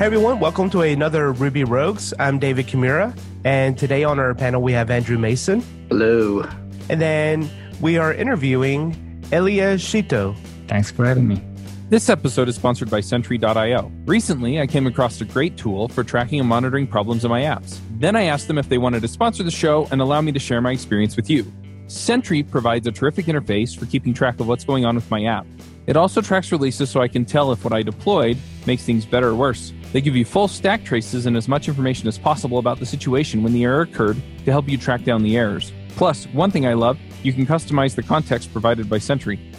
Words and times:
Hey 0.00 0.06
everyone, 0.06 0.40
welcome 0.40 0.70
to 0.70 0.80
another 0.80 1.30
Ruby 1.30 1.62
Rogues. 1.62 2.14
I'm 2.18 2.38
David 2.38 2.66
Kimura, 2.68 3.14
and 3.44 3.76
today 3.76 4.02
on 4.02 4.18
our 4.18 4.34
panel 4.34 4.62
we 4.62 4.72
have 4.72 4.90
Andrew 4.90 5.18
Mason. 5.18 5.62
Hello. 5.90 6.42
And 6.88 7.02
then 7.02 7.50
we 7.82 7.98
are 7.98 8.14
interviewing 8.14 8.96
Elia 9.30 9.74
Schito. 9.74 10.34
Thanks 10.68 10.90
for 10.90 11.04
having 11.04 11.28
me. 11.28 11.44
This 11.90 12.08
episode 12.08 12.48
is 12.48 12.54
sponsored 12.54 12.88
by 12.88 13.00
Sentry.io. 13.00 13.92
Recently, 14.06 14.58
I 14.58 14.66
came 14.66 14.86
across 14.86 15.20
a 15.20 15.26
great 15.26 15.58
tool 15.58 15.88
for 15.88 16.02
tracking 16.02 16.40
and 16.40 16.48
monitoring 16.48 16.86
problems 16.86 17.22
in 17.22 17.30
my 17.30 17.42
apps. 17.42 17.78
Then 17.98 18.16
I 18.16 18.22
asked 18.22 18.48
them 18.48 18.56
if 18.56 18.70
they 18.70 18.78
wanted 18.78 19.02
to 19.02 19.08
sponsor 19.08 19.42
the 19.42 19.50
show 19.50 19.86
and 19.92 20.00
allow 20.00 20.22
me 20.22 20.32
to 20.32 20.38
share 20.38 20.62
my 20.62 20.72
experience 20.72 21.14
with 21.14 21.28
you. 21.28 21.52
Sentry 21.88 22.42
provides 22.42 22.86
a 22.86 22.92
terrific 22.92 23.26
interface 23.26 23.78
for 23.78 23.84
keeping 23.84 24.14
track 24.14 24.40
of 24.40 24.48
what's 24.48 24.64
going 24.64 24.86
on 24.86 24.94
with 24.94 25.10
my 25.10 25.26
app. 25.26 25.46
It 25.86 25.98
also 25.98 26.22
tracks 26.22 26.52
releases 26.52 26.88
so 26.88 27.02
I 27.02 27.08
can 27.08 27.26
tell 27.26 27.52
if 27.52 27.64
what 27.64 27.74
I 27.74 27.82
deployed 27.82 28.38
makes 28.64 28.84
things 28.84 29.04
better 29.04 29.28
or 29.28 29.34
worse. 29.34 29.74
They 29.92 30.00
give 30.00 30.14
you 30.14 30.24
full 30.24 30.46
stack 30.46 30.84
traces 30.84 31.26
and 31.26 31.36
as 31.36 31.48
much 31.48 31.66
information 31.66 32.06
as 32.06 32.16
possible 32.16 32.58
about 32.58 32.78
the 32.78 32.86
situation 32.86 33.42
when 33.42 33.52
the 33.52 33.64
error 33.64 33.82
occurred 33.82 34.16
to 34.44 34.50
help 34.52 34.68
you 34.68 34.78
track 34.78 35.02
down 35.02 35.22
the 35.22 35.36
errors. 35.36 35.72
Plus, 35.96 36.26
one 36.26 36.50
thing 36.50 36.66
I 36.66 36.74
love, 36.74 36.98
you 37.22 37.32
can 37.32 37.44
customize 37.44 37.94
the 37.94 38.02
context 38.02 38.52
provided 38.52 38.88
by 38.88 38.98
Sentry. 38.98 39.38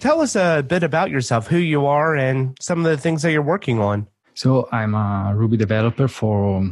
Tell 0.00 0.20
us 0.20 0.36
a 0.36 0.64
bit 0.66 0.84
about 0.84 1.10
yourself, 1.10 1.48
who 1.48 1.58
you 1.58 1.86
are, 1.86 2.14
and 2.14 2.56
some 2.60 2.78
of 2.78 2.84
the 2.84 2.96
things 2.96 3.22
that 3.22 3.32
you're 3.32 3.42
working 3.42 3.80
on. 3.80 4.06
So 4.34 4.68
I'm 4.70 4.94
a 4.94 5.32
Ruby 5.34 5.56
developer 5.56 6.06
for, 6.06 6.64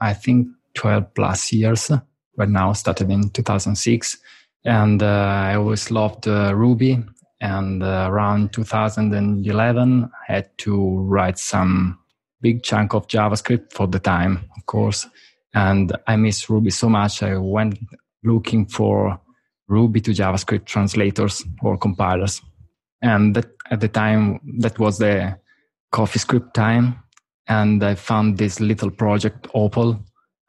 I 0.00 0.14
think, 0.14 0.48
12 0.74 1.14
plus 1.14 1.52
years. 1.52 1.90
Right 2.36 2.48
now, 2.48 2.72
started 2.72 3.10
in 3.10 3.28
2006. 3.28 4.16
And 4.64 5.02
uh, 5.02 5.06
I 5.06 5.56
always 5.56 5.90
loved 5.90 6.26
uh, 6.26 6.54
Ruby. 6.54 7.04
And 7.42 7.82
uh, 7.82 8.08
around 8.10 8.54
2011, 8.54 10.04
I 10.28 10.32
had 10.32 10.56
to 10.58 11.00
write 11.00 11.38
some 11.38 11.98
big 12.40 12.62
chunk 12.62 12.94
of 12.94 13.06
JavaScript 13.08 13.74
for 13.74 13.86
the 13.86 13.98
time, 13.98 14.48
of 14.56 14.64
course. 14.64 15.06
And 15.52 15.94
I 16.06 16.16
miss 16.16 16.48
Ruby 16.48 16.70
so 16.70 16.88
much. 16.88 17.22
I 17.22 17.36
went 17.36 17.78
looking 18.24 18.64
for 18.64 19.20
Ruby 19.68 20.00
to 20.00 20.12
JavaScript 20.12 20.64
translators 20.64 21.44
or 21.62 21.76
compilers 21.76 22.40
and 23.02 23.34
that, 23.36 23.50
at 23.70 23.80
the 23.80 23.88
time 23.88 24.40
that 24.58 24.78
was 24.78 24.98
the 24.98 25.36
CoffeeScript 25.92 26.52
time. 26.52 27.02
And 27.48 27.82
i 27.82 27.94
found 27.94 28.38
this 28.38 28.60
little 28.60 28.90
project 28.90 29.48
opal. 29.54 29.98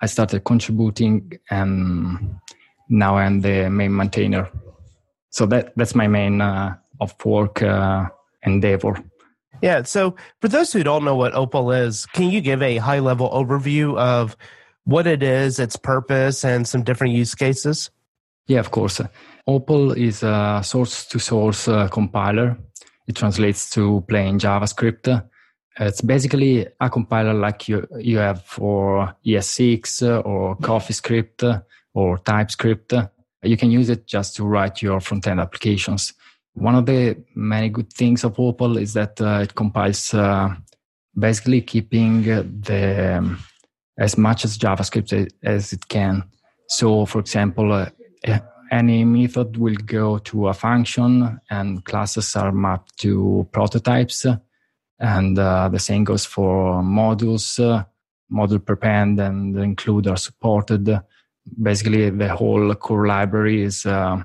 I 0.02 0.05
started 0.05 0.43
contributing 0.43 1.31
and 1.49 2.35
now 2.89 3.17
i'm 3.17 3.41
the 3.41 3.69
main 3.69 3.95
maintainer. 3.95 4.49
So 5.30 5.45
that 5.47 5.73
that's 5.75 5.95
my 5.95 6.08
main 6.08 6.41
uh, 6.41 6.75
of 6.99 7.13
work 7.25 7.61
uh, 7.63 8.09
endeavor. 8.43 9.03
Yeah. 9.61 9.83
So 9.83 10.15
for 10.41 10.47
those 10.47 10.73
who 10.73 10.83
don't 10.83 11.05
know 11.05 11.15
what 11.15 11.33
opal 11.33 11.71
is 11.71 12.05
can 12.08 12.30
you 12.30 12.41
give 12.41 12.61
a 12.61 12.77
high 12.77 12.99
level 12.99 13.30
overview 13.30 13.97
of 13.97 14.36
what 14.83 15.08
it 15.08 15.23
is 15.23 15.59
its 15.59 15.75
purpose 15.75 16.43
and 16.43 16.67
some 16.67 16.83
different 16.83 17.13
use 17.13 17.36
cases 17.36 17.89
yeah 18.52 18.60
of 18.60 18.70
course 18.72 19.02
Opal 19.48 19.92
is 19.94 20.23
a 20.23 20.62
source 20.64 21.06
to 21.08 21.20
source 21.20 21.67
uh, 21.67 21.88
compiler. 21.88 22.58
It 23.08 23.16
translates 23.16 23.70
to 23.72 24.04
plain 24.08 24.39
JavaScript. 24.39 25.23
It's 25.80 26.02
basically 26.02 26.67
a 26.80 26.89
compiler 26.89 27.34
like 27.34 27.67
you, 27.67 27.88
you 27.98 28.17
have 28.20 28.44
for 28.44 29.16
ES6 29.26 30.26
or 30.26 30.56
CoffeeScript 30.58 31.64
or 31.94 32.17
TypeScript. 32.20 32.94
You 33.44 33.58
can 33.58 33.72
use 33.72 33.89
it 33.89 34.06
just 34.06 34.36
to 34.36 34.45
write 34.45 34.82
your 34.82 35.00
front 35.00 35.28
end 35.28 35.39
applications. 35.39 36.14
One 36.54 36.76
of 36.76 36.86
the 36.86 37.18
many 37.36 37.70
good 37.70 37.92
things 37.92 38.23
of 38.23 38.39
Opal 38.39 38.78
is 38.78 38.94
that 38.94 39.20
uh, 39.20 39.39
it 39.42 39.56
compiles 39.56 40.14
uh, 40.14 40.54
basically 41.18 41.62
keeping 41.62 42.23
the 42.23 43.18
um, 43.18 43.39
as 43.98 44.18
much 44.18 44.45
as 44.45 44.58
JavaScript 44.58 45.32
as 45.44 45.73
it 45.73 45.88
can. 45.88 46.23
So, 46.68 47.06
for 47.06 47.20
example, 47.20 47.72
uh, 47.72 47.89
any 48.71 49.04
method 49.04 49.58
will 49.58 49.76
go 49.76 50.17
to 50.20 50.48
a 50.48 50.54
function 50.54 51.39
and 51.49 51.83
classes 51.83 52.36
are 52.36 52.54
mapped 52.54 52.98
to 52.99 53.48
prototypes. 53.52 54.26
And 54.99 55.37
uh, 55.37 55.67
the 55.70 55.80
same 55.80 56.05
goes 56.05 56.26
for 56.26 56.82
modules. 56.82 57.59
Uh, 57.59 57.83
module 58.32 58.65
prepend 58.65 59.20
and 59.20 59.58
include 59.58 60.08
are 60.08 60.17
supported. 60.17 61.02
Basically, 61.61 62.09
the 62.09 62.30
whole 62.30 62.73
core 62.76 63.08
library 63.08 63.64
is 63.64 63.86
uh, 63.86 64.23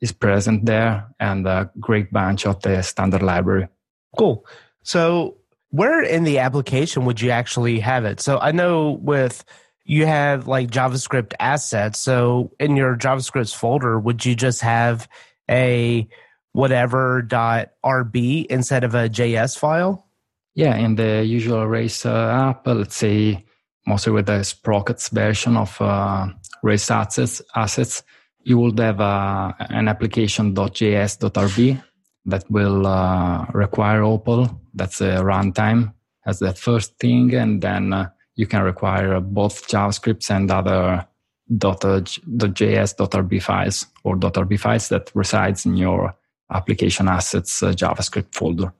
is 0.00 0.12
present 0.12 0.66
there, 0.66 1.08
and 1.18 1.46
a 1.46 1.70
great 1.80 2.12
bunch 2.12 2.46
of 2.46 2.60
the 2.62 2.82
standard 2.82 3.22
library. 3.22 3.68
Cool. 4.16 4.46
So, 4.82 5.38
where 5.70 6.02
in 6.02 6.24
the 6.24 6.38
application 6.38 7.04
would 7.06 7.20
you 7.20 7.30
actually 7.30 7.80
have 7.80 8.04
it? 8.04 8.20
So, 8.20 8.38
I 8.38 8.52
know 8.52 8.92
with 9.02 9.44
you 9.84 10.06
have 10.06 10.46
like 10.46 10.70
JavaScript 10.70 11.34
assets. 11.40 11.98
So 11.98 12.52
in 12.60 12.76
your 12.76 12.96
JavaScript 12.96 13.54
folder, 13.54 13.98
would 13.98 14.24
you 14.24 14.34
just 14.34 14.60
have 14.60 15.08
a 15.50 16.08
whatever 16.52 17.22
dot 17.22 17.70
RB 17.84 18.46
instead 18.46 18.84
of 18.84 18.94
a 18.94 19.08
JS 19.08 19.58
file? 19.58 20.06
Yeah, 20.54 20.76
in 20.76 20.96
the 20.96 21.24
usual 21.24 21.66
Rails 21.66 22.04
uh, 22.04 22.50
app, 22.50 22.66
let's 22.66 22.96
say 22.96 23.44
mostly 23.86 24.12
with 24.12 24.26
the 24.26 24.42
Sprockets 24.42 25.08
version 25.08 25.56
of 25.56 25.80
uh, 25.80 26.28
Rails 26.62 26.90
assets, 26.90 27.40
assets, 27.54 28.02
you 28.42 28.58
would 28.58 28.78
have 28.78 29.00
uh, 29.00 29.52
an 29.58 29.88
application.js.rb 29.88 31.82
that 32.26 32.50
will 32.50 32.86
uh, 32.86 33.46
require 33.52 34.02
Opal. 34.02 34.60
That's 34.74 35.00
a 35.00 35.16
runtime 35.18 35.94
as 36.26 36.38
the 36.38 36.52
first 36.52 36.98
thing, 36.98 37.34
and 37.34 37.62
then 37.62 37.92
uh, 37.92 38.10
you 38.40 38.46
can 38.46 38.62
require 38.62 39.20
both 39.20 39.68
JavaScripts 39.68 40.30
and 40.30 40.50
other 40.50 41.06
.js, 41.52 42.90
.rb 42.96 43.42
files 43.42 43.86
or 44.02 44.16
.rb 44.16 44.58
files 44.58 44.88
that 44.88 45.10
resides 45.14 45.66
in 45.66 45.76
your 45.76 46.14
application 46.50 47.06
assets 47.06 47.62
uh, 47.62 47.72
JavaScript 47.72 48.34
folder. 48.34 48.72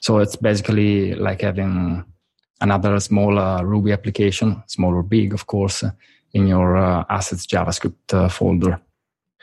So 0.00 0.18
it's 0.18 0.34
basically 0.34 1.14
like 1.14 1.42
having 1.42 2.04
another 2.60 2.98
small 2.98 3.38
uh, 3.38 3.62
Ruby 3.62 3.92
application, 3.92 4.64
small 4.66 4.92
or 4.94 5.04
big, 5.04 5.32
of 5.32 5.46
course, 5.46 5.84
in 6.32 6.48
your 6.48 6.76
uh, 6.76 7.04
assets 7.08 7.46
JavaScript 7.46 8.12
uh, 8.12 8.28
folder. 8.28 8.80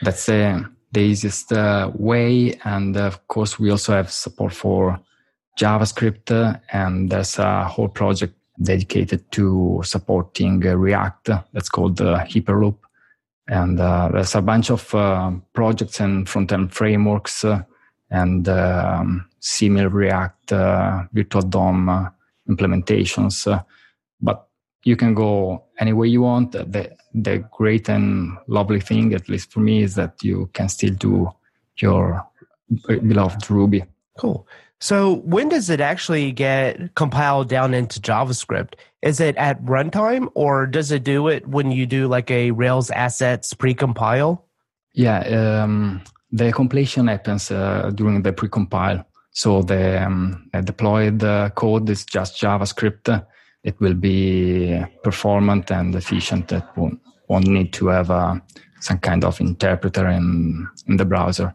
That's 0.02 0.26
the 0.26 0.68
easiest 0.94 1.50
uh, 1.52 1.90
way. 1.94 2.58
And 2.64 2.94
of 2.98 3.26
course, 3.26 3.58
we 3.58 3.70
also 3.70 3.94
have 3.94 4.10
support 4.12 4.52
for 4.52 5.00
JavaScript, 5.58 6.60
and 6.70 7.08
there's 7.08 7.38
a 7.38 7.64
whole 7.64 7.88
project 7.88 8.34
dedicated 8.62 9.30
to 9.32 9.80
supporting 9.84 10.66
uh, 10.66 10.74
React. 10.74 11.30
That's 11.52 11.68
called 11.68 12.00
uh, 12.00 12.24
Hyperloop. 12.24 12.78
And 13.48 13.78
uh, 13.78 14.10
there's 14.12 14.34
a 14.34 14.42
bunch 14.42 14.70
of 14.70 14.92
uh, 14.94 15.32
projects 15.52 16.00
and 16.00 16.28
front-end 16.28 16.72
frameworks 16.72 17.44
uh, 17.44 17.62
and 18.10 18.48
um, 18.48 19.28
similar 19.40 19.88
React 19.88 20.52
uh, 20.52 21.02
Virtual 21.12 21.42
DOM 21.42 22.10
implementations. 22.48 23.64
but 24.20 24.48
you 24.84 24.96
can 24.96 25.14
go 25.14 25.64
any 25.78 25.92
way 25.92 26.08
you 26.08 26.22
want. 26.22 26.52
The, 26.52 26.96
the 27.12 27.44
great 27.52 27.88
and 27.88 28.36
lovely 28.46 28.80
thing, 28.80 29.14
at 29.14 29.28
least 29.28 29.52
for 29.52 29.60
me, 29.60 29.82
is 29.82 29.94
that 29.96 30.22
you 30.22 30.48
can 30.52 30.68
still 30.68 30.94
do 30.94 31.30
your 31.78 32.24
beloved 32.86 33.50
Ruby. 33.50 33.84
Cool. 34.18 34.46
So 34.80 35.16
when 35.16 35.48
does 35.48 35.70
it 35.70 35.80
actually 35.80 36.32
get 36.32 36.94
compiled 36.94 37.48
down 37.48 37.72
into 37.72 38.00
JavaScript? 38.00 38.74
Is 39.02 39.20
it 39.20 39.36
at 39.36 39.62
runtime 39.64 40.30
or 40.34 40.66
does 40.66 40.92
it 40.92 41.02
do 41.02 41.28
it 41.28 41.46
when 41.46 41.70
you 41.70 41.86
do 41.86 42.08
like 42.08 42.30
a 42.30 42.50
Rails 42.50 42.90
assets 42.90 43.54
precompile? 43.54 44.42
Yeah, 44.92 45.20
um, 45.62 46.02
the 46.30 46.52
completion 46.52 47.08
happens 47.08 47.50
uh, 47.50 47.90
during 47.94 48.22
the 48.22 48.32
precompile. 48.32 49.04
So 49.30 49.62
the 49.62 50.02
um, 50.04 50.48
deployed 50.64 51.22
uh, 51.22 51.50
code 51.50 51.88
is 51.90 52.04
just 52.04 52.40
JavaScript. 52.40 53.26
It 53.64 53.80
will 53.80 53.94
be 53.94 54.82
performant 55.02 55.70
and 55.70 55.94
efficient. 55.94 56.52
It 56.52 56.64
won't, 56.76 57.00
won't 57.28 57.46
need 57.46 57.72
to 57.74 57.88
have 57.88 58.10
uh, 58.10 58.36
some 58.80 58.98
kind 58.98 59.24
of 59.24 59.40
interpreter 59.40 60.08
in, 60.08 60.68
in 60.86 60.96
the 60.96 61.04
browser. 61.04 61.54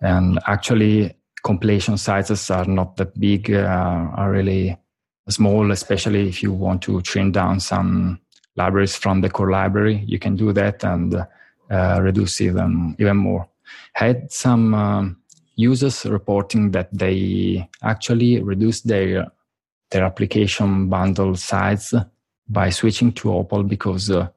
And 0.00 0.38
actually, 0.46 1.14
compilation 1.44 1.96
sizes 1.96 2.50
are 2.50 2.64
not 2.64 2.96
that 2.96 3.18
big, 3.20 3.52
uh, 3.52 4.10
are 4.16 4.32
really 4.32 4.76
small, 5.28 5.70
especially 5.70 6.28
if 6.28 6.42
you 6.42 6.52
want 6.52 6.82
to 6.82 7.00
trim 7.02 7.30
down 7.30 7.60
some 7.60 8.18
libraries 8.56 8.96
from 8.96 9.20
the 9.20 9.30
core 9.30 9.50
library, 9.50 10.02
you 10.06 10.18
can 10.18 10.36
do 10.36 10.52
that 10.52 10.82
and 10.84 11.14
uh, 11.70 11.98
reduce 12.02 12.40
even 12.40 12.96
even 12.98 13.16
more. 13.16 13.48
I 14.00 14.06
had 14.06 14.32
some 14.32 14.74
um, 14.74 15.16
users 15.56 16.04
reporting 16.04 16.72
that 16.72 16.88
they 16.92 17.68
actually 17.82 18.42
reduced 18.42 18.86
their 18.86 19.30
their 19.90 20.04
application 20.04 20.88
bundle 20.88 21.36
size 21.36 21.94
by 22.48 22.70
switching 22.70 23.12
to 23.12 23.32
Opal 23.32 23.62
because 23.62 24.10
uh, 24.10 24.28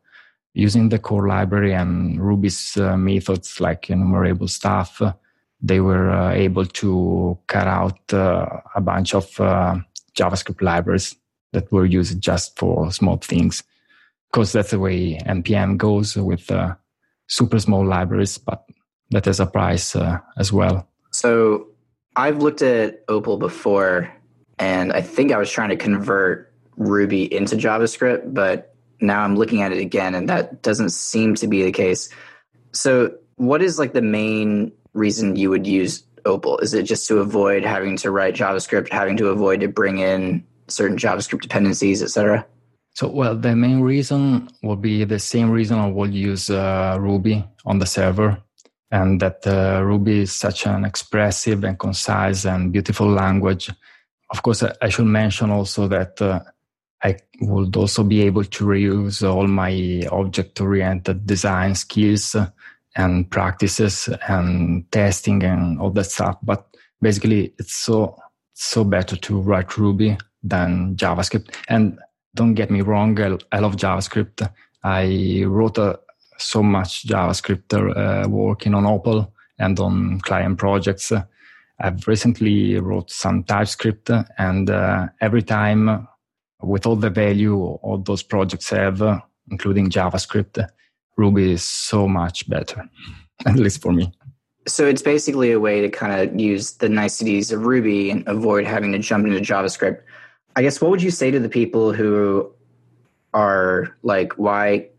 using 0.53 0.89
the 0.89 0.99
core 0.99 1.27
library 1.27 1.73
and 1.73 2.21
Ruby's 2.21 2.77
uh, 2.77 2.97
methods 2.97 3.59
like 3.59 3.89
enumerable 3.89 4.47
stuff, 4.47 5.01
uh, 5.01 5.13
they 5.61 5.79
were 5.79 6.09
uh, 6.09 6.31
able 6.31 6.65
to 6.65 7.37
cut 7.47 7.67
out 7.67 8.13
uh, 8.13 8.45
a 8.75 8.81
bunch 8.81 9.13
of 9.13 9.39
uh, 9.39 9.77
JavaScript 10.15 10.61
libraries 10.61 11.15
that 11.53 11.71
were 11.71 11.85
used 11.85 12.21
just 12.21 12.57
for 12.57 12.91
small 12.91 13.17
things. 13.17 13.63
Because 14.31 14.51
that's 14.51 14.71
the 14.71 14.79
way 14.79 15.17
NPM 15.25 15.77
goes 15.77 16.15
with 16.15 16.51
super 17.27 17.59
small 17.59 17.85
libraries, 17.85 18.37
but 18.37 18.65
that 19.11 19.25
has 19.25 19.39
a 19.39 19.45
price 19.45 19.95
as 20.37 20.51
well. 20.51 20.85
So 21.11 21.67
I've 22.17 22.39
looked 22.39 22.61
at 22.61 23.03
Opal 23.07 23.37
before, 23.37 24.13
and 24.59 24.91
I 24.91 25.01
think 25.01 25.31
I 25.31 25.37
was 25.37 25.49
trying 25.49 25.69
to 25.69 25.77
convert 25.77 26.51
Ruby 26.75 27.33
into 27.33 27.55
JavaScript, 27.55 28.33
but 28.33 28.75
now 28.99 29.23
I'm 29.23 29.35
looking 29.35 29.61
at 29.61 29.71
it 29.71 29.79
again, 29.79 30.15
and 30.15 30.27
that 30.29 30.61
doesn't 30.61 30.89
seem 30.89 31.35
to 31.35 31.47
be 31.47 31.63
the 31.63 31.71
case. 31.71 32.09
So, 32.71 33.15
what 33.35 33.61
is 33.61 33.77
like 33.77 33.93
the 33.93 34.01
main 34.01 34.71
reason 34.97 35.35
you 35.35 35.49
would 35.49 35.67
use 35.67 36.03
Opal? 36.25 36.57
Is 36.59 36.73
it 36.73 36.83
just 36.83 37.07
to 37.07 37.19
avoid 37.19 37.63
having 37.63 37.95
to 37.97 38.11
write 38.11 38.35
JavaScript, 38.35 38.91
having 38.91 39.17
to 39.17 39.29
avoid 39.29 39.61
to 39.61 39.67
bring 39.67 39.99
in 39.99 40.43
certain 40.67 40.97
JavaScript 40.97 41.41
dependencies, 41.41 42.03
etc.? 42.03 42.45
So, 42.93 43.07
well, 43.07 43.35
the 43.35 43.55
main 43.55 43.81
reason 43.81 44.49
will 44.63 44.75
be 44.75 45.03
the 45.03 45.19
same 45.19 45.51
reason 45.51 45.77
I 45.77 45.87
will 45.89 46.09
use 46.09 46.49
uh, 46.49 46.97
Ruby 46.99 47.45
on 47.65 47.79
the 47.79 47.85
server 47.85 48.41
and 48.91 49.21
that 49.21 49.45
uh, 49.45 49.81
Ruby 49.83 50.21
is 50.21 50.33
such 50.33 50.65
an 50.65 50.83
expressive 50.85 51.63
and 51.63 51.77
concise 51.77 52.45
and 52.45 52.71
beautiful 52.71 53.07
language. 53.07 53.69
Of 54.31 54.41
course, 54.41 54.63
I 54.63 54.89
should 54.89 55.05
mention 55.05 55.51
also 55.51 55.87
that 55.87 56.21
uh, 56.21 56.39
I 57.03 57.17
would 57.41 57.75
also 57.75 58.03
be 58.03 58.21
able 58.21 58.43
to 58.43 58.65
reuse 58.65 59.27
all 59.27 59.47
my 59.47 60.03
object 60.11 60.59
oriented 60.59 61.25
design 61.25 61.75
skills 61.75 62.35
and 62.97 63.29
practices 63.29 64.09
and 64.27 64.91
testing 64.91 65.43
and 65.43 65.79
all 65.79 65.91
that 65.91 66.05
stuff. 66.05 66.37
But 66.43 66.67
basically, 67.01 67.53
it's 67.59 67.75
so, 67.75 68.17
so 68.53 68.83
better 68.83 69.15
to 69.15 69.39
write 69.39 69.77
Ruby 69.77 70.17
than 70.43 70.95
JavaScript. 70.95 71.53
And 71.69 71.99
don't 72.35 72.55
get 72.55 72.71
me 72.71 72.81
wrong, 72.81 73.19
I 73.51 73.59
love 73.59 73.75
JavaScript. 73.75 74.49
I 74.83 75.43
wrote 75.45 75.77
a, 75.77 75.99
so 76.37 76.61
much 76.61 77.07
JavaScript 77.07 77.73
uh, 77.73 78.27
working 78.29 78.73
on 78.73 78.85
Opal 78.85 79.33
and 79.59 79.79
on 79.79 80.19
client 80.21 80.57
projects. 80.57 81.11
I've 81.79 82.07
recently 82.07 82.79
wrote 82.79 83.11
some 83.11 83.43
TypeScript, 83.43 84.09
and 84.39 84.69
uh, 84.69 85.07
every 85.21 85.43
time, 85.43 86.07
with 86.61 86.87
all 86.87 86.95
the 86.95 87.11
value 87.11 87.55
all 87.55 87.99
those 87.99 88.23
projects 88.23 88.69
have, 88.71 89.01
uh, 89.01 89.19
including 89.51 89.91
JavaScript, 89.91 90.67
Ruby 91.17 91.51
is 91.51 91.63
so 91.63 92.07
much 92.07 92.47
better, 92.49 92.87
at 93.45 93.55
least 93.55 93.81
for 93.81 93.91
me. 93.91 94.11
So 94.67 94.85
it's 94.85 95.01
basically 95.01 95.51
a 95.51 95.59
way 95.59 95.81
to 95.81 95.89
kind 95.89 96.29
of 96.29 96.39
use 96.39 96.73
the 96.73 96.89
niceties 96.89 97.51
of 97.51 97.65
Ruby 97.65 98.11
and 98.11 98.27
avoid 98.27 98.65
having 98.65 98.91
to 98.91 98.99
jump 98.99 99.25
into 99.25 99.39
JavaScript. 99.39 100.01
I 100.55 100.61
guess 100.61 100.81
what 100.81 100.91
would 100.91 101.01
you 101.01 101.11
say 101.11 101.31
to 101.31 101.39
the 101.39 101.49
people 101.49 101.93
who 101.93 102.51
are 103.33 103.95
like, 104.03 104.33
why 104.33 104.89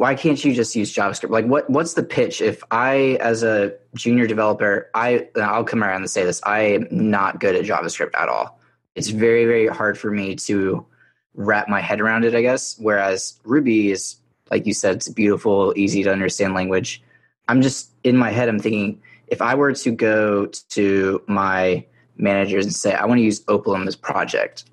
why 0.00 0.14
can't 0.14 0.42
you 0.42 0.54
just 0.54 0.74
use 0.74 0.94
JavaScript? 0.94 1.28
Like, 1.28 1.44
what 1.44 1.68
what's 1.68 1.92
the 1.92 2.02
pitch? 2.02 2.40
If 2.40 2.62
I, 2.70 3.18
as 3.20 3.42
a 3.42 3.74
junior 3.94 4.26
developer, 4.26 4.88
I 4.94 5.28
I'll 5.36 5.62
come 5.62 5.84
around 5.84 6.00
and 6.00 6.10
say 6.10 6.24
this: 6.24 6.40
I 6.44 6.60
am 6.60 6.88
not 6.90 7.38
good 7.38 7.54
at 7.54 7.66
JavaScript 7.66 8.18
at 8.18 8.30
all. 8.30 8.58
It's 8.94 9.08
very 9.08 9.44
very 9.44 9.66
hard 9.66 9.98
for 9.98 10.10
me 10.10 10.36
to 10.36 10.86
wrap 11.34 11.68
my 11.68 11.82
head 11.82 12.00
around 12.00 12.24
it. 12.24 12.34
I 12.34 12.40
guess. 12.40 12.78
Whereas 12.78 13.38
Ruby 13.44 13.90
is, 13.90 14.16
like 14.50 14.66
you 14.66 14.74
said, 14.74 14.96
it's 14.96 15.08
a 15.08 15.12
beautiful, 15.12 15.72
easy 15.76 16.02
to 16.02 16.12
understand 16.12 16.54
language. 16.54 17.02
I'm 17.48 17.62
just 17.62 17.90
in 18.04 18.16
my 18.16 18.30
head. 18.30 18.48
I'm 18.48 18.58
thinking 18.58 19.00
if 19.28 19.40
I 19.42 19.54
were 19.54 19.72
to 19.72 19.90
go 19.90 20.46
to 20.46 21.22
my 21.26 21.84
managers 22.16 22.64
and 22.64 22.74
say 22.74 22.94
I 22.94 23.06
want 23.06 23.18
to 23.18 23.24
use 23.24 23.42
Opal 23.48 23.74
in 23.74 23.84
this 23.84 23.96
project, 23.96 24.64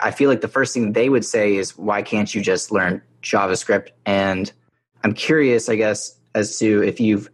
I 0.00 0.10
feel 0.10 0.28
like 0.30 0.40
the 0.40 0.48
first 0.48 0.74
thing 0.74 0.92
they 0.92 1.08
would 1.08 1.24
say 1.24 1.56
is, 1.56 1.76
"Why 1.76 2.02
can't 2.02 2.34
you 2.34 2.40
just 2.40 2.70
learn 2.70 3.02
JavaScript?" 3.22 3.88
and 4.06 4.52
I'm 5.04 5.14
curious, 5.14 5.68
I 5.68 5.76
guess, 5.76 6.18
as 6.34 6.58
to 6.58 6.82
if 6.82 7.00
you've 7.00 7.30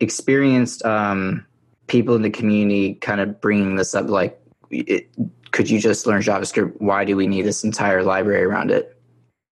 experienced 0.00 0.84
um, 0.84 1.44
people 1.86 2.14
in 2.14 2.22
the 2.22 2.30
community 2.30 2.94
kind 2.94 3.20
of 3.20 3.40
bringing 3.40 3.76
this 3.76 3.94
up, 3.94 4.08
like, 4.08 4.40
it, 4.70 5.08
could 5.50 5.68
you 5.68 5.80
just 5.80 6.06
learn 6.06 6.22
JavaScript? 6.22 6.80
Why 6.80 7.04
do 7.04 7.16
we 7.16 7.26
need 7.26 7.42
this 7.42 7.64
entire 7.64 8.02
library 8.02 8.44
around 8.44 8.70
it? 8.70 8.96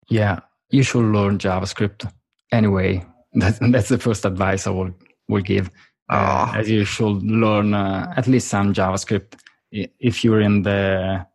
Yeah, 0.07 0.39
you 0.69 0.83
should 0.83 1.05
learn 1.05 1.37
JavaScript 1.37 2.11
anyway. 2.51 3.03
That's, 3.37 3.59
that's 3.59 3.89
the 3.89 3.97
first 3.97 4.23
advice 4.23 4.65
I 4.65 4.69
will 4.69 4.91
will 5.27 5.41
give. 5.41 5.69
Uh, 6.07 6.53
as 6.55 6.69
you 6.69 6.85
should 6.85 7.21
learn 7.21 7.73
uh, 7.73 8.13
at 8.15 8.27
least 8.27 8.47
some 8.47 8.73
JavaScript 8.73 9.37
if 9.71 10.23
you're 10.23 10.39
in 10.39 10.61
the 10.61 11.25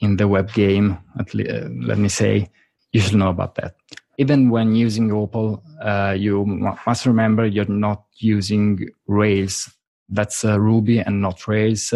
in 0.00 0.18
the 0.18 0.28
web 0.28 0.52
game. 0.52 0.98
At 1.18 1.32
le- 1.32 1.48
uh, 1.48 1.68
let 1.80 1.96
me 1.96 2.10
say, 2.10 2.50
you 2.92 3.00
should 3.00 3.14
know 3.14 3.30
about 3.30 3.54
that 3.54 3.76
even 4.18 4.50
when 4.50 4.74
using 4.74 5.12
Opal, 5.12 5.62
uh, 5.82 6.14
you 6.16 6.44
must 6.86 7.06
remember 7.06 7.46
you're 7.46 7.66
not 7.66 8.04
using 8.18 8.88
Rails. 9.06 9.70
That's 10.08 10.44
uh, 10.44 10.58
Ruby 10.58 11.00
and 11.00 11.20
not 11.20 11.46
Rails. 11.46 11.92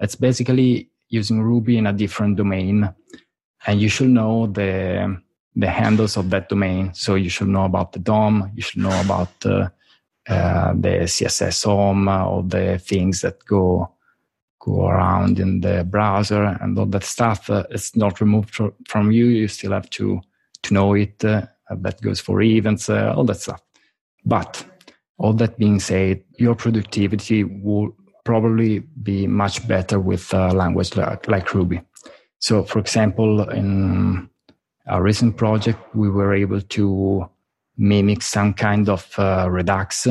It's 0.00 0.14
basically 0.14 0.90
using 1.08 1.42
Ruby 1.42 1.76
in 1.76 1.86
a 1.86 1.92
different 1.92 2.36
domain. 2.36 2.92
And 3.66 3.80
you 3.80 3.88
should 3.88 4.10
know 4.10 4.46
the, 4.46 5.20
the 5.58 5.68
handles 5.68 6.16
of 6.16 6.30
that 6.30 6.48
domain. 6.48 6.94
So 6.94 7.16
you 7.16 7.28
should 7.28 7.48
know 7.48 7.64
about 7.64 7.92
the 7.92 7.98
DOM. 7.98 8.50
You 8.54 8.62
should 8.62 8.82
know 8.82 9.00
about 9.00 9.32
uh, 9.44 9.68
uh 10.28 10.72
the 10.74 11.06
CSS 11.14 11.64
home, 11.64 12.08
all 12.08 12.42
the 12.42 12.78
things 12.78 13.20
that 13.22 13.44
go 13.44 13.92
go 14.60 14.86
around 14.88 15.38
in 15.38 15.60
the 15.60 15.84
browser 15.84 16.44
and 16.60 16.78
all 16.78 16.86
that 16.86 17.04
stuff. 17.04 17.50
Uh, 17.50 17.64
it's 17.70 17.96
not 17.96 18.20
removed 18.20 18.58
from 18.88 19.10
you. 19.10 19.26
You 19.26 19.48
still 19.48 19.72
have 19.72 19.90
to 19.90 20.20
to 20.62 20.74
know 20.74 20.94
it 20.94 21.24
uh, 21.24 21.42
uh, 21.70 21.76
that 21.80 22.00
goes 22.00 22.20
for 22.20 22.40
events, 22.40 22.88
uh, 22.88 23.12
all 23.16 23.24
that 23.24 23.40
stuff. 23.40 23.60
But 24.24 24.64
all 25.18 25.32
that 25.34 25.58
being 25.58 25.80
said, 25.80 26.22
your 26.38 26.54
productivity 26.54 27.44
will 27.44 27.96
probably 28.24 28.80
be 29.02 29.26
much 29.26 29.66
better 29.66 29.98
with 29.98 30.32
a 30.34 30.48
language 30.52 30.96
like, 30.96 31.28
like 31.28 31.54
Ruby. 31.54 31.80
So, 32.40 32.62
for 32.62 32.78
example, 32.78 33.48
in 33.50 34.28
a 34.88 35.02
recent 35.02 35.36
project, 35.36 35.78
we 35.94 36.08
were 36.08 36.34
able 36.34 36.60
to 36.60 37.28
mimic 37.76 38.22
some 38.22 38.54
kind 38.54 38.88
of 38.88 39.18
uh, 39.18 39.48
Redux 39.48 40.06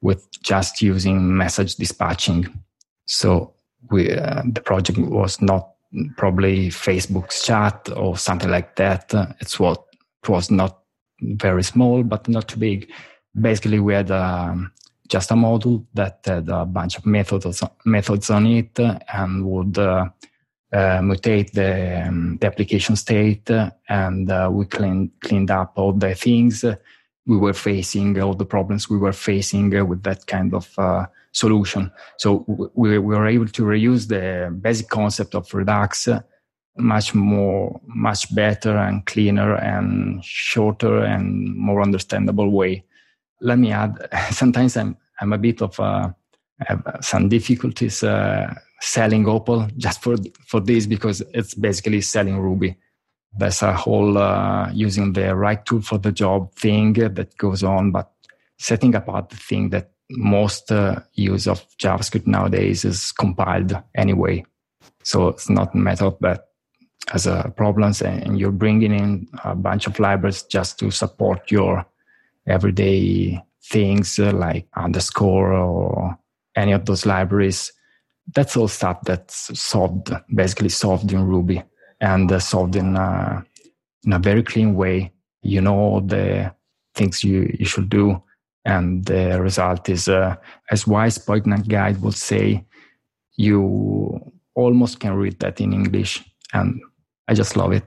with 0.00 0.30
just 0.42 0.80
using 0.80 1.36
message 1.36 1.76
dispatching. 1.76 2.46
So 3.06 3.54
we, 3.90 4.12
uh, 4.12 4.42
the 4.46 4.60
project 4.60 4.98
was 4.98 5.40
not 5.42 5.70
probably 6.16 6.68
Facebook's 6.68 7.44
chat 7.44 7.88
or 7.96 8.16
something 8.16 8.50
like 8.50 8.76
that. 8.76 9.12
It's 9.40 9.58
what 9.58 9.84
it 10.22 10.28
was 10.28 10.50
not 10.50 10.78
very 11.20 11.62
small, 11.62 12.02
but 12.02 12.28
not 12.28 12.48
too 12.48 12.58
big. 12.58 12.90
Basically, 13.38 13.80
we 13.80 13.94
had 13.94 14.10
um, 14.10 14.72
just 15.08 15.30
a 15.30 15.34
module 15.34 15.84
that 15.94 16.20
had 16.24 16.48
a 16.48 16.64
bunch 16.64 16.98
of 16.98 17.06
methods 17.06 17.62
methods 17.84 18.30
on 18.30 18.46
it 18.46 18.78
and 18.78 19.44
would 19.44 19.78
uh, 19.78 20.06
uh, 20.72 21.00
mutate 21.00 21.52
the, 21.52 22.06
um, 22.06 22.38
the 22.40 22.46
application 22.46 22.96
state, 22.96 23.50
and 23.88 24.30
uh, 24.30 24.48
we 24.52 24.66
cleaned 24.66 25.10
cleaned 25.20 25.50
up 25.50 25.72
all 25.76 25.92
the 25.92 26.14
things 26.14 26.64
we 27.26 27.36
were 27.36 27.54
facing, 27.54 28.20
all 28.20 28.34
the 28.34 28.44
problems 28.44 28.88
we 28.88 28.96
were 28.96 29.12
facing 29.12 29.70
with 29.86 30.02
that 30.02 30.26
kind 30.26 30.54
of 30.54 30.78
uh, 30.78 31.06
solution. 31.32 31.92
So 32.16 32.44
we, 32.74 32.98
we 32.98 33.14
were 33.14 33.26
able 33.26 33.48
to 33.48 33.62
reuse 33.62 34.08
the 34.08 34.50
basic 34.50 34.88
concept 34.88 35.34
of 35.34 35.52
Redux 35.52 36.08
much 36.78 37.14
more, 37.14 37.80
much 37.86 38.34
better 38.34 38.76
and 38.76 39.04
cleaner 39.04 39.56
and 39.56 40.24
shorter 40.24 41.00
and 41.00 41.54
more 41.54 41.82
understandable 41.82 42.50
way. 42.50 42.84
Let 43.40 43.58
me 43.58 43.72
add, 43.72 44.08
sometimes 44.30 44.76
I'm, 44.76 44.96
I'm 45.20 45.32
a 45.32 45.38
bit 45.38 45.60
of 45.60 45.78
a, 45.78 46.14
have 46.60 46.98
some 47.02 47.28
difficulties 47.28 48.02
uh, 48.02 48.52
selling 48.80 49.28
Opal 49.28 49.68
just 49.76 50.02
for, 50.02 50.16
for 50.46 50.60
this 50.60 50.86
because 50.86 51.22
it's 51.34 51.54
basically 51.54 52.00
selling 52.00 52.38
Ruby. 52.38 52.76
There's 53.36 53.62
a 53.62 53.72
whole 53.72 54.18
uh, 54.18 54.70
using 54.72 55.12
the 55.12 55.34
right 55.34 55.64
tool 55.64 55.82
for 55.82 55.98
the 55.98 56.12
job 56.12 56.54
thing 56.54 56.94
that 56.94 57.36
goes 57.36 57.62
on, 57.62 57.90
but 57.90 58.10
setting 58.58 58.94
apart 58.94 59.30
the 59.30 59.36
thing 59.36 59.70
that 59.70 59.90
most 60.10 60.72
uh, 60.72 61.00
use 61.14 61.46
of 61.46 61.64
JavaScript 61.78 62.26
nowadays 62.26 62.84
is 62.84 63.12
compiled 63.12 63.80
anyway. 63.94 64.44
So 65.02 65.28
it's 65.28 65.50
not 65.50 65.74
a 65.74 65.78
matter 65.78 66.10
that 66.20 66.44
as 67.12 67.26
a 67.26 67.52
problems 67.56 68.02
and 68.02 68.38
you're 68.38 68.50
bringing 68.50 68.92
in 68.92 69.26
a 69.44 69.54
bunch 69.54 69.86
of 69.86 69.98
libraries 69.98 70.42
just 70.42 70.78
to 70.78 70.90
support 70.90 71.50
your 71.50 71.86
everyday 72.46 73.42
things 73.64 74.18
uh, 74.18 74.32
like 74.32 74.66
underscore 74.76 75.52
or 75.52 76.18
any 76.56 76.72
of 76.72 76.84
those 76.86 77.06
libraries 77.06 77.72
that's 78.34 78.56
all 78.56 78.68
stuff 78.68 79.00
that's 79.04 79.58
solved 79.58 80.12
basically 80.34 80.68
solved 80.68 81.12
in 81.12 81.24
ruby 81.24 81.62
and 82.00 82.30
uh, 82.30 82.38
solved 82.38 82.76
in, 82.76 82.96
uh, 82.96 83.42
in 84.04 84.12
a 84.12 84.18
very 84.18 84.42
clean 84.42 84.74
way. 84.74 85.12
You 85.42 85.60
know 85.60 86.00
the 86.00 86.52
things 86.94 87.24
you, 87.24 87.54
you 87.58 87.64
should 87.64 87.88
do 87.88 88.22
and 88.68 89.04
the 89.06 89.40
result 89.40 89.88
is 89.88 90.08
uh, 90.08 90.36
as 90.70 90.86
why's 90.86 91.16
poignant 91.16 91.68
guide 91.68 92.00
would 92.02 92.14
say 92.14 92.64
you 93.36 94.20
almost 94.54 95.00
can 95.00 95.14
read 95.14 95.38
that 95.40 95.60
in 95.60 95.72
english 95.72 96.22
and 96.52 96.80
i 97.28 97.34
just 97.34 97.56
love 97.56 97.72
it. 97.72 97.84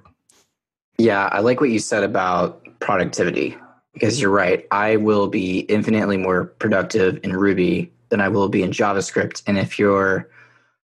Yeah 0.97 1.29
i 1.31 1.39
like 1.39 1.59
what 1.59 1.69
you 1.69 1.79
said 1.79 2.03
about 2.03 2.65
productivity 2.79 3.55
because 3.93 4.21
you're 4.21 4.31
right. 4.31 4.65
I 4.71 4.95
will 4.95 5.27
be 5.27 5.59
infinitely 5.67 6.17
more 6.17 6.45
productive 6.45 7.19
in 7.23 7.35
ruby 7.35 7.91
than 8.11 8.21
i 8.21 8.27
will 8.27 8.47
be 8.47 8.61
in 8.61 8.69
javascript 8.69 9.41
and 9.47 9.57
if 9.57 9.79
you're 9.79 10.29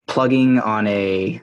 plugging 0.08 0.58
on 0.58 0.86
a 0.88 1.40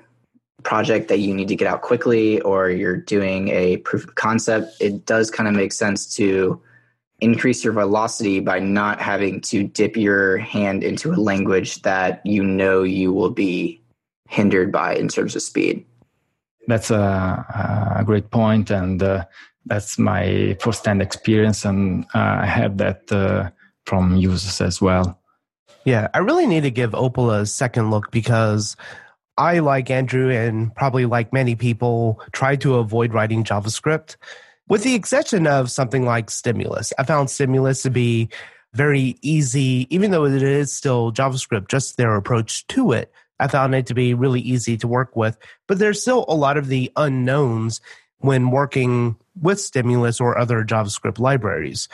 project 0.63 1.07
that 1.07 1.19
you 1.19 1.33
need 1.33 1.47
to 1.47 1.55
get 1.55 1.67
out 1.67 1.81
quickly 1.81 2.41
or 2.41 2.69
you're 2.69 2.97
doing 2.97 3.47
a 3.49 3.77
proof 3.77 4.03
of 4.03 4.15
concept 4.15 4.75
it 4.81 5.05
does 5.05 5.31
kind 5.31 5.47
of 5.47 5.55
make 5.55 5.71
sense 5.71 6.13
to 6.13 6.61
increase 7.21 7.63
your 7.63 7.73
velocity 7.73 8.39
by 8.39 8.59
not 8.59 8.99
having 8.99 9.39
to 9.41 9.63
dip 9.63 9.95
your 9.95 10.37
hand 10.37 10.83
into 10.83 11.13
a 11.13 11.15
language 11.15 11.81
that 11.83 12.21
you 12.25 12.43
know 12.43 12.83
you 12.83 13.13
will 13.13 13.29
be 13.29 13.81
hindered 14.27 14.71
by 14.71 14.95
in 14.95 15.07
terms 15.07 15.35
of 15.35 15.41
speed. 15.41 15.85
That's 16.67 16.89
a, 16.91 17.95
a 17.99 18.03
great 18.03 18.31
point, 18.31 18.71
and 18.71 19.01
uh, 19.01 19.25
that's 19.65 19.99
my 19.99 20.57
first-hand 20.59 21.01
experience, 21.01 21.63
and 21.63 22.05
uh, 22.15 22.39
I 22.41 22.45
have 22.45 22.77
that 22.77 23.11
uh, 23.11 23.51
from 23.85 24.17
users 24.17 24.61
as 24.61 24.81
well. 24.81 25.19
Yeah, 25.85 26.07
I 26.13 26.17
really 26.17 26.47
need 26.47 26.61
to 26.61 26.71
give 26.71 26.95
Opal 26.95 27.31
a 27.31 27.45
second 27.45 27.91
look 27.91 28.09
because 28.11 28.75
I, 29.37 29.59
like 29.59 29.91
Andrew, 29.91 30.31
and 30.31 30.73
probably 30.75 31.05
like 31.05 31.31
many 31.31 31.55
people, 31.55 32.19
try 32.31 32.55
to 32.57 32.75
avoid 32.75 33.13
writing 33.13 33.43
JavaScript 33.43 34.15
with 34.67 34.83
the 34.83 34.95
exception 34.95 35.47
of 35.47 35.69
something 35.69 36.05
like 36.05 36.31
Stimulus. 36.31 36.91
I 36.97 37.03
found 37.03 37.29
Stimulus 37.29 37.83
to 37.83 37.89
be 37.89 38.29
very 38.73 39.15
easy, 39.21 39.87
even 39.89 40.11
though 40.11 40.25
it 40.25 40.41
is 40.41 40.73
still 40.73 41.11
JavaScript, 41.11 41.67
just 41.69 41.97
their 41.97 42.15
approach 42.15 42.65
to 42.67 42.91
it. 42.91 43.11
I 43.39 43.47
found 43.47 43.75
it 43.75 43.85
to 43.87 43.93
be 43.93 44.13
really 44.13 44.41
easy 44.41 44.77
to 44.77 44.87
work 44.87 45.15
with, 45.15 45.37
but 45.67 45.77
there's 45.77 46.01
still 46.01 46.25
a 46.27 46.35
lot 46.35 46.57
of 46.57 46.67
the 46.67 46.91
unknowns 46.95 47.81
when 48.19 48.49
working 48.49 49.17
with 49.39 49.59
Stimulus 49.59 50.19
or 50.19 50.37
other 50.37 50.63
JavaScript 50.63 51.19
libraries. 51.19 51.89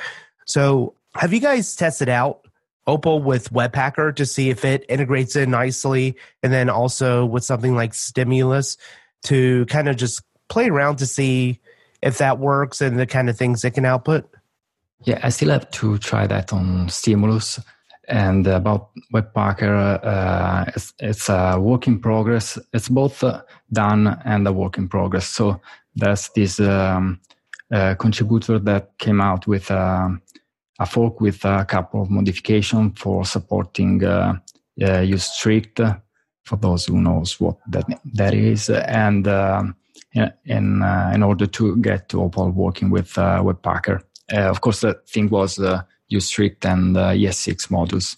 So, 0.46 0.94
have 1.16 1.34
you 1.34 1.42
guys 1.42 1.76
tested 1.76 2.08
out 2.08 2.46
Opal 2.88 3.22
with 3.22 3.52
Webpacker 3.52 4.16
to 4.16 4.26
see 4.26 4.50
if 4.50 4.66
it 4.66 4.86
integrates 4.90 5.36
in 5.36 5.52
nicely, 5.52 6.16
and 6.42 6.52
then 6.52 6.70
also 6.70 7.26
with 7.26 7.44
something 7.44 7.76
like 7.76 7.94
Stimulus 7.94 8.78
to 9.24 9.66
kind 9.68 9.88
of 9.88 9.98
just 9.98 10.24
play 10.50 10.70
around 10.70 10.98
to 10.98 11.06
see 11.06 11.60
if 12.02 12.18
that 12.18 12.40
works 12.40 12.82
and 12.82 13.00
the 13.00 13.06
kind 13.06 13.30
of 13.30 13.38
things 13.38 13.64
it 13.64 13.72
can 13.72 13.86
output? 13.86 14.30
Yeah, 15.04 15.20
I 15.24 15.30
still 15.30 15.50
have 15.50 15.70
to 15.72 15.98
try 15.98 16.28
that 16.28 16.54
on 16.54 16.90
Stimulus. 16.90 17.60
And 18.08 18.46
about 18.48 18.90
Webpacker, 19.14 20.00
uh, 20.04 20.66
it's, 20.76 20.94
it's, 21.00 21.30
a 21.30 21.58
work 21.60 21.88
in 21.88 22.00
progress. 22.00 22.58
It's 22.74 22.90
both 22.90 23.24
uh, 23.24 23.44
done 23.72 24.20
and 24.26 24.46
a 24.48 24.52
work 24.52 24.78
in 24.78 24.90
progress. 24.90 25.28
So 25.28 25.62
there's 25.96 26.30
this 26.36 26.60
um, 26.60 27.22
uh, 27.72 27.96
contributor 27.96 28.60
that 28.60 28.98
came 28.98 29.22
out 29.22 29.48
with 29.48 29.72
uh, 29.72 30.10
a 30.80 30.86
fork 30.86 31.22
with 31.22 31.44
a 31.46 31.66
couple 31.66 32.02
of 32.02 32.10
modifications 32.10 33.00
for 33.00 33.26
supporting 33.26 34.04
uh, 34.04 34.34
uh, 34.82 35.00
use 35.00 35.26
strict 35.26 35.80
for 36.44 36.56
those 36.58 36.86
who 36.86 37.00
knows 37.00 37.40
what 37.40 37.58
that 37.68 37.86
that 38.14 38.34
is 38.34 38.70
and 38.70 39.28
um, 39.28 39.76
in 40.46 40.82
uh, 40.82 41.12
in 41.14 41.24
order 41.24 41.46
to 41.46 41.76
get 41.78 42.10
to 42.10 42.22
Opal 42.22 42.52
working 42.52 42.90
with 42.90 43.18
uh, 43.18 43.42
Webpacker. 43.42 44.02
Uh, 44.32 44.50
of 44.50 44.62
course, 44.62 44.82
the 44.82 44.94
thing 45.08 45.30
was 45.30 45.60
uh, 45.60 45.82
use 46.08 46.26
strict 46.26 46.66
and 46.66 46.98
uh, 46.98 47.10
ES6 47.12 47.68
modules. 47.70 48.18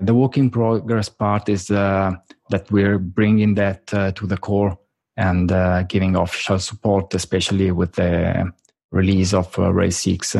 The 0.00 0.14
work 0.14 0.36
in 0.36 0.50
progress 0.50 1.08
part 1.08 1.48
is 1.48 1.70
uh, 1.70 2.12
that 2.50 2.70
we're 2.70 2.98
bringing 2.98 3.54
that 3.54 3.86
to 3.88 4.26
the 4.26 4.36
core 4.36 4.78
and 5.16 5.52
giving 5.88 6.14
official 6.14 6.60
support, 6.60 7.12
especially 7.14 7.72
with 7.72 7.94
the 7.94 8.52
release 8.92 9.34
of 9.34 9.58
Rails 9.58 9.96
6. 9.96 10.36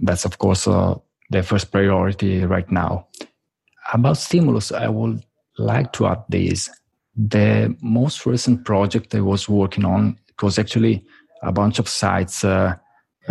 That's 0.00 0.24
of 0.24 0.38
course 0.38 0.64
the 0.64 1.42
first 1.42 1.70
priority 1.70 2.44
right 2.44 2.70
now. 2.70 3.08
About 3.92 4.16
Stimulus, 4.16 4.72
I 4.72 4.88
would 4.88 5.22
like 5.58 5.92
to 5.94 6.06
add 6.06 6.24
this 6.28 6.70
the 7.14 7.76
most 7.82 8.24
recent 8.26 8.64
project 8.64 9.14
I 9.14 9.20
was 9.20 9.48
working 9.48 9.84
on 9.84 10.18
was 10.42 10.58
actually 10.58 11.04
a 11.42 11.52
bunch 11.52 11.78
of 11.78 11.88
sites, 11.88 12.44
uh, 12.44 12.74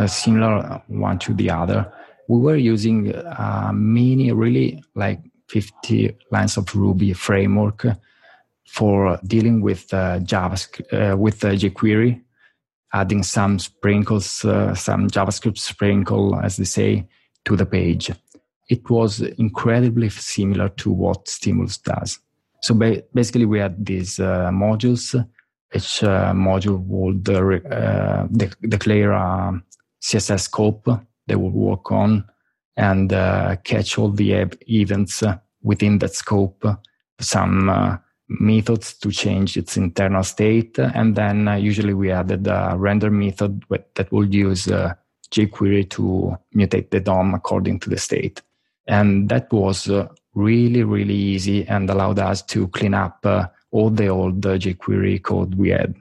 similar 0.08 0.82
one 0.88 1.20
to 1.20 1.34
the 1.34 1.50
other. 1.50 1.92
We 2.30 2.40
were 2.40 2.56
using 2.56 3.14
uh, 3.14 3.72
many, 3.74 4.32
really 4.32 4.84
like 4.96 5.20
50 5.50 6.16
lines 6.32 6.58
of 6.58 6.74
Ruby 6.74 7.14
framework 7.14 7.86
for 8.68 9.20
dealing 9.26 9.62
with 9.62 9.94
uh, 9.94 10.20
JavaScript, 10.20 11.14
uh, 11.14 11.18
with 11.18 11.44
uh, 11.44 11.50
jQuery, 11.50 12.22
adding 12.94 13.24
some 13.24 13.60
sprinkles, 13.60 14.44
uh, 14.46 14.76
some 14.76 15.08
JavaScript 15.08 15.58
sprinkle, 15.58 16.40
as 16.42 16.58
they 16.58 16.66
say, 16.66 17.08
to 17.46 17.56
the 17.56 17.66
page. 17.66 18.12
It 18.70 18.90
was 18.90 19.22
incredibly 19.22 20.10
similar 20.10 20.70
to 20.70 20.92
what 20.92 21.28
Stimulus 21.28 21.78
does. 21.78 22.20
So 22.62 22.74
ba- 22.74 23.04
basically, 23.14 23.46
we 23.46 23.60
had 23.60 23.86
these 23.86 24.20
uh, 24.20 24.50
modules. 24.52 25.16
Each 25.74 26.04
uh, 26.04 26.34
module 26.34 26.80
would 26.86 27.30
uh, 27.30 28.28
de- 28.28 28.68
declare 28.68 29.12
a 29.14 29.62
CSS 30.02 30.42
scope 30.42 30.88
they 31.28 31.36
would 31.36 31.54
work 31.54 31.92
on 31.92 32.26
and 32.78 33.14
uh, 33.14 33.56
catch 33.64 33.98
all 33.98 34.10
the 34.10 34.48
events 34.68 35.24
within 35.62 36.00
that 36.00 36.14
scope. 36.14 36.66
Some 37.20 37.70
uh, 37.70 37.98
methods 38.40 38.94
to 38.94 39.12
change 39.12 39.58
its 39.58 39.78
internal 39.78 40.24
state, 40.24 40.78
and 40.80 41.16
then 41.16 41.48
uh, 41.48 41.56
usually 41.56 41.94
we 41.94 42.12
added 42.12 42.48
a 42.48 42.76
render 42.78 43.10
method 43.10 43.64
that 43.96 44.12
would 44.12 44.34
use 44.34 44.68
jQuery 45.32 45.90
to 45.90 46.38
mutate 46.56 46.90
the 46.92 47.00
DOM 47.00 47.34
according 47.34 47.80
to 47.80 47.90
the 47.90 47.98
state. 47.98 48.42
And 48.88 49.30
that 49.30 49.52
was 49.52 49.90
really, 50.34 50.84
really 50.84 51.16
easy 51.16 51.68
and 51.68 51.90
allowed 51.90 52.20
us 52.20 52.42
to 52.44 52.68
clean 52.70 52.94
up 52.94 53.20
uh, 53.26 53.48
all 53.72 53.90
the 53.90 54.08
old 54.08 54.46
uh, 54.46 54.58
jQuery 54.58 55.22
code 55.22 55.56
we 55.56 55.70
had. 55.70 55.96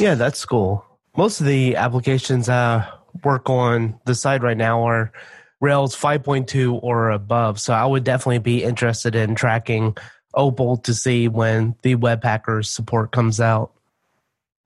Yeah, 0.00 0.14
that's 0.14 0.44
cool. 0.44 0.84
Most 1.16 1.40
of 1.40 1.46
the 1.46 1.76
applications 1.76 2.48
I 2.48 2.88
work 3.24 3.50
on 3.50 4.00
the 4.06 4.14
side 4.14 4.42
right 4.42 4.56
now 4.56 4.82
are 4.86 5.12
Rails 5.60 5.94
5.2 5.94 6.82
or 6.82 7.10
above. 7.10 7.60
So 7.60 7.74
I 7.74 7.84
would 7.84 8.04
definitely 8.04 8.38
be 8.38 8.64
interested 8.64 9.14
in 9.14 9.34
tracking 9.34 9.96
Opal 10.34 10.76
to 10.78 10.94
see 10.94 11.28
when 11.28 11.74
the 11.82 11.96
Webpacker 11.96 12.64
support 12.64 13.12
comes 13.12 13.40
out. 13.40 13.72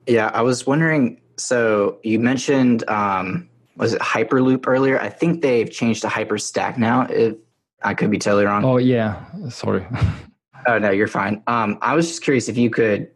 Yeah, 0.06 0.30
I 0.32 0.42
was 0.42 0.66
wondering. 0.66 1.20
So 1.36 1.98
you 2.02 2.18
mentioned 2.18 2.88
um, 2.88 3.48
was 3.76 3.92
it 3.92 4.00
Hyperloop 4.00 4.66
earlier? 4.66 5.00
I 5.00 5.08
think 5.08 5.42
they've 5.42 5.70
changed 5.70 6.02
to 6.02 6.08
HyperStack 6.08 6.78
now. 6.78 7.02
If 7.02 7.36
I 7.82 7.94
could 7.94 8.10
be 8.10 8.18
totally 8.18 8.46
wrong. 8.46 8.64
Oh 8.64 8.78
yeah, 8.78 9.24
sorry. 9.48 9.86
oh 10.66 10.78
no, 10.78 10.90
you're 10.90 11.08
fine. 11.08 11.42
Um, 11.46 11.78
I 11.82 11.94
was 11.94 12.08
just 12.08 12.22
curious 12.22 12.48
if 12.48 12.56
you 12.56 12.70
could 12.70 13.10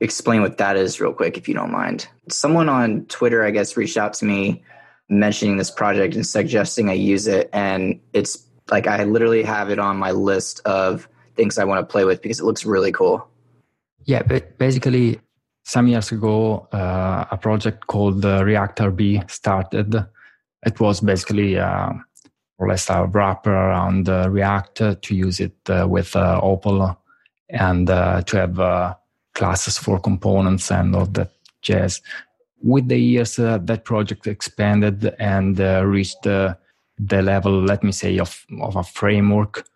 explain 0.00 0.42
what 0.42 0.58
that 0.58 0.76
is 0.76 1.00
real 1.00 1.12
quick, 1.12 1.36
if 1.36 1.48
you 1.48 1.54
don't 1.54 1.70
mind. 1.70 2.08
Someone 2.28 2.68
on 2.68 3.04
Twitter, 3.06 3.44
I 3.44 3.50
guess, 3.50 3.76
reached 3.76 3.96
out 3.96 4.14
to 4.14 4.24
me 4.24 4.62
mentioning 5.08 5.56
this 5.56 5.70
project 5.70 6.14
and 6.14 6.26
suggesting 6.26 6.88
I 6.88 6.94
use 6.94 7.26
it, 7.26 7.48
and 7.52 8.00
it's 8.12 8.44
like 8.70 8.86
I 8.86 9.04
literally 9.04 9.42
have 9.44 9.70
it 9.70 9.78
on 9.78 9.96
my 9.96 10.10
list 10.10 10.60
of 10.64 11.08
things 11.36 11.58
I 11.58 11.64
want 11.64 11.80
to 11.80 11.90
play 11.90 12.04
with 12.04 12.22
because 12.22 12.40
it 12.40 12.44
looks 12.44 12.64
really 12.64 12.92
cool. 12.92 13.26
Yeah, 14.04 14.22
but 14.22 14.58
basically, 14.58 15.20
some 15.64 15.86
years 15.88 16.10
ago, 16.12 16.68
uh, 16.72 17.26
a 17.30 17.36
project 17.36 17.86
called 17.86 18.24
uh, 18.24 18.90
B 18.94 19.22
started. 19.28 19.94
It 20.64 20.80
was 20.80 21.00
basically 21.00 21.58
uh, 21.58 21.92
or 22.58 22.68
less 22.68 22.88
a 22.90 23.06
wrapper 23.06 23.52
around 23.52 24.08
uh, 24.08 24.28
React 24.30 25.02
to 25.02 25.14
use 25.14 25.40
it 25.40 25.56
uh, 25.68 25.86
with 25.88 26.14
uh, 26.14 26.38
Opal 26.42 26.96
and 27.50 27.86
to 27.88 28.24
have 28.32 28.96
classes 29.34 29.78
for 29.78 29.98
components 29.98 30.70
and 30.70 30.94
all 30.94 31.06
that 31.06 31.30
jazz. 31.60 32.00
With 32.62 32.88
the 32.88 32.98
years, 32.98 33.36
that 33.36 33.84
project 33.84 34.26
expanded 34.26 35.14
and 35.18 35.58
reached 35.58 36.22
the 36.22 36.56
level, 36.98 37.62
let 37.62 37.82
me 37.82 37.92
say, 37.92 38.18
of, 38.18 38.46
of 38.60 38.76
a 38.76 38.84
framework. 38.84 39.66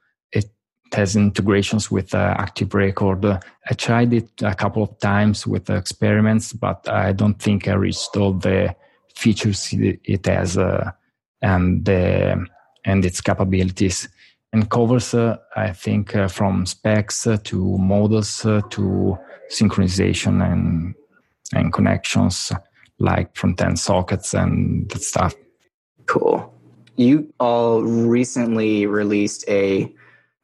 Has 0.92 1.16
integrations 1.16 1.90
with 1.90 2.14
uh, 2.14 2.34
Active 2.38 2.72
Record. 2.72 3.24
I 3.24 3.74
tried 3.74 4.14
it 4.14 4.30
a 4.42 4.54
couple 4.54 4.82
of 4.82 4.98
times 4.98 5.46
with 5.46 5.68
experiments, 5.68 6.52
but 6.52 6.88
I 6.88 7.12
don't 7.12 7.38
think 7.38 7.68
I 7.68 7.74
reached 7.74 8.16
all 8.16 8.32
the 8.32 8.74
features 9.14 9.68
it 9.72 10.26
has 10.26 10.56
uh, 10.56 10.90
and 11.42 11.84
the, 11.84 12.46
and 12.84 13.04
its 13.04 13.20
capabilities. 13.20 14.08
And 14.52 14.70
covers, 14.70 15.12
uh, 15.12 15.36
I 15.54 15.72
think, 15.72 16.16
uh, 16.16 16.28
from 16.28 16.64
specs 16.64 17.26
uh, 17.26 17.36
to 17.44 17.76
models 17.76 18.46
uh, 18.46 18.62
to 18.70 19.18
synchronization 19.50 20.42
and 20.42 20.94
and 21.54 21.72
connections 21.72 22.52
like 22.98 23.36
front 23.36 23.60
end 23.60 23.78
sockets 23.78 24.34
and 24.34 24.88
that 24.90 25.02
stuff. 25.02 25.34
Cool. 26.06 26.52
You 26.96 27.32
all 27.38 27.82
recently 27.82 28.86
released 28.86 29.44
a 29.48 29.92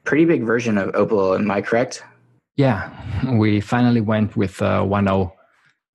pretty 0.04 0.24
big 0.24 0.42
version 0.42 0.78
of 0.78 0.94
Opal, 0.94 1.34
am 1.34 1.50
I 1.50 1.62
correct? 1.62 2.02
Yeah, 2.56 2.90
we 3.34 3.60
finally 3.60 4.00
went 4.00 4.36
with 4.36 4.60
uh, 4.60 4.82
1.0. 4.82 5.32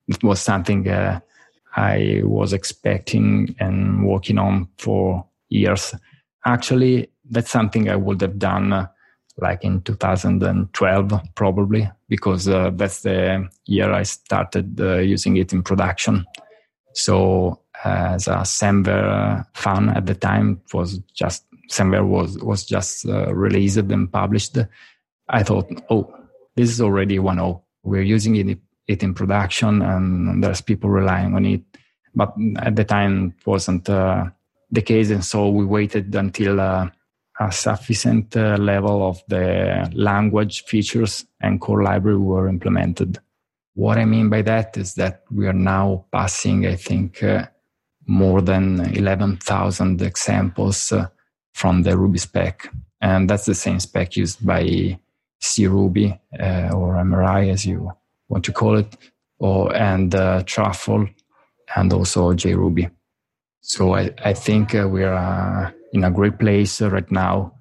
It 0.07 0.23
was 0.23 0.41
something 0.41 0.87
uh, 0.87 1.19
I 1.75 2.21
was 2.23 2.53
expecting 2.53 3.55
and 3.59 4.05
working 4.05 4.37
on 4.37 4.67
for 4.77 5.25
years. 5.49 5.93
Actually, 6.45 7.11
that's 7.29 7.51
something 7.51 7.89
I 7.89 7.95
would 7.95 8.21
have 8.21 8.39
done 8.39 8.73
uh, 8.73 8.87
like 9.37 9.63
in 9.63 9.81
2012, 9.81 11.21
probably, 11.35 11.89
because 12.09 12.47
uh, 12.47 12.71
that's 12.73 13.01
the 13.01 13.47
year 13.65 13.91
I 13.91 14.03
started 14.03 14.79
uh, 14.81 14.97
using 14.97 15.37
it 15.37 15.53
in 15.53 15.61
production. 15.61 16.25
So, 16.93 17.61
as 17.83 18.27
a 18.27 18.37
Semver 18.37 19.45
fan 19.53 19.89
at 19.89 20.07
the 20.07 20.15
time, 20.15 20.61
it 20.65 20.73
was 20.73 20.97
just 21.13 21.45
Semver 21.69 22.05
was 22.05 22.38
was 22.39 22.65
just 22.65 23.05
uh, 23.05 23.33
released 23.33 23.77
and 23.77 24.12
published, 24.12 24.57
I 25.29 25.43
thought, 25.43 25.69
oh, 25.89 26.13
this 26.55 26.69
is 26.69 26.81
already 26.81 27.19
1.0. 27.19 27.62
We're 27.83 28.01
using 28.01 28.36
it, 28.36 28.59
it 28.88 29.03
in 29.03 29.13
production, 29.13 29.81
and 29.81 30.43
there's 30.43 30.62
people 30.62 30.89
relying 30.89 31.36
on 31.36 31.45
it. 31.45 31.62
But 32.15 32.33
at 32.57 32.75
the 32.75 32.83
time, 32.83 33.36
it 33.38 33.45
wasn't 33.45 33.89
uh, 33.89 34.25
the 34.71 34.81
case, 34.81 35.12
and 35.12 35.24
so 35.24 35.50
we 35.50 35.65
waited 35.65 36.15
until 36.15 36.59
uh, 36.59 36.89
a 37.39 37.51
sufficient 37.51 38.36
uh, 38.36 38.57
level 38.57 39.07
of 39.07 39.21
the 39.27 39.89
language 39.93 40.63
features 40.63 41.25
and 41.41 41.62
core 41.62 41.83
library 41.83 42.17
were 42.17 42.47
implemented. 42.47 43.19
What 43.75 44.00
I 44.00 44.05
mean 44.05 44.29
by 44.29 44.41
that 44.41 44.75
is 44.75 44.95
that 44.95 45.24
we 45.31 45.45
are 45.47 45.53
now 45.53 46.05
passing, 46.12 46.65
I 46.65 46.75
think, 46.75 47.21
uh, 47.21 47.45
more 48.07 48.41
than 48.41 48.79
11,000 48.95 50.01
examples 50.01 50.91
uh, 50.91 51.07
from 51.57 51.81
the 51.81 51.97
Ruby 51.97 52.19
spec. 52.19 52.71
And 53.01 53.27
that's 53.27 53.45
the 53.45 53.55
same 53.55 53.79
spec 53.79 54.15
used 54.15 54.45
by 54.45 54.99
CRuby 55.41 56.19
uh, 56.39 56.75
or 56.75 56.93
MRI, 56.95 57.51
as 57.51 57.65
you 57.65 57.91
want 58.29 58.45
to 58.45 58.51
call 58.51 58.77
it, 58.77 58.95
or 59.39 59.75
and 59.75 60.13
uh, 60.13 60.43
Truffle, 60.45 61.07
and 61.75 61.91
also 61.93 62.33
JRuby. 62.33 62.91
So 63.61 63.95
I, 63.95 64.11
I 64.23 64.33
think 64.33 64.75
uh, 64.75 64.87
we're 64.87 65.11
uh, 65.11 65.71
in 65.93 66.03
a 66.03 66.11
great 66.11 66.37
place 66.37 66.79
right 66.81 67.11
now. 67.11 67.53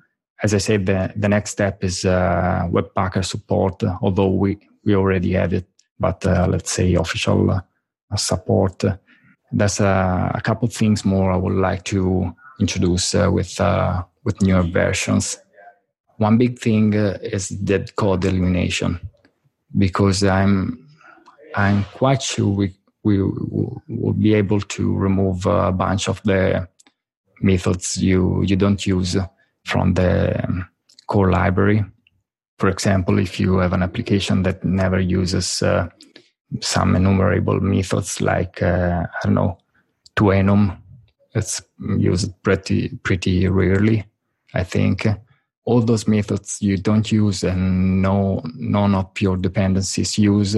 As 0.42 0.52
I 0.52 0.58
said, 0.58 0.84
the, 0.84 1.12
the 1.16 1.28
next 1.30 1.52
step 1.52 1.82
is 1.82 2.04
uh, 2.04 2.68
Webpacker 2.70 3.24
support, 3.24 3.82
although 4.02 4.28
we, 4.28 4.58
we 4.84 4.94
already 4.94 5.32
have 5.32 5.54
it, 5.54 5.66
but 5.98 6.26
uh, 6.26 6.46
let's 6.50 6.70
say 6.70 6.94
official 6.94 7.62
support. 8.14 8.84
There's 9.52 9.80
a 9.80 10.40
couple 10.44 10.68
things 10.68 11.02
more 11.04 11.32
I 11.32 11.36
would 11.36 11.54
like 11.54 11.84
to 11.84 12.34
introduce 12.60 13.14
uh, 13.14 13.30
with 13.30 13.60
uh, 13.60 14.02
with 14.24 14.40
newer 14.42 14.62
versions. 14.62 15.38
One 16.18 16.38
big 16.38 16.58
thing 16.58 16.96
uh, 16.96 17.18
is 17.22 17.48
dead 17.48 17.94
code 17.96 18.24
elimination, 18.24 19.00
because 19.76 20.24
I'm 20.24 20.86
I'm 21.54 21.84
quite 21.94 22.22
sure 22.22 22.48
we 22.48 22.74
we 23.02 23.22
will 23.22 24.14
be 24.14 24.34
able 24.34 24.60
to 24.60 24.94
remove 24.94 25.46
a 25.46 25.72
bunch 25.72 26.08
of 26.08 26.22
the 26.22 26.68
methods 27.40 27.96
you 27.96 28.42
you 28.42 28.56
don't 28.56 28.86
use 28.86 29.16
from 29.64 29.94
the 29.94 30.42
um, 30.44 30.66
core 31.06 31.30
library. 31.30 31.84
For 32.58 32.70
example, 32.70 33.18
if 33.18 33.38
you 33.38 33.58
have 33.58 33.74
an 33.74 33.82
application 33.82 34.42
that 34.44 34.64
never 34.64 34.98
uses 34.98 35.62
uh, 35.62 35.88
some 36.60 36.96
enumerable 36.96 37.60
methods 37.60 38.20
like 38.20 38.62
uh, 38.62 39.04
I 39.04 39.18
don't 39.24 39.34
know, 39.34 39.58
toenum 40.16 40.78
it's 41.36 41.62
used 41.98 42.32
pretty 42.42 42.88
pretty 43.02 43.46
rarely. 43.48 44.04
I 44.54 44.64
think 44.64 45.06
all 45.64 45.80
those 45.82 46.08
methods 46.08 46.58
you 46.62 46.76
don't 46.78 47.12
use 47.12 47.44
and 47.44 48.00
no 48.00 48.42
none 48.56 48.94
of 48.94 49.20
your 49.20 49.36
dependencies 49.36 50.16
use. 50.18 50.56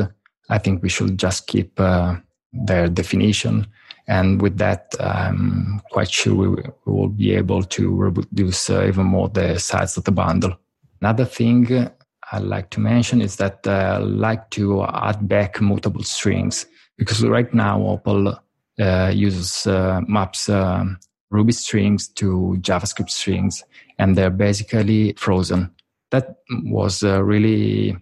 I 0.49 0.59
think 0.59 0.83
we 0.83 0.88
should 0.88 1.19
just 1.19 1.47
keep 1.47 1.79
uh, 1.81 2.17
their 2.53 2.88
definition, 2.88 3.67
and 4.07 4.41
with 4.41 4.57
that, 4.59 4.95
I'm 5.01 5.81
quite 5.91 6.11
sure 6.11 6.35
we, 6.35 6.49
we 6.49 6.93
will 6.93 7.09
be 7.09 7.35
able 7.35 7.62
to 7.64 7.95
reduce 7.95 8.71
uh, 8.71 8.87
even 8.87 9.07
more 9.07 9.29
the 9.29 9.59
size 9.59 9.97
of 9.97 10.05
the 10.05 10.12
bundle. 10.12 10.57
Another 11.01 11.25
thing 11.27 11.91
I'd 12.33 12.43
like 12.43 12.71
to 12.71 12.81
mention 12.81 13.21
is 13.21 13.37
that 13.37 13.67
uh, 13.67 13.71
I 13.71 13.99
like 13.99 14.51
to 14.51 14.85
add 14.85 15.29
back 15.29 15.61
mutable 15.61 16.05
strings 16.05 16.67
because 16.97 17.25
right 17.25 17.53
now 17.53 17.83
Opal 17.83 18.38
uh, 18.79 19.11
uses 19.14 19.67
uh, 19.67 20.01
maps 20.07 20.49
um, 20.49 20.99
Ruby 21.31 21.53
strings 21.53 22.09
to 22.09 22.57
JavaScript 22.61 23.11
strings, 23.11 23.62
and 23.99 24.17
they're 24.17 24.31
basically 24.31 25.12
frozen. 25.19 25.71
That 26.11 26.37
was 26.64 27.03
uh, 27.03 27.23
really 27.23 27.97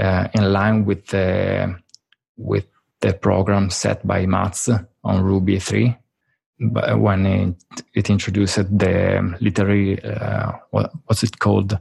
uh, 0.00 0.28
in 0.32 0.52
line 0.52 0.84
with 0.84 1.06
the 1.08 1.76
with 2.36 2.66
the 3.00 3.12
program 3.12 3.68
set 3.70 4.06
by 4.06 4.24
Mats 4.24 4.70
on 5.04 5.22
Ruby 5.22 5.58
3 5.58 5.94
but 6.60 6.98
when 6.98 7.26
it, 7.26 7.64
it 7.94 8.10
introduced 8.10 8.56
the 8.56 9.36
literally 9.40 10.02
uh, 10.02 10.52
what, 10.70 10.90
what's 11.04 11.22
it 11.22 11.38
called? 11.38 11.78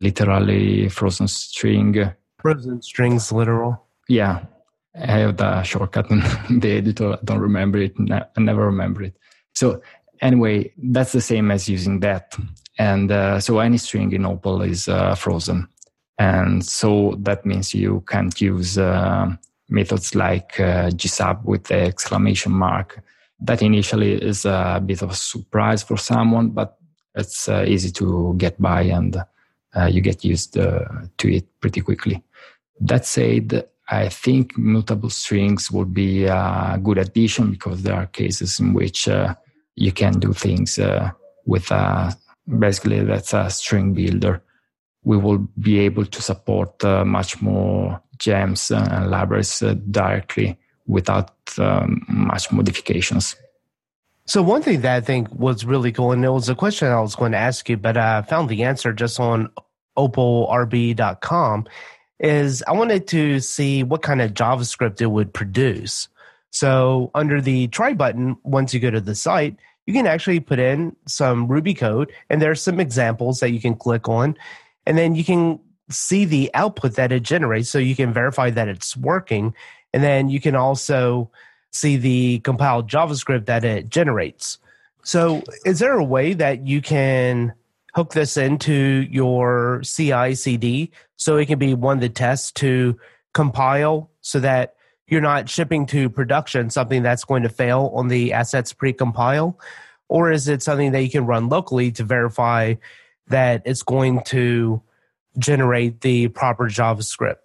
Literally 0.00 0.88
frozen 0.88 1.28
string. 1.28 2.12
Frozen 2.40 2.82
strings 2.82 3.32
literal? 3.32 3.86
Yeah 4.08 4.44
I 4.94 5.18
have 5.18 5.36
the 5.36 5.62
shortcut 5.62 6.10
in 6.10 6.20
the 6.60 6.76
editor. 6.76 7.14
I 7.14 7.18
don't 7.24 7.40
remember 7.40 7.78
it. 7.78 7.94
I 7.98 8.40
never 8.40 8.66
remember 8.66 9.02
it. 9.02 9.16
So 9.54 9.82
anyway, 10.20 10.72
that's 10.76 11.12
the 11.12 11.20
same 11.20 11.50
as 11.50 11.68
using 11.68 12.00
that. 12.00 12.36
And 12.78 13.10
uh, 13.10 13.40
so 13.40 13.58
any 13.58 13.78
string 13.78 14.12
in 14.12 14.26
Opal 14.26 14.62
is 14.62 14.88
uh, 14.88 15.14
frozen. 15.14 15.68
And 16.18 16.64
so 16.64 17.16
that 17.20 17.44
means 17.44 17.74
you 17.74 18.04
can't 18.06 18.38
use 18.40 18.78
uh, 18.78 19.28
methods 19.68 20.14
like 20.14 20.60
uh, 20.60 20.90
gsub 20.90 21.44
with 21.44 21.64
the 21.64 21.80
exclamation 21.80 22.52
mark. 22.52 23.02
That 23.40 23.62
initially 23.62 24.22
is 24.22 24.44
a 24.44 24.82
bit 24.84 25.02
of 25.02 25.10
a 25.10 25.14
surprise 25.14 25.82
for 25.82 25.96
someone, 25.96 26.50
but 26.50 26.76
it's 27.14 27.48
uh, 27.48 27.64
easy 27.66 27.90
to 27.92 28.34
get 28.36 28.60
by 28.60 28.82
and 28.82 29.16
uh, 29.74 29.86
you 29.86 30.00
get 30.00 30.24
used 30.24 30.52
to 30.52 31.10
it 31.24 31.60
pretty 31.60 31.80
quickly. 31.80 32.22
That 32.80 33.06
said, 33.06 33.68
I 33.88 34.08
think 34.08 34.56
mutable 34.56 35.10
strings 35.10 35.70
would 35.70 35.92
be 35.92 36.24
a 36.24 36.78
good 36.82 36.98
addition 36.98 37.50
because 37.50 37.82
there 37.82 37.94
are 37.94 38.06
cases 38.06 38.60
in 38.60 38.74
which 38.74 39.08
uh, 39.08 39.34
you 39.74 39.92
can 39.92 40.18
do 40.18 40.32
things 40.32 40.78
uh, 40.78 41.10
with 41.46 41.70
a, 41.70 42.16
basically 42.58 43.02
that's 43.04 43.34
a 43.34 43.50
string 43.50 43.92
builder. 43.92 44.42
We 45.04 45.16
will 45.16 45.38
be 45.60 45.80
able 45.80 46.06
to 46.06 46.22
support 46.22 46.82
uh, 46.84 47.04
much 47.04 47.42
more 47.42 48.00
gems 48.18 48.70
and 48.70 49.10
libraries 49.10 49.62
uh, 49.62 49.74
directly 49.90 50.58
without 50.86 51.32
um, 51.58 52.04
much 52.08 52.52
modifications. 52.52 53.36
So 54.26 54.42
one 54.42 54.62
thing 54.62 54.82
that 54.82 54.96
I 54.96 55.00
think 55.00 55.32
was 55.34 55.64
really 55.64 55.90
cool, 55.90 56.12
and 56.12 56.24
it 56.24 56.30
was 56.30 56.48
a 56.48 56.54
question 56.54 56.88
I 56.88 57.00
was 57.00 57.16
going 57.16 57.32
to 57.32 57.38
ask 57.38 57.68
you, 57.68 57.76
but 57.76 57.96
I 57.96 58.22
found 58.22 58.48
the 58.48 58.62
answer 58.62 58.92
just 58.92 59.18
on 59.18 59.50
opalrb.com 59.98 61.66
is 62.22 62.62
I 62.66 62.72
wanted 62.72 63.06
to 63.08 63.40
see 63.40 63.82
what 63.82 64.02
kind 64.02 64.22
of 64.22 64.32
JavaScript 64.32 65.00
it 65.00 65.08
would 65.08 65.34
produce. 65.34 66.08
So 66.50 67.10
under 67.14 67.40
the 67.40 67.66
try 67.68 67.92
button, 67.92 68.36
once 68.44 68.72
you 68.72 68.80
go 68.80 68.90
to 68.90 69.00
the 69.00 69.14
site, 69.14 69.56
you 69.86 69.92
can 69.92 70.06
actually 70.06 70.40
put 70.40 70.60
in 70.60 70.94
some 71.06 71.48
Ruby 71.48 71.74
code, 71.74 72.12
and 72.30 72.40
there 72.40 72.50
are 72.50 72.56
some 72.56 72.78
examples 72.78 73.40
that 73.40 73.50
you 73.50 73.60
can 73.60 73.74
click 73.74 74.08
on, 74.08 74.36
and 74.86 74.96
then 74.96 75.16
you 75.16 75.24
can 75.24 75.58
see 75.90 76.24
the 76.24 76.50
output 76.54 76.94
that 76.94 77.10
it 77.10 77.24
generates, 77.24 77.68
so 77.68 77.78
you 77.78 77.96
can 77.96 78.12
verify 78.12 78.50
that 78.50 78.68
it's 78.68 78.96
working, 78.96 79.54
and 79.92 80.02
then 80.02 80.28
you 80.28 80.40
can 80.40 80.54
also 80.54 81.30
see 81.72 81.96
the 81.96 82.38
compiled 82.40 82.88
JavaScript 82.88 83.46
that 83.46 83.64
it 83.64 83.88
generates. 83.88 84.58
So, 85.02 85.42
is 85.64 85.80
there 85.80 85.98
a 85.98 86.04
way 86.04 86.32
that 86.34 86.64
you 86.64 86.80
can 86.80 87.54
hook 87.94 88.12
this 88.12 88.36
into 88.36 89.06
your 89.10 89.82
CI 89.84 90.34
CD 90.34 90.90
so 91.16 91.36
it 91.36 91.46
can 91.46 91.58
be 91.58 91.74
one 91.74 91.98
of 91.98 92.00
the 92.00 92.08
tests 92.08 92.52
to 92.52 92.98
compile 93.34 94.10
so 94.20 94.40
that 94.40 94.74
you're 95.06 95.20
not 95.20 95.48
shipping 95.48 95.84
to 95.86 96.08
production 96.08 96.70
something 96.70 97.02
that's 97.02 97.24
going 97.24 97.42
to 97.42 97.48
fail 97.48 97.90
on 97.94 98.08
the 98.08 98.32
assets 98.32 98.72
pre-compile 98.72 99.58
or 100.08 100.30
is 100.30 100.48
it 100.48 100.62
something 100.62 100.92
that 100.92 101.02
you 101.02 101.10
can 101.10 101.26
run 101.26 101.48
locally 101.48 101.92
to 101.92 102.04
verify 102.04 102.74
that 103.28 103.62
it's 103.64 103.82
going 103.82 104.22
to 104.24 104.82
generate 105.38 106.00
the 106.02 106.28
proper 106.28 106.68
JavaScript? 106.68 107.36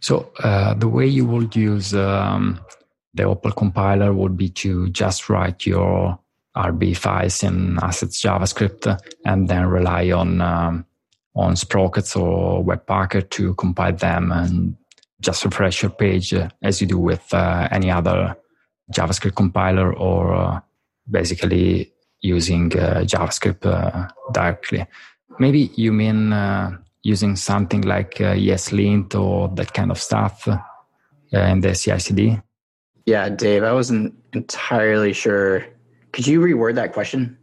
So 0.00 0.32
uh, 0.42 0.74
the 0.74 0.88
way 0.88 1.06
you 1.06 1.26
would 1.26 1.54
use 1.54 1.94
um, 1.94 2.60
the 3.14 3.24
Opal 3.24 3.52
compiler 3.52 4.12
would 4.12 4.36
be 4.36 4.48
to 4.48 4.88
just 4.90 5.28
write 5.28 5.66
your 5.66 6.18
RB 6.56 6.96
files 6.96 7.42
in 7.42 7.78
assets 7.82 8.20
JavaScript 8.20 8.98
and 9.24 9.48
then 9.48 9.66
rely 9.66 10.10
on 10.10 10.40
um, 10.40 10.84
on 11.36 11.54
Sprockets 11.56 12.16
or 12.16 12.64
Webpacker 12.64 13.28
to 13.30 13.54
compile 13.54 13.92
them 13.92 14.32
and 14.32 14.76
just 15.20 15.44
refresh 15.44 15.82
your 15.82 15.90
page 15.90 16.34
uh, 16.34 16.48
as 16.62 16.80
you 16.80 16.86
do 16.86 16.98
with 16.98 17.32
uh, 17.32 17.68
any 17.70 17.90
other 17.90 18.36
JavaScript 18.92 19.36
compiler 19.36 19.94
or 19.94 20.34
uh, 20.34 20.60
basically 21.10 21.92
using 22.20 22.72
uh, 22.78 23.02
JavaScript 23.04 23.64
uh, 23.64 24.08
directly. 24.32 24.86
Maybe 25.38 25.70
you 25.76 25.92
mean 25.92 26.32
uh, 26.32 26.76
using 27.02 27.36
something 27.36 27.82
like 27.82 28.14
ESLint 28.16 29.14
or 29.14 29.48
that 29.54 29.72
kind 29.72 29.90
of 29.90 29.98
stuff 29.98 30.46
in 31.32 31.60
the 31.60 31.72
CI/CD. 31.74 32.40
Yeah, 33.06 33.28
Dave, 33.30 33.62
I 33.62 33.72
wasn't 33.72 34.14
entirely 34.34 35.12
sure. 35.12 35.64
Could 36.12 36.26
you 36.26 36.40
reword 36.40 36.74
that 36.74 36.92
question? 36.92 37.36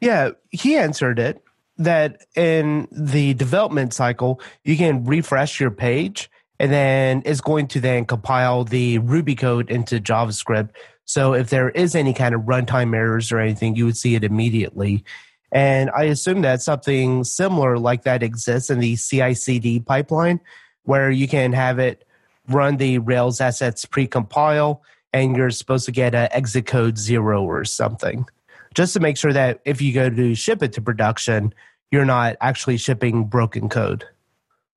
Yeah, 0.00 0.30
he 0.50 0.76
answered 0.76 1.18
it 1.18 1.42
that 1.78 2.26
in 2.34 2.88
the 2.90 3.34
development 3.34 3.94
cycle, 3.94 4.40
you 4.64 4.76
can 4.76 5.04
refresh 5.04 5.60
your 5.60 5.70
page 5.70 6.30
and 6.58 6.72
then 6.72 7.22
it's 7.24 7.40
going 7.40 7.66
to 7.68 7.80
then 7.80 8.04
compile 8.04 8.64
the 8.64 8.98
Ruby 8.98 9.34
code 9.34 9.70
into 9.70 10.00
JavaScript. 10.00 10.70
So 11.04 11.34
if 11.34 11.50
there 11.50 11.70
is 11.70 11.94
any 11.94 12.14
kind 12.14 12.34
of 12.34 12.42
runtime 12.42 12.94
errors 12.94 13.32
or 13.32 13.38
anything, 13.38 13.74
you 13.74 13.84
would 13.84 13.96
see 13.96 14.14
it 14.14 14.24
immediately. 14.24 15.04
And 15.50 15.90
I 15.90 16.04
assume 16.04 16.42
that 16.42 16.62
something 16.62 17.24
similar 17.24 17.78
like 17.78 18.04
that 18.04 18.22
exists 18.22 18.70
in 18.70 18.78
the 18.78 18.96
CI 18.96 19.34
CD 19.34 19.80
pipeline 19.80 20.40
where 20.84 21.10
you 21.10 21.28
can 21.28 21.52
have 21.52 21.78
it 21.78 22.04
run 22.48 22.76
the 22.76 22.98
Rails 22.98 23.40
assets 23.40 23.84
pre-compile 23.84 24.82
and 25.12 25.36
you're 25.36 25.50
supposed 25.50 25.86
to 25.86 25.92
get 25.92 26.14
an 26.14 26.28
exit 26.32 26.66
code 26.66 26.98
zero 26.98 27.42
or 27.42 27.64
something 27.64 28.26
just 28.74 28.94
to 28.94 29.00
make 29.00 29.16
sure 29.16 29.32
that 29.32 29.60
if 29.64 29.80
you 29.80 29.92
go 29.92 30.08
to 30.08 30.34
ship 30.34 30.62
it 30.62 30.72
to 30.74 30.80
production, 30.80 31.54
you're 31.90 32.04
not 32.04 32.36
actually 32.40 32.76
shipping 32.76 33.24
broken 33.24 33.68
code. 33.68 34.04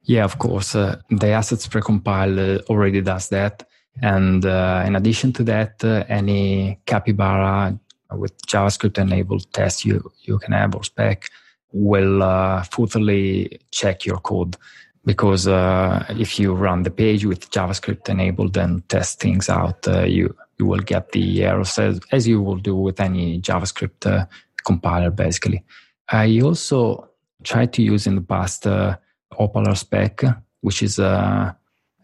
Yeah, 0.03 0.23
of 0.23 0.37
course. 0.37 0.75
Uh, 0.75 1.01
the 1.09 1.29
assets 1.29 1.67
precompile 1.67 2.59
uh, 2.59 2.61
already 2.69 3.01
does 3.01 3.29
that. 3.29 3.67
And 4.01 4.45
uh, 4.45 4.83
in 4.85 4.95
addition 4.95 5.31
to 5.33 5.43
that, 5.45 5.83
uh, 5.83 6.03
any 6.09 6.79
capybara 6.85 7.79
with 8.11 8.39
JavaScript 8.45 8.97
enabled 8.97 9.51
test 9.53 9.85
you, 9.85 10.11
you 10.23 10.37
can 10.39 10.51
have 10.51 10.75
or 10.75 10.83
spec 10.83 11.29
will 11.71 12.21
uh, 12.21 12.63
fully 12.63 13.59
check 13.71 14.05
your 14.05 14.17
code. 14.17 14.57
Because 15.05 15.47
uh, 15.47 16.03
if 16.09 16.39
you 16.39 16.53
run 16.53 16.83
the 16.83 16.91
page 16.91 17.25
with 17.25 17.51
JavaScript 17.51 18.09
enabled 18.09 18.57
and 18.57 18.87
test 18.89 19.19
things 19.19 19.49
out, 19.49 19.85
you, 20.07 20.35
you 20.57 20.65
will 20.65 20.79
get 20.79 21.11
the 21.11 21.43
errors 21.43 21.77
as, 21.77 21.99
as 22.11 22.27
you 22.27 22.41
will 22.41 22.57
do 22.57 22.75
with 22.75 22.99
any 22.99 23.39
JavaScript 23.39 24.27
compiler, 24.65 25.11
basically. 25.11 25.63
I 26.09 26.39
also 26.41 27.09
tried 27.43 27.71
to 27.73 27.81
use 27.81 28.07
in 28.07 28.15
the 28.15 28.21
past 28.21 28.67
uh, 28.67 28.97
Opal 29.37 29.63
RSpec, 29.63 30.41
which 30.61 30.83
is 30.83 30.99
uh, 30.99 31.53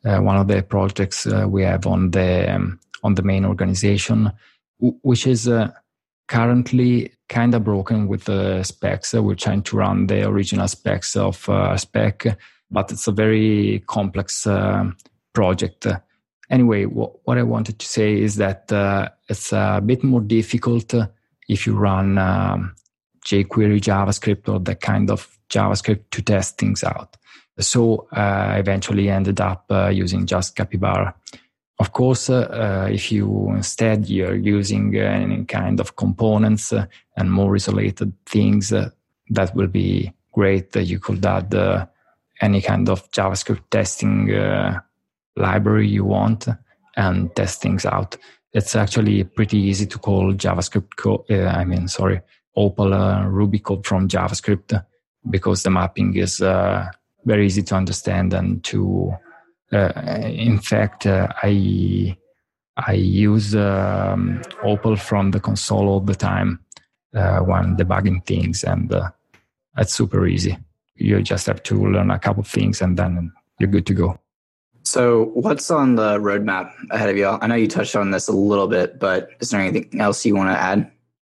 uh, 0.05 0.19
one 0.19 0.37
of 0.37 0.47
the 0.47 0.61
projects 0.63 1.27
uh, 1.27 1.45
we 1.47 1.63
have 1.63 1.85
on 1.85 2.11
the 2.11 2.53
um, 2.53 2.79
on 3.03 3.15
the 3.15 3.23
main 3.23 3.45
organization, 3.45 4.31
w- 4.79 4.99
which 5.01 5.27
is 5.27 5.47
uh, 5.47 5.71
currently 6.27 7.11
kind 7.29 7.53
of 7.55 7.63
broken 7.63 8.07
with 8.07 8.25
the 8.25 8.63
specs. 8.63 9.13
we're 9.13 9.35
trying 9.35 9.63
to 9.63 9.77
run 9.77 10.07
the 10.07 10.27
original 10.27 10.67
specs 10.67 11.15
of 11.15 11.49
Spec, 11.77 12.37
but 12.71 12.91
it's 12.91 13.07
a 13.07 13.11
very 13.11 13.83
complex 13.87 14.47
project. 15.33 15.87
Anyway, 16.49 16.83
what 16.85 17.37
I 17.37 17.43
wanted 17.43 17.79
to 17.79 17.85
say 17.85 18.19
is 18.19 18.37
that 18.37 18.71
it's 19.29 19.53
a 19.53 19.81
bit 19.85 20.03
more 20.03 20.21
difficult 20.21 20.93
if 21.47 21.67
you 21.67 21.75
run 21.75 22.17
um, 22.17 22.75
jQuery 23.25 23.79
JavaScript 23.79 24.49
or 24.49 24.59
that 24.59 24.81
kind 24.81 25.11
of 25.11 25.27
JavaScript 25.49 26.09
to 26.11 26.21
test 26.21 26.57
things 26.57 26.83
out. 26.83 27.17
So 27.59 28.07
uh, 28.15 28.55
I 28.55 28.57
eventually 28.57 29.09
ended 29.09 29.41
up 29.41 29.65
uh, 29.69 29.89
using 29.89 30.25
just 30.25 30.55
Capybara. 30.55 31.13
Of 31.79 31.93
course, 31.93 32.29
uh, 32.29 32.85
uh 32.87 32.89
if 32.91 33.11
you 33.11 33.49
instead 33.49 34.07
you're 34.07 34.35
using 34.35 34.95
uh, 34.95 35.01
any 35.01 35.43
kind 35.45 35.79
of 35.79 35.95
components 35.95 36.73
uh, 36.73 36.85
and 37.17 37.31
more 37.31 37.55
isolated 37.55 38.13
things, 38.25 38.69
that 38.69 39.55
will 39.55 39.67
be 39.67 40.13
great. 40.31 40.71
That 40.71 40.85
you 40.85 40.99
could 40.99 41.25
add 41.25 41.53
any 42.41 42.61
kind 42.61 42.89
of 42.89 43.09
JavaScript 43.11 43.69
testing 43.69 44.27
library 45.35 45.87
you 45.87 46.03
want 46.05 46.47
and 46.97 47.35
test 47.35 47.61
things 47.61 47.85
out. 47.85 48.17
It's 48.53 48.75
actually 48.75 49.23
pretty 49.23 49.57
easy 49.57 49.85
to 49.85 49.97
call 49.97 50.33
JavaScript 50.33 50.95
code. 50.97 51.31
I 51.31 51.63
mean, 51.63 51.87
sorry, 51.87 52.21
Opal 52.55 52.93
uh, 52.93 53.25
Ruby 53.27 53.59
code 53.59 53.85
from 53.85 54.07
JavaScript 54.07 54.83
because 55.29 55.63
the 55.63 55.69
mapping 55.69 56.15
is 56.17 56.41
uh, 56.41 56.85
very 57.25 57.45
easy 57.45 57.63
to 57.63 57.75
understand 57.75 58.33
and 58.33 58.63
to. 58.65 59.13
Uh, 59.71 59.91
in 60.25 60.59
fact, 60.59 61.05
uh, 61.05 61.29
I 61.41 62.17
I 62.75 62.93
use 62.93 63.55
um, 63.55 64.41
Opal 64.63 64.97
from 64.97 65.31
the 65.31 65.39
console 65.39 65.87
all 65.87 66.01
the 66.01 66.15
time 66.15 66.59
uh, 67.15 67.39
when 67.39 67.77
debugging 67.77 68.25
things, 68.25 68.65
and 68.65 68.93
uh, 68.93 69.11
it's 69.77 69.93
super 69.93 70.27
easy. 70.27 70.57
You 70.95 71.21
just 71.21 71.47
have 71.47 71.63
to 71.63 71.87
learn 71.87 72.11
a 72.11 72.19
couple 72.19 72.43
things, 72.43 72.81
and 72.81 72.97
then 72.97 73.31
you're 73.59 73.69
good 73.69 73.85
to 73.87 73.93
go. 73.93 74.19
So, 74.83 75.31
what's 75.33 75.69
on 75.69 75.95
the 75.95 76.19
roadmap 76.19 76.71
ahead 76.89 77.09
of 77.09 77.17
y'all? 77.17 77.39
I 77.41 77.47
know 77.47 77.55
you 77.55 77.67
touched 77.67 77.95
on 77.95 78.11
this 78.11 78.27
a 78.27 78.33
little 78.33 78.67
bit, 78.67 78.99
but 78.99 79.29
is 79.39 79.51
there 79.51 79.61
anything 79.61 80.01
else 80.01 80.25
you 80.25 80.35
want 80.35 80.49
to 80.49 80.57
add? 80.59 80.91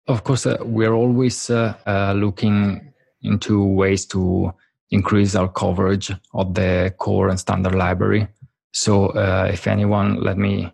Of 0.09 0.25
course, 0.25 0.47
uh, 0.47 0.59
we're 0.61 0.95
always 0.95 1.51
uh, 1.51 1.75
uh, 1.87 2.13
looking 2.17 2.93
into 3.23 3.65
ways 3.65 4.07
to 4.07 4.53
increase 4.91 5.35
our 5.35 5.49
coverage 5.49 6.13
of 6.35 6.55
the 6.55 6.95
core 6.99 7.29
and 7.29 7.39
standard 7.39 7.75
library. 7.75 8.29
So, 8.73 9.09
uh, 9.09 9.51
if 9.53 9.67
anyone, 9.67 10.21
let 10.23 10.39
me 10.39 10.73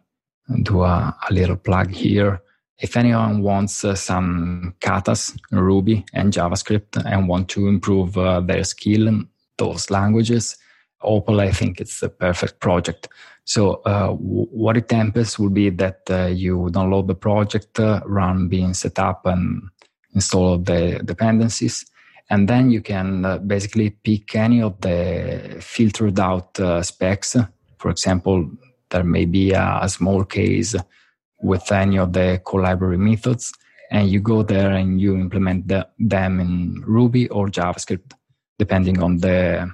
do 0.63 0.83
a, 0.83 1.17
a, 1.29 1.33
little 1.33 1.57
plug 1.57 1.91
here. 1.91 2.41
If 2.81 2.97
anyone 2.97 3.43
wants 3.43 3.85
uh, 3.85 3.95
some 3.95 4.75
katas, 4.81 5.37
Ruby, 5.51 6.05
and 6.15 6.33
JavaScript 6.33 7.03
and 7.05 7.29
want 7.29 7.49
to 7.51 7.67
improve 7.67 8.17
uh, 8.17 8.41
their 8.41 8.63
skill 8.65 9.09
in 9.09 9.29
those 9.57 9.91
languages, 9.91 10.57
Opal, 11.03 11.41
I 11.41 11.51
think 11.51 11.81
it's 11.81 12.01
the 12.01 12.09
perfect 12.09 12.61
project. 12.61 13.09
So 13.45 13.83
uh, 13.85 14.09
w- 14.09 14.49
what 14.51 14.77
it 14.77 14.89
tempers 14.89 15.39
will 15.39 15.51
be 15.51 15.71
that 15.71 16.01
uh, 16.11 16.27
you 16.27 16.69
download 16.73 17.07
the 17.07 17.15
project, 17.15 17.79
uh, 17.79 18.01
run 18.05 18.49
being 18.49 18.75
set 18.75 18.99
up 18.99 19.25
and 19.27 19.63
install 20.15 20.59
the 20.59 21.01
dependencies. 21.05 21.85
And 22.31 22.49
then 22.49 22.71
you 22.71 22.81
can 22.81 23.25
uh, 23.25 23.39
basically 23.39 23.91
pick 23.91 24.35
any 24.35 24.61
of 24.61 24.81
the 24.81 25.59
filtered 25.61 26.21
out 26.21 26.59
specs. 26.85 27.37
For 27.79 27.91
example, 27.91 28.51
there 28.91 29.05
may 29.05 29.25
be 29.25 29.53
a, 29.53 29.79
a 29.83 29.89
small 29.89 30.25
case 30.25 30.75
with 31.41 31.71
any 31.73 31.99
of 31.99 32.13
the 32.13 32.41
core 32.45 32.63
library 32.63 32.99
methods, 32.99 33.53
and 33.91 34.11
you 34.11 34.21
go 34.21 34.43
there 34.43 34.73
and 34.73 35.01
you 35.01 35.15
implement 35.15 35.69
the, 35.69 35.89
them 35.99 36.41
in 36.41 36.83
Ruby 36.87 37.29
or 37.29 37.49
JavaScript, 37.49 38.13
depending 38.59 39.03
on 39.03 39.19
the 39.19 39.71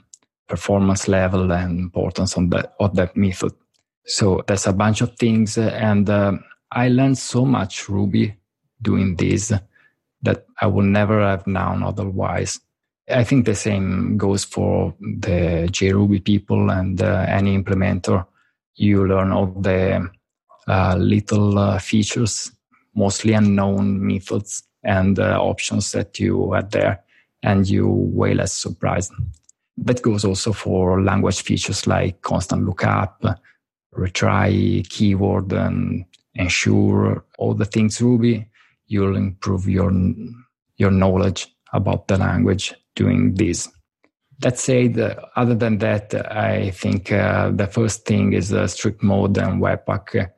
performance 0.47 1.09
level 1.09 1.53
and 1.53 1.79
importance 1.79 2.37
on 2.37 2.51
the, 2.51 2.71
of 2.79 2.95
that 2.97 3.17
method. 3.17 3.53
So 4.07 4.45
there's 4.47 4.67
a 4.67 4.73
bunch 4.73 5.01
of 5.01 5.17
things. 5.17 5.59
And 5.59 6.09
uh, 6.09 6.33
I 6.71 6.89
learned 6.89 7.19
so 7.19 7.45
much 7.45 7.89
Ruby 7.89 8.37
doing 8.83 9.17
this 9.17 9.53
that 10.23 10.47
I 10.61 10.67
would 10.67 10.85
never 10.85 11.27
have 11.27 11.47
known 11.47 11.83
otherwise. 11.83 12.61
I 13.11 13.25
think 13.25 13.45
the 13.45 13.55
same 13.55 14.17
goes 14.17 14.45
for 14.45 14.95
the 15.01 15.69
JRuby 15.71 16.25
people 16.25 16.71
and 16.71 17.01
uh, 17.03 17.27
any 17.29 17.59
implementer. 17.59 18.27
You 18.77 19.07
learn 19.07 19.33
all 19.33 19.47
the 19.47 20.11
little 20.99 21.59
uh, 21.59 21.79
features, 21.79 22.53
mostly 22.95 23.33
unknown 23.33 24.07
methods 24.07 24.63
and 24.83 25.19
uh, 25.19 25.39
options 25.41 25.93
that 25.93 26.19
you 26.19 26.53
had 26.53 26.71
there, 26.71 27.03
and 27.43 27.69
you 27.69 27.89
way 27.89 28.35
less 28.35 28.53
surprised. 28.53 29.13
That 29.77 30.03
goes 30.03 30.25
also 30.25 30.53
for 30.53 31.03
language 31.03 31.43
features 31.43 31.87
like 31.87 32.23
constant 32.23 32.65
lookup, 32.65 33.25
retry 33.95 34.89
keyword 34.89 35.53
and 35.53 36.05
ensure 36.35 37.25
all 37.39 37.55
the 37.55 37.65
things 37.65 38.01
Ruby, 38.01 38.49
you'll 38.87 39.17
improve 39.17 39.69
your 39.69 39.93
your 40.77 40.91
knowledge 40.91 41.49
about 41.73 42.09
the 42.09 42.19
language 42.19 42.75
doing 42.95 43.35
this. 43.35 43.69
That 44.41 44.59
said, 44.59 44.99
other 45.37 45.55
than 45.55 45.79
that, 45.79 46.15
I 46.31 46.71
think 46.71 47.13
uh, 47.13 47.51
the 47.51 47.69
first 47.69 48.05
thing 48.05 48.33
is 48.33 48.53
uh, 48.53 48.67
strict 48.67 49.03
mode 49.03 49.39
and 49.39 49.63
Webpack. 49.63 50.31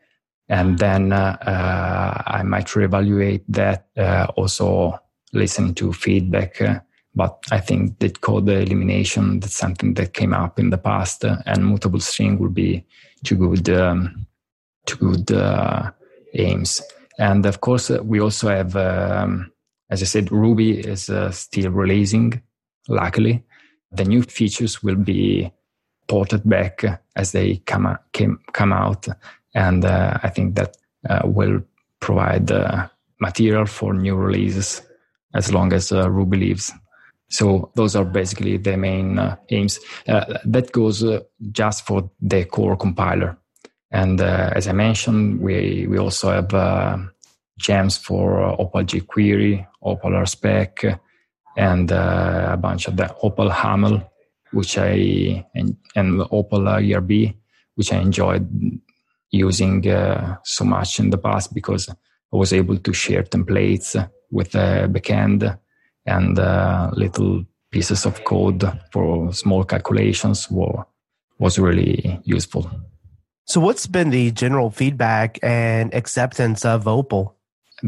And 0.49 0.79
then 0.79 1.13
uh, 1.13 1.37
uh 1.41 2.23
I 2.27 2.43
might 2.43 2.67
reevaluate 2.67 3.45
that, 3.49 3.89
uh, 3.97 4.27
also 4.37 4.99
listen 5.33 5.75
to 5.75 5.93
feedback 5.93 6.63
But 7.17 7.43
I 7.51 7.61
think 7.61 7.99
dead 7.99 8.21
code 8.21 8.49
elimination, 8.51 9.41
that's 9.41 9.57
something 9.57 9.95
that 9.95 10.13
came 10.13 10.35
up 10.35 10.59
in 10.59 10.69
the 10.69 10.77
past, 10.79 11.25
and 11.25 11.67
mutable 11.67 12.01
string 12.01 12.39
would 12.39 12.53
be 12.53 12.85
two 13.25 13.37
good, 13.37 13.71
um, 13.71 14.27
two 14.85 14.97
good 14.99 15.31
aims. 16.35 16.83
And 17.19 17.47
of 17.47 17.63
course, 17.63 17.89
we 17.89 18.21
also 18.21 18.49
have, 18.49 18.77
um, 18.77 19.51
as 19.89 20.03
I 20.03 20.05
said, 20.05 20.31
Ruby 20.31 20.79
is 20.79 21.09
uh, 21.09 21.31
still 21.31 21.71
releasing, 21.71 22.43
luckily. 22.87 23.43
The 23.93 24.05
new 24.05 24.23
features 24.23 24.83
will 24.83 24.97
be 24.97 25.51
ported 26.09 26.43
back 26.45 26.85
as 27.17 27.33
they 27.33 27.57
come, 27.65 27.97
came, 28.13 28.39
come 28.53 28.75
out. 28.75 29.09
And 29.57 29.85
uh, 29.85 30.19
I 30.23 30.29
think 30.29 30.55
that 30.55 30.77
uh, 31.09 31.23
will 31.25 31.63
provide 32.01 32.51
material 33.19 33.67
for 33.67 33.93
new 33.95 34.15
releases 34.15 34.83
as 35.35 35.53
long 35.53 35.73
as 35.73 35.91
Ruby 35.91 36.37
lives. 36.37 36.73
So 37.29 37.71
those 37.75 37.97
are 37.97 38.05
basically 38.05 38.57
the 38.57 38.77
main 38.77 39.19
uh, 39.19 39.37
aims. 39.51 39.81
Uh, 40.07 40.39
that 40.45 40.73
goes 40.73 41.03
uh, 41.03 41.21
just 41.51 41.87
for 41.87 42.09
the 42.21 42.45
core 42.45 42.77
compiler. 42.77 43.37
And 43.91 44.21
uh, 44.21 44.51
as 44.55 44.69
I 44.69 44.73
mentioned, 44.73 45.41
we, 45.41 45.87
we 45.89 45.99
also 45.99 46.31
have 46.31 46.53
uh, 46.55 46.99
gems 47.59 47.97
for 47.97 48.41
Opal 48.61 48.83
jQuery, 48.83 49.67
Opal 49.83 50.11
RSpec, 50.11 50.99
and 51.57 51.91
uh, 51.91 52.51
a 52.53 52.57
bunch 52.57 52.87
of 52.87 52.97
the 52.97 53.15
Opal 53.23 53.51
HAML, 53.51 54.09
which 54.53 54.79
I, 54.79 55.45
and, 55.55 55.77
and 55.95 56.23
Opal 56.31 56.69
ERB, 56.69 57.35
which 57.75 57.93
I 57.93 57.99
enjoyed 57.99 58.47
using 59.31 59.83
so 60.45 60.65
much 60.65 60.99
in 60.99 61.11
the 61.11 61.19
past 61.19 61.55
because 61.55 61.89
I 61.89 62.37
was 62.37 62.53
able 62.53 62.79
to 62.79 62.93
share 62.93 63.23
templates 63.23 63.95
with 64.31 64.53
the 64.53 64.89
backend 64.91 65.59
and 66.07 66.39
uh, 66.39 66.91
little 66.95 67.45
pieces 67.71 68.07
of 68.07 68.25
code 68.25 68.65
for 68.93 69.33
small 69.33 69.65
calculations 69.65 70.51
were, 70.51 70.85
was 71.39 71.59
really 71.59 72.21
useful. 72.25 72.71
So, 73.45 73.61
what's 73.61 73.87
been 73.87 74.11
the 74.11 74.31
general 74.33 74.71
feedback 74.71 75.39
and 75.43 75.95
acceptance 75.95 76.65
of 76.65 76.89
Opal? 76.89 77.37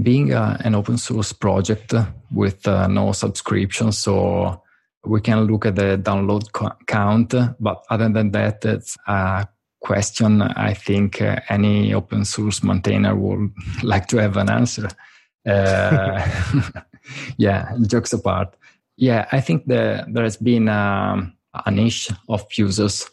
Being 0.03 0.33
uh, 0.33 0.59
an 0.65 0.75
open 0.75 0.99
source 0.99 1.33
project 1.33 1.95
with 2.31 2.67
uh, 2.69 2.87
no 2.87 3.13
subscription, 3.13 3.91
so 3.91 4.63
we 5.05 5.21
can 5.21 5.45
look 5.45 5.67
at 5.67 5.77
the 5.77 5.99
download 6.01 6.45
count, 6.87 7.35
but 7.59 7.85
other 7.89 8.09
than 8.09 8.31
that, 8.33 8.65
it's 8.65 8.97
a 9.07 9.49
question 9.89 10.43
I 10.43 10.75
think 10.75 11.23
uh, 11.23 11.41
any 11.49 11.95
open 11.95 12.27
source 12.27 12.63
maintainer 12.63 13.17
would 13.17 13.51
like 13.83 14.07
to 14.09 14.19
have 14.19 14.37
an 14.37 14.51
answer. 14.51 14.89
Uh, 15.49 16.21
yeah, 17.39 17.75
jokes 17.87 18.13
apart. 18.13 18.55
Yeah, 18.99 19.27
I 19.33 19.41
think 19.41 19.67
the, 19.67 20.05
there 20.13 20.25
has 20.25 20.37
been 20.37 20.69
um, 20.69 21.33
a 21.55 21.71
niche 21.71 22.11
of 22.29 22.45
users 22.55 23.09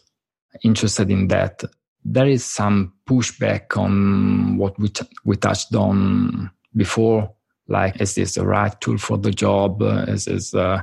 interested 0.62 1.10
in 1.10 1.28
that. 1.28 1.64
There 2.04 2.28
is 2.28 2.44
some 2.44 2.92
pushback 3.08 3.76
on 3.78 4.58
what 4.58 4.78
we, 4.78 4.88
t- 4.90 5.08
we 5.24 5.36
touched 5.36 5.74
on 5.74 6.50
before, 6.76 7.32
like, 7.68 8.00
is 8.02 8.16
this 8.16 8.34
the 8.34 8.44
right 8.44 8.78
tool 8.82 8.98
for 8.98 9.16
the 9.16 9.30
job? 9.30 9.80
Is 10.08 10.26
this 10.26 10.54
uh, 10.54 10.82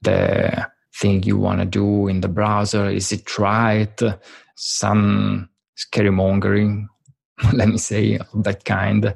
the 0.00 0.66
thing 0.96 1.22
you 1.24 1.36
want 1.36 1.60
to 1.60 1.66
do 1.66 2.08
in 2.08 2.22
the 2.22 2.28
browser? 2.28 2.88
Is 2.88 3.12
it 3.12 3.38
right? 3.38 4.00
Some 4.54 5.48
scaremongering, 5.76 6.86
let 7.52 7.68
me 7.68 7.78
say, 7.78 8.18
of 8.18 8.44
that 8.44 8.64
kind. 8.64 9.14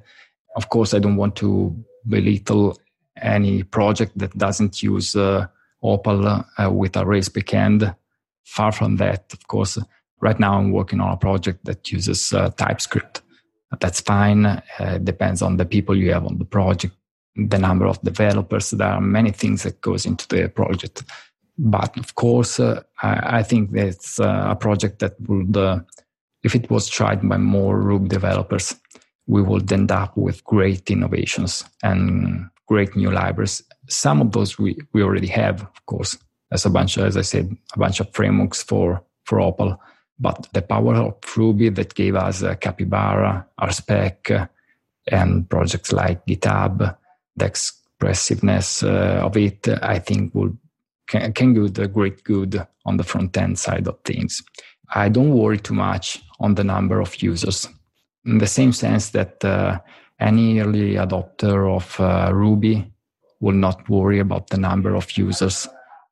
Of 0.56 0.68
course, 0.68 0.94
I 0.94 0.98
don't 0.98 1.16
want 1.16 1.36
to 1.36 1.76
belittle 2.08 2.78
any 3.20 3.62
project 3.62 4.16
that 4.18 4.36
doesn't 4.36 4.82
use 4.82 5.14
uh, 5.16 5.46
Opal 5.82 6.26
uh, 6.26 6.70
with 6.70 6.96
a 6.96 7.06
Rails 7.06 7.28
backend. 7.28 7.94
Far 8.44 8.72
from 8.72 8.96
that, 8.96 9.32
of 9.32 9.46
course. 9.46 9.78
Right 10.20 10.40
now, 10.40 10.58
I'm 10.58 10.72
working 10.72 11.00
on 11.00 11.12
a 11.12 11.16
project 11.16 11.64
that 11.66 11.92
uses 11.92 12.32
uh, 12.32 12.50
TypeScript. 12.50 13.22
That's 13.80 14.00
fine. 14.00 14.62
it 14.80 15.04
depends 15.04 15.42
on 15.42 15.58
the 15.58 15.66
people 15.66 15.96
you 15.96 16.12
have 16.12 16.24
on 16.24 16.38
the 16.38 16.44
project, 16.44 16.94
the 17.36 17.58
number 17.58 17.86
of 17.86 18.00
developers. 18.02 18.70
There 18.70 18.88
are 18.88 19.00
many 19.00 19.30
things 19.30 19.62
that 19.62 19.80
goes 19.80 20.06
into 20.06 20.26
the 20.28 20.48
project. 20.48 21.04
But 21.58 21.96
of 21.98 22.14
course, 22.14 22.60
I, 22.60 22.82
I, 23.02 23.42
think 23.42 23.74
it's 23.74 24.20
a 24.20 24.56
project 24.58 25.00
that 25.00 25.20
would, 25.26 25.56
if 26.44 26.54
it 26.54 26.70
was 26.70 26.86
tried 26.88 27.28
by 27.28 27.36
more 27.36 27.80
Ruby 27.80 28.08
developers, 28.08 28.76
we 29.26 29.42
would 29.42 29.70
end 29.72 29.90
up 29.90 30.16
with 30.16 30.44
great 30.44 30.90
innovations 30.90 31.64
and 31.82 32.48
great 32.66 32.94
new 32.94 33.10
libraries. 33.10 33.62
Some 33.88 34.20
of 34.20 34.32
those 34.32 34.58
we, 34.58 34.76
we 34.92 35.02
already 35.02 35.26
have, 35.28 35.62
of 35.62 35.86
course, 35.86 36.16
as 36.50 36.64
a 36.64 36.70
bunch, 36.70 36.96
of, 36.96 37.06
as 37.06 37.16
I 37.16 37.22
said, 37.22 37.56
a 37.74 37.78
bunch 37.78 38.00
of 38.00 38.12
frameworks 38.12 38.62
for, 38.62 39.02
for 39.24 39.40
Opal. 39.40 39.80
But 40.18 40.48
the 40.52 40.62
power 40.62 40.94
of 40.94 41.36
Ruby 41.36 41.68
that 41.70 41.94
gave 41.94 42.16
us 42.16 42.42
uh, 42.42 42.54
Capybara, 42.54 43.46
RSpec, 43.60 44.30
uh, 44.30 44.46
and 45.06 45.48
projects 45.48 45.92
like 45.92 46.26
GitHub, 46.26 46.96
the 47.36 47.44
expressiveness 47.44 48.82
uh, 48.82 49.22
of 49.24 49.36
it, 49.36 49.68
I 49.68 49.98
think 49.98 50.34
will 50.34 50.56
can, 51.08 51.54
do 51.54 51.68
the 51.68 51.88
great 51.88 52.22
good 52.24 52.66
on 52.84 52.96
the 52.96 53.04
front 53.04 53.36
end 53.36 53.58
side 53.58 53.88
of 53.88 53.98
things. 54.04 54.42
I 54.94 55.08
don't 55.08 55.34
worry 55.34 55.58
too 55.58 55.74
much 55.74 56.22
on 56.40 56.54
the 56.54 56.64
number 56.64 57.00
of 57.00 57.22
users 57.22 57.68
in 58.24 58.38
the 58.38 58.46
same 58.46 58.72
sense 58.72 59.10
that 59.10 59.44
uh, 59.44 59.78
any 60.20 60.60
early 60.60 60.94
adopter 60.94 61.74
of 61.74 61.98
uh, 62.00 62.32
Ruby 62.32 62.90
will 63.40 63.54
not 63.54 63.88
worry 63.88 64.18
about 64.18 64.48
the 64.48 64.58
number 64.58 64.94
of 64.94 65.10
users 65.16 65.68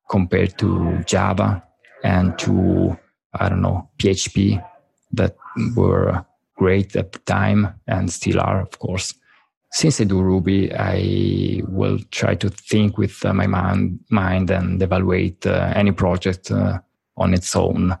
compared 0.09 0.57
to 0.59 1.03
Java 1.05 1.63
and 2.03 2.37
to, 2.39 2.97
I 3.33 3.49
don't 3.49 3.61
know, 3.61 3.89
PHP 3.99 4.63
that 5.11 5.35
were 5.75 6.25
great 6.55 6.95
at 6.95 7.11
the 7.11 7.19
time 7.19 7.75
and 7.87 8.11
still 8.11 8.39
are, 8.39 8.61
of 8.61 8.79
course. 8.79 9.13
Since 9.77 10.01
I 10.01 10.05
do 10.05 10.23
Ruby, 10.23 10.73
I 10.73 11.61
will 11.67 11.99
try 12.09 12.33
to 12.33 12.49
think 12.49 12.97
with 12.97 13.23
uh, 13.23 13.31
my 13.31 13.45
mind, 13.45 14.49
and 14.49 14.81
evaluate 14.81 15.45
uh, 15.45 15.71
any 15.75 15.91
project 15.91 16.49
uh, 16.49 16.79
on 17.15 17.35
its 17.35 17.55
own. 17.55 17.95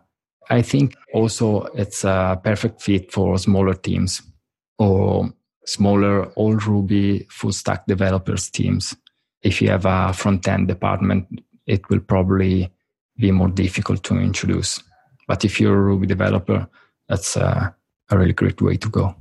I 0.49 0.63
think 0.63 0.95
also 1.13 1.65
it's 1.75 2.03
a 2.03 2.41
perfect 2.43 2.81
fit 2.81 3.11
for 3.11 3.37
smaller 3.37 3.75
teams 3.75 4.23
or 4.79 5.31
smaller 5.65 6.31
old 6.35 6.65
Ruby 6.65 7.27
full 7.29 7.51
stack 7.51 7.85
developers 7.85 8.49
teams. 8.49 8.95
If 9.43 9.61
you 9.61 9.69
have 9.69 9.85
a 9.85 10.13
front 10.13 10.47
end 10.47 10.67
department, 10.69 11.27
it 11.67 11.87
will 11.91 11.99
probably 11.99 12.73
be 13.17 13.31
more 13.31 13.49
difficult 13.49 14.01
to 14.05 14.17
introduce. 14.17 14.81
But 15.27 15.45
if 15.45 15.61
you're 15.61 15.77
a 15.77 15.83
Ruby 15.83 16.07
developer, 16.07 16.67
that's 17.07 17.35
a, 17.35 17.75
a 18.09 18.17
really 18.17 18.33
great 18.33 18.59
way 18.63 18.77
to 18.77 18.89
go. 18.89 19.15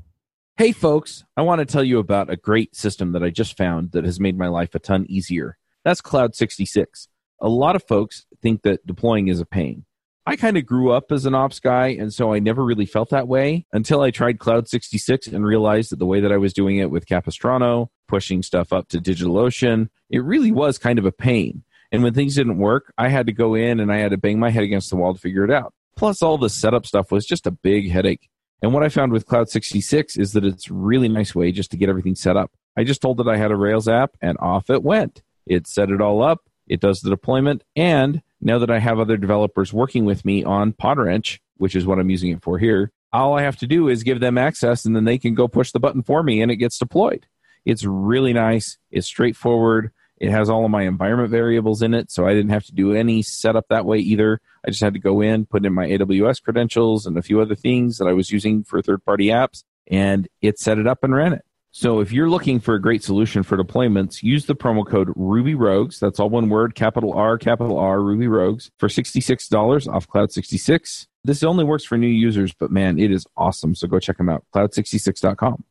Hey, 0.59 0.73
folks, 0.73 1.23
I 1.37 1.43
want 1.43 1.59
to 1.59 1.67
tell 1.67 1.85
you 1.85 1.99
about 1.99 2.31
a 2.31 2.37
great 2.37 2.75
system 2.75 3.13
that 3.13 3.23
I 3.23 3.29
just 3.29 3.59
found 3.59 3.93
that 3.93 4.07
has 4.07 4.19
made 4.19 4.39
my 4.39 4.49
life 4.49 4.75
a 4.75 4.79
ton 4.79 5.05
easier. 5.07 5.59
That's 5.85 6.01
Cloud 6.01 6.35
66. 6.35 7.09
A 7.43 7.49
lot 7.51 7.77
of 7.77 7.85
folks 7.87 8.25
think 8.41 8.63
that 8.63 8.87
deploying 8.87 9.29
is 9.29 9.39
a 9.39 9.45
pain. 9.45 9.85
I 10.25 10.35
kind 10.35 10.57
of 10.57 10.65
grew 10.65 10.93
up 10.93 11.13
as 11.13 11.27
an 11.27 11.35
ops 11.35 11.61
guy, 11.61 11.89
and 11.89 12.11
so 12.11 12.33
I 12.33 12.39
never 12.39 12.65
really 12.65 12.87
felt 12.87 13.11
that 13.11 13.29
way 13.29 13.67
until 13.71 14.01
I 14.01 14.11
tried 14.11 14.39
Cloud 14.39 14.67
66 14.67 15.27
and 15.27 15.45
realized 15.45 15.93
that 15.93 15.99
the 15.99 16.07
way 16.07 16.21
that 16.21 16.33
I 16.33 16.39
was 16.39 16.55
doing 16.55 16.79
it 16.79 16.91
with 16.91 17.07
Capistrano, 17.07 17.91
pushing 18.09 18.43
stuff 18.43 18.73
up 18.73 18.89
to 18.89 18.99
DigitalOcean, 18.99 19.91
it 20.09 20.25
really 20.25 20.53
was 20.53 20.79
kind 20.79 20.99
of 20.99 21.05
a 21.05 21.13
pain. 21.13 21.65
And 21.93 22.03
when 22.03 22.15
things 22.15 22.35
didn't 22.35 22.57
work, 22.57 22.95
I 22.97 23.09
had 23.09 23.27
to 23.27 23.33
go 23.35 23.55
in 23.55 23.79
and 23.79 23.93
I 23.93 23.99
had 23.99 24.13
to 24.13 24.17
bang 24.17 24.39
my 24.39 24.49
head 24.49 24.65
against 24.65 24.89
the 24.89 24.97
wall 24.97 25.13
to 25.13 25.21
figure 25.21 25.45
it 25.45 25.51
out. 25.51 25.75
Plus, 25.97 26.23
all 26.23 26.39
the 26.39 26.49
setup 26.49 26.87
stuff 26.87 27.13
was 27.13 27.27
just 27.27 27.47
a 27.47 27.51
big 27.51 27.91
headache. 27.91 28.31
And 28.63 28.73
what 28.73 28.83
I 28.83 28.89
found 28.89 29.13
with 29.13 29.27
Cloud 29.27 29.49
66 29.49 30.17
is 30.17 30.33
that 30.33 30.45
it's 30.45 30.71
a 30.71 30.75
really 30.75 31.09
nice 31.09 31.35
way 31.35 31.53
just 31.53 31.71
to 31.73 31.77
get 31.77 31.89
everything 31.89 32.15
set 32.15 32.37
up. 32.37 32.53
I 32.77 32.85
just 32.85 33.03
told 33.03 33.21
it 33.21 33.29
I 33.29 33.37
had 33.37 33.51
a 33.51 33.57
Rails 33.57 33.89
app, 33.89 34.17
and 34.21 34.37
off 34.39 34.71
it 34.71 34.83
went. 34.83 35.23
It 35.47 35.67
set 35.67 35.91
it 35.91 36.01
all 36.01 36.23
up, 36.23 36.41
it 36.67 36.81
does 36.81 37.01
the 37.01 37.11
deployment, 37.11 37.63
and 37.77 38.23
now 38.41 38.59
that 38.59 38.71
I 38.71 38.79
have 38.79 38.99
other 38.99 39.17
developers 39.17 39.73
working 39.73 40.05
with 40.05 40.25
me 40.25 40.45
on 40.45 40.73
Podwrench, 40.73 41.39
which 41.57 41.75
is 41.75 41.87
what 41.87 41.99
I'm 41.99 42.11
using 42.11 42.33
it 42.33 42.43
for 42.43 42.59
here, 42.59 42.93
all 43.13 43.37
I 43.39 43.43
have 43.43 43.57
to 43.59 43.67
do 43.67 43.89
is 43.89 44.03
give 44.03 44.21
them 44.21 44.37
access 44.37 44.85
and 44.85 44.95
then 44.95 45.05
they 45.05 45.19
can 45.19 45.35
go 45.35 45.49
push 45.49 45.73
the 45.73 45.81
button 45.81 46.03
for 46.03 46.23
me 46.23 46.43
and 46.43 46.51
it 46.51 46.57
gets 46.57 46.79
deployed. 46.79 47.27
It's 47.65 47.85
really 47.85 48.33
nice. 48.33 48.79
It's 48.91 49.07
straightforward. 49.07 49.91
It 50.19 50.31
has 50.31 50.49
all 50.49 50.65
of 50.65 50.71
my 50.71 50.83
environment 50.83 51.31
variables 51.31 51.83
in 51.83 51.93
it, 51.93 52.11
so 52.11 52.27
I 52.27 52.33
didn't 52.33 52.51
have 52.51 52.65
to 52.67 52.73
do 52.73 52.95
any 52.95 53.23
setup 53.23 53.67
that 53.69 53.85
way 53.85 53.99
either. 53.99 54.41
I 54.67 54.71
just 54.71 54.83
had 54.83 54.95
to 54.95 55.01
go 55.01 55.21
in, 55.21 55.47
put 55.47 55.67
in 55.67 55.75
my 55.75 55.87
AWS 55.87 56.43
credentials 56.43 57.07
and 57.07 57.19
a 57.19 57.23
few 57.23 57.41
other 57.41 57.55
things 57.55 57.99
that 57.99 58.07
I 58.07 58.13
was 58.13 58.31
using 58.31 58.65
for 58.65 58.81
third 58.81 59.05
party 59.05 59.27
apps, 59.27 59.65
and 59.87 60.27
it 60.41 60.59
set 60.59 60.79
it 60.79 60.87
up 60.87 61.05
and 61.05 61.15
ran 61.15 61.33
it. 61.33 61.45
So 61.71 62.01
if 62.01 62.11
you're 62.11 62.31
looking 62.31 62.59
for 62.59 62.75
a 62.75 62.81
great 62.81 63.05
solution 63.05 63.43
for 63.43 63.59
deployments, 63.59 64.23
use 64.23 64.47
the 64.47 64.57
promo 64.57 64.87
code 64.87 65.13
Ruby 65.15 65.55
Rogues. 65.55 66.01
That's 66.01 66.19
all 66.19 66.31
one 66.31 66.49
word, 66.49 66.75
capital 66.75 67.13
R, 67.13 67.37
capital 67.37 67.79
R, 67.79 68.01
Ruby 68.01 68.29
Rogues 68.29 68.71
for 68.79 68.89
$66 68.89 69.93
off 69.93 70.09
Cloud 70.09 70.33
66. 70.33 71.07
This 71.23 71.43
only 71.43 71.65
works 71.65 71.85
for 71.85 71.99
new 71.99 72.07
users, 72.07 72.55
but 72.55 72.71
man, 72.71 72.99
it 72.99 73.11
is 73.11 73.27
awesome. 73.37 73.75
So 73.75 73.87
go 73.89 73.99
check 73.99 74.17
them 74.17 74.31
out, 74.31 74.47
cloud66.com. 74.55 75.65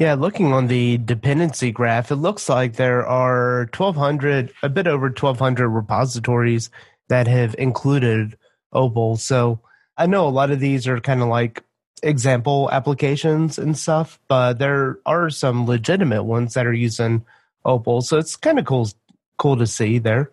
Yeah, 0.00 0.14
looking 0.14 0.54
on 0.54 0.68
the 0.68 0.96
dependency 0.96 1.72
graph, 1.72 2.10
it 2.10 2.16
looks 2.16 2.48
like 2.48 2.76
there 2.76 3.06
are 3.06 3.68
1,200, 3.76 4.50
a 4.62 4.68
bit 4.70 4.86
over 4.86 5.08
1,200 5.08 5.68
repositories 5.68 6.70
that 7.08 7.28
have 7.28 7.54
included 7.58 8.38
Opal. 8.72 9.18
So 9.18 9.60
I 9.98 10.06
know 10.06 10.26
a 10.26 10.30
lot 10.30 10.50
of 10.50 10.58
these 10.58 10.88
are 10.88 11.00
kind 11.00 11.20
of 11.20 11.28
like 11.28 11.62
example 12.02 12.70
applications 12.72 13.58
and 13.58 13.76
stuff, 13.76 14.18
but 14.26 14.58
there 14.58 15.00
are 15.04 15.28
some 15.28 15.66
legitimate 15.66 16.22
ones 16.22 16.54
that 16.54 16.66
are 16.66 16.72
using 16.72 17.26
Opal. 17.66 18.00
So 18.00 18.16
it's 18.16 18.36
kind 18.36 18.58
of 18.58 18.64
cool, 18.64 18.88
cool 19.36 19.58
to 19.58 19.66
see 19.66 19.98
there. 19.98 20.30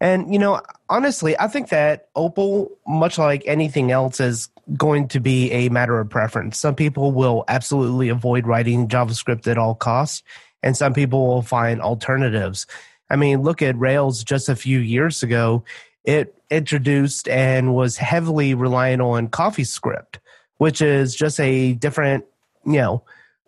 And, 0.00 0.32
you 0.32 0.38
know, 0.38 0.62
honestly, 0.88 1.38
I 1.38 1.48
think 1.48 1.68
that 1.68 2.08
Opal, 2.16 2.70
much 2.86 3.18
like 3.18 3.42
anything 3.44 3.90
else, 3.90 4.20
is 4.20 4.48
going 4.76 5.08
to 5.08 5.20
be 5.20 5.50
a 5.52 5.68
matter 5.68 5.98
of 5.98 6.08
preference. 6.08 6.58
Some 6.58 6.74
people 6.74 7.12
will 7.12 7.44
absolutely 7.48 8.08
avoid 8.08 8.46
writing 8.46 8.88
JavaScript 8.88 9.46
at 9.46 9.58
all 9.58 9.74
costs, 9.74 10.22
and 10.62 10.76
some 10.76 10.94
people 10.94 11.26
will 11.26 11.42
find 11.42 11.80
alternatives. 11.80 12.66
I 13.10 13.16
mean, 13.16 13.42
look 13.42 13.62
at 13.62 13.78
Rails 13.78 14.24
just 14.24 14.48
a 14.48 14.56
few 14.56 14.78
years 14.78 15.22
ago. 15.22 15.64
It 16.04 16.34
introduced 16.50 17.28
and 17.28 17.74
was 17.74 17.96
heavily 17.96 18.54
reliant 18.54 19.02
on 19.02 19.28
CoffeeScript, 19.28 20.18
which 20.58 20.80
is 20.80 21.14
just 21.14 21.40
a 21.40 21.74
different, 21.74 22.24
you 22.64 22.74
know, 22.74 23.02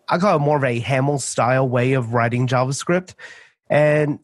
I 0.07 0.19
call 0.19 0.35
it 0.35 0.39
more 0.39 0.57
of 0.57 0.63
a 0.63 0.81
Haml 0.81 1.19
style 1.19 1.67
way 1.67 1.93
of 1.93 2.13
writing 2.13 2.47
JavaScript. 2.47 3.15
And 3.69 4.19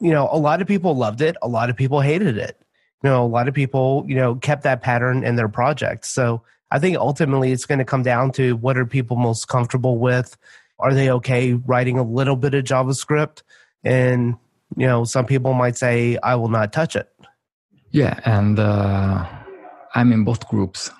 you 0.00 0.10
know, 0.10 0.28
a 0.30 0.38
lot 0.38 0.60
of 0.60 0.68
people 0.68 0.96
loved 0.96 1.20
it, 1.20 1.36
a 1.42 1.48
lot 1.48 1.70
of 1.70 1.76
people 1.76 2.00
hated 2.00 2.38
it. 2.38 2.57
You 3.02 3.10
know, 3.10 3.24
a 3.24 3.26
lot 3.26 3.48
of 3.48 3.54
people, 3.54 4.04
you 4.08 4.16
know, 4.16 4.34
kept 4.36 4.62
that 4.64 4.82
pattern 4.82 5.24
in 5.24 5.36
their 5.36 5.48
projects. 5.48 6.10
So 6.10 6.42
I 6.70 6.78
think 6.78 6.96
ultimately 6.96 7.52
it's 7.52 7.66
going 7.66 7.78
to 7.78 7.84
come 7.84 8.02
down 8.02 8.32
to 8.32 8.56
what 8.56 8.76
are 8.76 8.84
people 8.84 9.16
most 9.16 9.48
comfortable 9.48 9.98
with? 9.98 10.36
Are 10.78 10.94
they 10.94 11.10
okay 11.10 11.54
writing 11.54 11.98
a 11.98 12.02
little 12.02 12.36
bit 12.36 12.54
of 12.54 12.64
JavaScript? 12.64 13.42
And, 13.84 14.36
you 14.76 14.86
know, 14.86 15.04
some 15.04 15.26
people 15.26 15.54
might 15.54 15.76
say, 15.76 16.18
I 16.22 16.34
will 16.34 16.48
not 16.48 16.72
touch 16.72 16.96
it. 16.96 17.08
Yeah. 17.90 18.20
And 18.24 18.58
uh, 18.58 19.26
I'm 19.94 20.12
in 20.12 20.24
both 20.24 20.46
groups, 20.48 20.90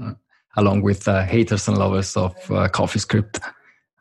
along 0.56 0.82
with 0.82 1.08
uh, 1.08 1.24
haters 1.24 1.68
and 1.68 1.78
lovers 1.78 2.16
of 2.16 2.34
uh, 2.50 2.68
CoffeeScript. 2.68 3.40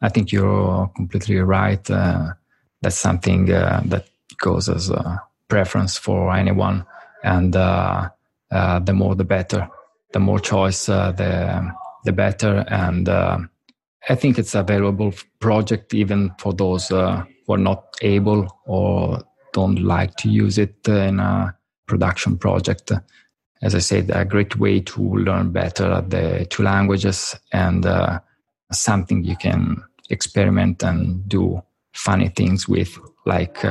I 0.01 0.09
think 0.09 0.31
you're 0.31 0.91
completely 0.95 1.37
right. 1.37 1.89
Uh, 1.89 2.33
that's 2.81 2.97
something 2.97 3.51
uh, 3.51 3.81
that 3.85 4.07
goes 4.37 4.67
as 4.67 4.89
a 4.89 5.21
preference 5.47 5.97
for 5.97 6.33
anyone, 6.33 6.85
and 7.23 7.55
uh, 7.55 8.09
uh, 8.51 8.79
the 8.79 8.93
more 8.93 9.15
the 9.15 9.23
better. 9.23 9.69
The 10.11 10.19
more 10.19 10.39
choice, 10.39 10.89
uh, 10.89 11.11
the 11.11 11.73
the 12.03 12.11
better. 12.11 12.65
And 12.67 13.09
uh, 13.09 13.39
I 14.07 14.15
think 14.15 14.37
it's 14.37 14.53
a 14.53 14.63
valuable 14.63 15.13
project 15.39 15.93
even 15.93 16.31
for 16.37 16.53
those 16.53 16.91
uh, 16.91 17.23
who 17.47 17.53
are 17.53 17.57
not 17.57 17.85
able 18.01 18.47
or 18.65 19.23
don't 19.53 19.81
like 19.81 20.15
to 20.17 20.29
use 20.29 20.57
it 20.57 20.87
in 20.87 21.19
a 21.19 21.55
production 21.87 22.37
project. 22.37 22.91
As 23.61 23.75
I 23.75 23.79
said, 23.79 24.11
a 24.13 24.25
great 24.25 24.57
way 24.59 24.81
to 24.81 25.01
learn 25.01 25.51
better 25.51 26.01
the 26.01 26.45
two 26.49 26.63
languages 26.63 27.35
and 27.51 27.85
uh, 27.85 28.19
something 28.71 29.23
you 29.23 29.37
can 29.37 29.81
experiment 30.09 30.83
and 30.83 31.27
do 31.29 31.61
funny 31.93 32.27
things 32.27 32.67
with, 32.67 32.97
like 33.25 33.63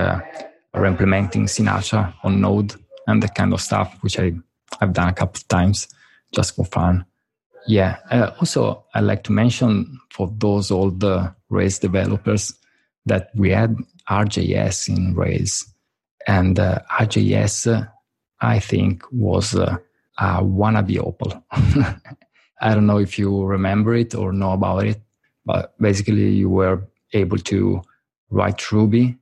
or 0.75 0.87
implementing 0.87 1.45
Sinatra 1.45 2.15
on 2.23 2.41
Node 2.41 2.75
and 3.07 3.23
that 3.23 3.35
kind 3.35 3.53
of 3.53 3.61
stuff, 3.61 3.97
which 4.01 4.19
I, 4.19 4.33
I've 4.81 4.93
done 4.93 5.09
a 5.09 5.15
couple 5.15 5.39
of 5.39 5.49
times 5.49 5.89
just 6.33 6.57
for 6.57 6.65
fun. 6.65 7.05
Yeah. 7.67 7.99
Uh, 8.11 8.31
also, 8.39 8.85
I'd 8.95 9.05
like 9.05 9.23
to 9.25 9.33
mention 9.33 10.01
for 10.11 10.33
those 10.39 10.71
old 10.71 11.03
uh, 11.05 11.31
Rails 11.49 11.79
developers 11.79 12.53
that 13.07 13.31
we 13.35 13.51
had 13.51 13.77
RJS 14.09 14.89
in 14.89 15.15
Rails. 15.15 15.65
And 16.27 16.59
uh, 16.59 16.81
RJS, 16.91 17.89
I 18.41 18.59
think, 18.59 19.05
was 19.13 19.55
uh, 19.55 19.77
a 20.19 20.43
wannabe 20.43 20.99
Opal. 20.99 21.45
I 22.61 22.75
don't 22.75 22.87
know 22.87 22.99
if 22.99 23.19
you 23.19 23.45
remember 23.45 23.95
it 23.95 24.15
or 24.15 24.33
know 24.33 24.53
about 24.53 24.87
it, 24.87 25.01
but 25.45 25.75
basically, 25.81 26.31
you 26.31 26.49
were 26.49 26.89
able 27.13 27.39
to 27.39 27.83
write 28.31 28.71
Ruby 28.71 29.19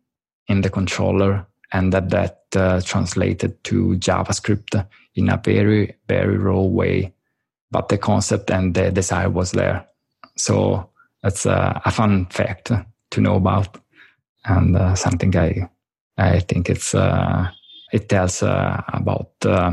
in 0.49 0.61
the 0.61 0.69
controller 0.69 1.47
and 1.73 1.93
that 1.93 2.11
that 2.11 2.43
uh, 2.57 2.81
translated 2.81 3.63
to 3.65 3.97
JavaScript 3.99 4.87
in 5.15 5.29
a 5.29 5.41
very, 5.45 5.95
very 6.09 6.37
raw 6.39 6.61
way. 6.61 7.13
But 7.71 7.89
the 7.89 7.99
concept 7.99 8.51
and 8.51 8.75
the 8.75 8.91
desire 8.91 9.31
was 9.31 9.53
there. 9.53 9.87
So 10.37 10.91
that's 11.23 11.47
a, 11.47 11.81
a 11.85 11.91
fun 11.91 12.27
fact 12.27 12.73
to 13.11 13.21
know 13.21 13.37
about 13.37 13.79
and 14.45 14.77
uh, 14.77 14.95
something 14.95 15.37
I, 15.37 15.69
I 16.17 16.41
think 16.41 16.71
it's, 16.71 16.95
uh, 16.95 17.49
it 17.93 18.09
tells 18.09 18.43
uh, 18.43 18.83
about, 18.89 19.31
uh, 19.45 19.73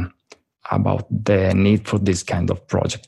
about 0.72 1.08
the 1.10 1.54
need 1.54 1.88
for 1.88 1.98
this 2.00 2.24
kind 2.24 2.52
of 2.52 2.68
project. 2.68 3.08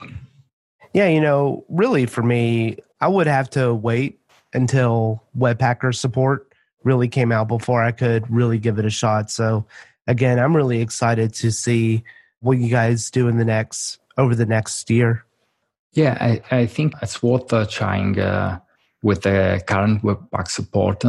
Yeah, 0.93 1.09
you 1.09 1.21
know, 1.21 1.65
really 1.69 2.05
for 2.05 2.23
me, 2.23 2.77
I 3.01 3.07
would 3.07 3.27
have 3.27 3.49
to 3.51 3.73
wait 3.73 4.19
until 4.53 5.23
Webpacker 5.37 5.93
support 5.93 6.48
really 6.83 7.07
came 7.07 7.31
out 7.31 7.47
before 7.47 7.83
I 7.83 7.91
could 7.91 8.29
really 8.29 8.57
give 8.57 8.79
it 8.79 8.85
a 8.85 8.89
shot. 8.89 9.29
So 9.29 9.65
again, 10.07 10.39
I'm 10.39 10.55
really 10.55 10.81
excited 10.81 11.33
to 11.35 11.51
see 11.51 12.03
what 12.41 12.57
you 12.57 12.69
guys 12.69 13.11
do 13.11 13.27
in 13.27 13.37
the 13.37 13.45
next 13.45 13.99
over 14.17 14.35
the 14.35 14.45
next 14.45 14.89
year. 14.89 15.25
Yeah, 15.93 16.17
I, 16.19 16.41
I 16.51 16.65
think 16.65 16.93
it's 17.01 17.21
worth 17.23 17.69
trying 17.69 18.19
uh, 18.19 18.59
with 19.01 19.23
the 19.23 19.61
current 19.65 20.03
Webpack 20.03 20.47
support, 20.49 21.03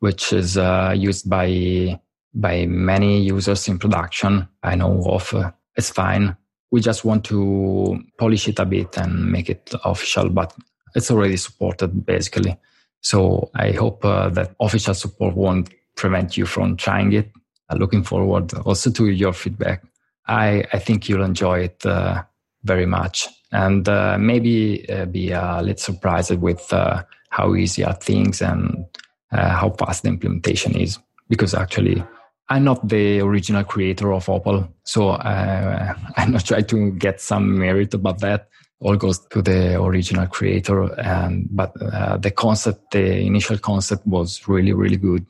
which 0.00 0.32
is 0.32 0.56
uh, 0.56 0.94
used 0.96 1.28
by 1.28 2.00
by 2.34 2.66
many 2.66 3.22
users 3.22 3.66
in 3.68 3.78
production. 3.78 4.46
I 4.62 4.74
know 4.74 5.02
of. 5.06 5.32
Uh, 5.32 5.50
it's 5.76 5.90
fine. 5.90 6.36
We 6.70 6.80
just 6.80 7.04
want 7.04 7.24
to 7.26 7.98
polish 8.18 8.48
it 8.48 8.58
a 8.58 8.66
bit 8.66 8.98
and 8.98 9.32
make 9.32 9.48
it 9.48 9.72
official, 9.84 10.28
but 10.28 10.54
it's 10.94 11.10
already 11.10 11.36
supported 11.36 12.04
basically. 12.04 12.56
So 13.00 13.50
I 13.54 13.72
hope 13.72 14.04
uh, 14.04 14.28
that 14.30 14.54
official 14.60 14.94
support 14.94 15.36
won't 15.36 15.70
prevent 15.96 16.36
you 16.36 16.46
from 16.46 16.76
trying 16.76 17.12
it. 17.12 17.30
Uh, 17.70 17.76
looking 17.76 18.02
forward 18.02 18.52
also 18.64 18.90
to 18.90 19.08
your 19.08 19.32
feedback. 19.32 19.82
I, 20.26 20.64
I 20.72 20.78
think 20.78 21.08
you'll 21.08 21.24
enjoy 21.24 21.60
it 21.60 21.84
uh, 21.84 22.22
very 22.64 22.86
much 22.86 23.28
and 23.52 23.88
uh, 23.88 24.18
maybe 24.18 24.88
uh, 24.90 25.06
be 25.06 25.30
a 25.32 25.60
little 25.62 25.76
surprised 25.76 26.32
with 26.38 26.72
uh, 26.72 27.02
how 27.30 27.54
easy 27.54 27.84
are 27.84 27.94
things 27.94 28.42
and 28.42 28.84
how 29.30 29.70
fast 29.78 30.02
the 30.02 30.08
implementation 30.08 30.74
is. 30.78 30.98
Because 31.28 31.54
actually, 31.54 32.02
I'm 32.48 32.64
not 32.64 32.88
the 32.88 33.20
original 33.20 33.64
creator 33.64 34.12
of 34.12 34.28
Opal, 34.28 34.66
so 34.84 35.10
I'm 35.12 36.32
not 36.32 36.46
trying 36.46 36.64
to 36.66 36.90
get 36.92 37.20
some 37.20 37.58
merit 37.58 37.92
about 37.92 38.20
that 38.20 38.48
all 38.80 38.96
goes 38.96 39.18
to 39.18 39.42
the 39.42 39.80
original 39.80 40.26
creator 40.26 40.84
and 41.00 41.48
but 41.50 41.72
uh, 41.82 42.16
the 42.16 42.30
concept 42.30 42.92
the 42.92 43.20
initial 43.20 43.58
concept 43.58 44.06
was 44.06 44.46
really 44.48 44.72
really 44.72 44.96
good. 44.96 45.26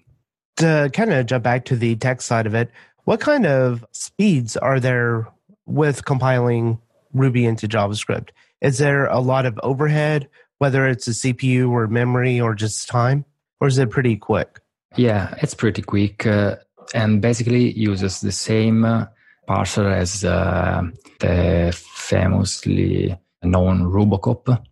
To 0.56 0.90
kind 0.92 1.12
of 1.12 1.26
jump 1.26 1.44
back 1.44 1.64
to 1.66 1.76
the 1.76 1.96
tech 1.96 2.20
side 2.20 2.46
of 2.46 2.54
it 2.54 2.70
what 3.04 3.20
kind 3.20 3.46
of 3.46 3.84
speeds 3.92 4.56
are 4.56 4.78
there 4.78 5.26
with 5.64 6.04
compiling 6.04 6.78
ruby 7.14 7.46
into 7.46 7.66
javascript? 7.66 8.30
Is 8.61 8.78
there 8.78 9.06
a 9.06 9.20
lot 9.20 9.46
of 9.46 9.58
overhead 9.62 10.28
whether 10.58 10.87
it's 10.87 11.06
a 11.06 11.12
cpu 11.12 11.70
or 11.70 11.87
memory 11.87 12.40
or 12.40 12.54
just 12.54 12.88
time 12.88 13.24
or 13.61 13.68
is 13.68 13.78
it 13.78 13.90
pretty 13.90 14.16
quick? 14.16 14.61
Yeah 14.96 15.34
it's 15.40 15.54
pretty 15.54 15.82
quick 15.82 16.26
uh, 16.26 16.56
and 16.94 17.22
basically 17.22 17.72
uses 17.72 18.20
the 18.20 18.32
same 18.32 18.84
uh, 18.84 19.06
parser 19.48 19.90
as 19.90 20.24
uh, 20.24 20.82
the 21.20 21.72
famously 21.74 23.16
known 23.42 23.85
Rubocop. 23.85 24.62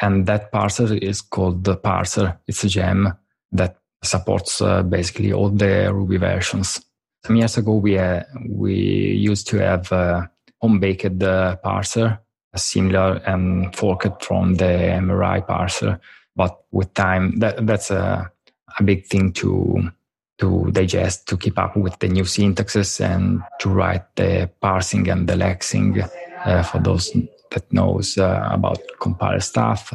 And 0.00 0.26
that 0.26 0.52
parser 0.52 0.98
is 0.98 1.22
called 1.22 1.64
the 1.64 1.76
parser. 1.76 2.38
It's 2.46 2.64
a 2.64 2.68
gem 2.68 3.14
that 3.52 3.78
supports 4.02 4.60
uh, 4.60 4.82
basically 4.82 5.32
all 5.32 5.50
the 5.50 5.92
Ruby 5.92 6.18
versions. 6.18 6.80
Some 7.24 7.36
years 7.36 7.56
ago, 7.56 7.74
we, 7.74 7.98
uh, 7.98 8.22
we 8.48 8.74
used 8.74 9.48
to 9.48 9.58
have 9.58 9.90
a 9.92 10.30
home 10.60 10.78
baked 10.80 11.22
uh, 11.22 11.56
parser, 11.64 12.18
similar 12.54 13.22
and 13.26 13.74
forked 13.74 14.22
from 14.24 14.54
the 14.54 14.64
MRI 14.64 15.46
parser. 15.46 15.98
But 16.34 16.58
with 16.70 16.92
time, 16.94 17.38
that, 17.38 17.66
that's 17.66 17.90
a, 17.90 18.30
a 18.78 18.82
big 18.82 19.06
thing 19.06 19.32
to 19.34 19.90
to 20.38 20.70
digest, 20.70 21.26
to 21.28 21.36
keep 21.36 21.58
up 21.58 21.76
with 21.76 21.98
the 21.98 22.08
new 22.08 22.24
syntaxes 22.24 23.00
and 23.00 23.42
to 23.58 23.70
write 23.70 24.04
the 24.16 24.50
parsing 24.60 25.08
and 25.08 25.26
the 25.26 25.34
lexing 25.34 26.06
uh, 26.44 26.62
for 26.62 26.78
those 26.78 27.10
that 27.50 27.72
knows 27.72 28.18
uh, 28.18 28.48
about 28.50 28.80
compile 29.00 29.40
stuff. 29.40 29.92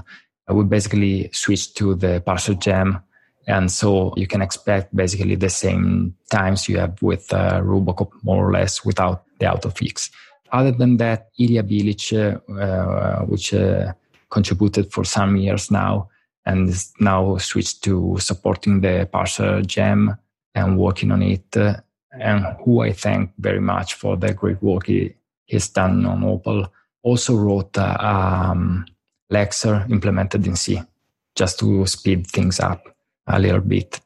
We 0.50 0.64
basically 0.64 1.30
switch 1.32 1.74
to 1.76 1.96
the 1.96 2.22
parser 2.26 2.60
gem. 2.60 3.02
And 3.48 3.72
so 3.72 4.14
you 4.18 4.28
can 4.28 4.42
expect 4.42 4.96
basically 4.96 5.36
the 5.36 5.50
same 5.50 6.16
times 6.30 6.70
you 6.70 6.78
have 6.78 7.02
with 7.02 7.32
uh, 7.34 7.62
Rubocop, 7.62 8.12
more 8.24 8.48
or 8.48 8.52
less, 8.52 8.86
without 8.86 9.24
the 9.40 9.46
autofix. 9.46 10.12
Other 10.52 10.72
than 10.72 10.98
that, 10.98 11.30
Ilya 11.40 11.64
Bylich, 11.64 12.14
uh, 12.14 13.26
which 13.26 13.54
uh, 13.54 13.94
contributed 14.30 14.92
for 14.92 15.04
some 15.04 15.38
years 15.38 15.72
now, 15.72 16.10
and 16.46 16.70
is 16.70 16.92
now 17.00 17.38
switched 17.38 17.84
to 17.84 18.18
supporting 18.20 18.82
the 18.82 19.08
parser 19.12 19.66
gem 19.66 20.18
and 20.54 20.78
working 20.78 21.12
on 21.12 21.22
it. 21.22 21.56
Uh, 21.56 21.78
and 22.20 22.46
who 22.64 22.82
I 22.82 22.92
thank 22.92 23.32
very 23.38 23.62
much 23.62 23.94
for 23.94 24.18
the 24.18 24.34
great 24.34 24.62
work 24.62 24.88
he, 24.88 25.16
he's 25.46 25.70
done 25.70 26.06
on 26.06 26.24
Opal. 26.24 26.68
Also 27.04 27.36
wrote 27.36 27.78
uh, 27.78 27.98
um, 28.00 28.86
Lexer 29.32 29.90
implemented 29.90 30.46
in 30.46 30.56
C 30.56 30.82
just 31.36 31.60
to 31.60 31.86
speed 31.88 32.28
things 32.28 32.60
up 32.60 32.96
a 33.28 33.40
little 33.40 33.62
bit. 33.62 34.00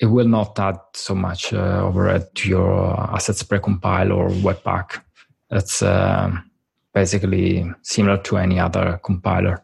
It 0.00 0.06
will 0.06 0.26
not 0.28 0.58
add 0.58 0.78
so 0.94 1.14
much 1.14 1.52
uh, 1.52 1.82
overhead 1.84 2.34
to 2.34 2.48
your 2.48 3.00
assets 3.14 3.42
precompile 3.42 4.14
or 4.14 4.28
Webpack. 4.30 5.00
It's 5.50 5.82
uh, 5.82 6.32
basically 6.92 7.70
similar 7.82 8.18
to 8.18 8.38
any 8.38 8.58
other 8.58 9.00
compiler. 9.04 9.62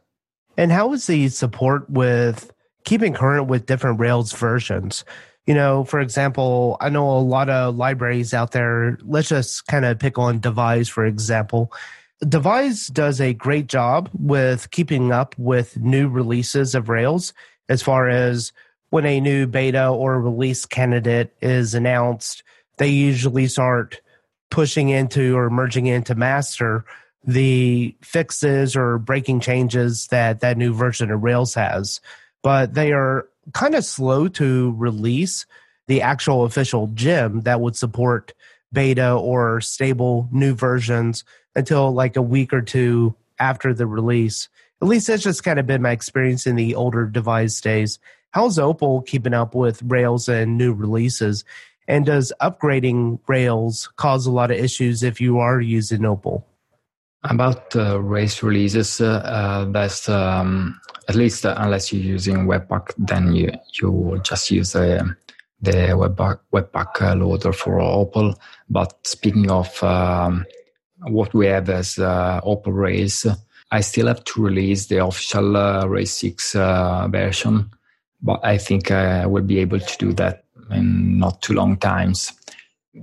And 0.56 0.70
how 0.70 0.92
is 0.92 1.06
the 1.06 1.28
support 1.28 1.88
with 1.90 2.52
keeping 2.84 3.14
current 3.14 3.48
with 3.48 3.66
different 3.66 3.98
Rails 3.98 4.32
versions? 4.32 5.04
You 5.46 5.54
know, 5.54 5.84
for 5.84 5.98
example, 6.00 6.76
I 6.80 6.90
know 6.90 7.08
a 7.10 7.20
lot 7.20 7.48
of 7.48 7.76
libraries 7.76 8.34
out 8.34 8.52
there. 8.52 8.98
Let's 9.02 9.30
just 9.30 9.66
kind 9.66 9.84
of 9.84 9.98
pick 9.98 10.18
on 10.18 10.40
Devise, 10.40 10.88
for 10.88 11.06
example. 11.06 11.72
Devise 12.26 12.88
does 12.88 13.20
a 13.20 13.34
great 13.34 13.68
job 13.68 14.10
with 14.18 14.70
keeping 14.70 15.12
up 15.12 15.34
with 15.38 15.76
new 15.78 16.08
releases 16.08 16.74
of 16.74 16.88
Rails 16.88 17.32
as 17.68 17.82
far 17.82 18.08
as 18.08 18.52
when 18.90 19.04
a 19.04 19.20
new 19.20 19.46
beta 19.46 19.88
or 19.88 20.20
release 20.20 20.64
candidate 20.64 21.34
is 21.40 21.74
announced, 21.74 22.42
they 22.78 22.88
usually 22.88 23.46
start 23.46 24.00
pushing 24.50 24.88
into 24.88 25.36
or 25.36 25.50
merging 25.50 25.86
into 25.86 26.14
master 26.14 26.84
the 27.24 27.94
fixes 28.00 28.74
or 28.74 28.98
breaking 28.98 29.40
changes 29.40 30.06
that 30.06 30.40
that 30.40 30.56
new 30.56 30.72
version 30.72 31.10
of 31.10 31.22
Rails 31.22 31.54
has. 31.54 32.00
But 32.42 32.74
they 32.74 32.92
are 32.92 33.28
kind 33.52 33.74
of 33.74 33.84
slow 33.84 34.28
to 34.28 34.74
release 34.76 35.44
the 35.86 36.02
actual 36.02 36.44
official 36.44 36.86
gem 36.88 37.42
that 37.42 37.60
would 37.60 37.76
support 37.76 38.32
beta 38.72 39.12
or 39.12 39.60
stable 39.60 40.28
new 40.32 40.54
versions 40.54 41.24
until 41.54 41.92
like 41.92 42.16
a 42.16 42.22
week 42.22 42.52
or 42.52 42.62
two 42.62 43.14
after 43.38 43.72
the 43.72 43.86
release. 43.86 44.48
At 44.80 44.88
least 44.88 45.08
that's 45.08 45.22
just 45.22 45.44
kind 45.44 45.58
of 45.58 45.66
been 45.66 45.82
my 45.82 45.90
experience 45.90 46.46
in 46.46 46.56
the 46.56 46.74
older 46.74 47.06
Devise 47.06 47.60
days. 47.60 47.98
How's 48.30 48.58
Opal 48.58 49.02
keeping 49.02 49.34
up 49.34 49.54
with 49.54 49.82
Rails 49.82 50.28
and 50.28 50.56
new 50.56 50.72
releases? 50.72 51.44
And 51.88 52.04
does 52.04 52.32
upgrading 52.40 53.20
Rails 53.26 53.88
cause 53.96 54.26
a 54.26 54.30
lot 54.30 54.50
of 54.50 54.58
issues 54.58 55.02
if 55.02 55.20
you 55.20 55.38
are 55.38 55.60
using 55.60 56.04
Opal? 56.04 56.46
About 57.24 57.74
uh, 57.74 58.00
Rails 58.00 58.42
releases, 58.42 59.00
uh, 59.00 59.22
uh, 59.24 59.64
that's 59.72 60.08
um, 60.08 60.78
at 61.08 61.16
least 61.16 61.44
uh, 61.44 61.54
unless 61.56 61.92
you're 61.92 62.02
using 62.02 62.46
Webpack, 62.46 62.92
then 62.98 63.34
you 63.34 63.50
you 63.72 64.20
just 64.22 64.50
use 64.52 64.72
the 64.72 65.16
the 65.60 65.70
Webpack, 65.70 66.40
Webpack 66.52 67.02
uh, 67.02 67.14
loader 67.14 67.52
for 67.52 67.80
Opal. 67.80 68.34
But 68.68 68.94
speaking 69.06 69.50
of 69.50 69.82
um, 69.82 70.44
what 71.02 71.34
we 71.34 71.46
have 71.46 71.68
as 71.68 71.98
uh, 71.98 72.40
Opal 72.42 72.72
Rails, 72.72 73.26
I 73.70 73.80
still 73.80 74.06
have 74.06 74.24
to 74.24 74.42
release 74.42 74.86
the 74.86 75.04
official 75.04 75.52
Rails 75.88 76.12
6 76.12 76.52
version, 76.52 77.70
but 78.22 78.40
I 78.44 78.58
think 78.58 78.90
I 78.90 79.26
will 79.26 79.42
be 79.42 79.58
able 79.58 79.80
to 79.80 79.98
do 79.98 80.12
that 80.14 80.44
in 80.70 81.18
not 81.18 81.42
too 81.42 81.54
long 81.54 81.76
times 81.76 82.32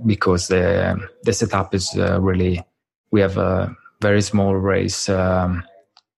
because 0.04 0.48
the 0.48 0.98
the 1.22 1.32
setup 1.32 1.74
is 1.74 1.94
really 1.96 2.62
we 3.10 3.20
have 3.20 3.38
a 3.38 3.74
very 4.00 4.22
small 4.22 4.54
Rails. 4.54 5.08
Um, 5.08 5.64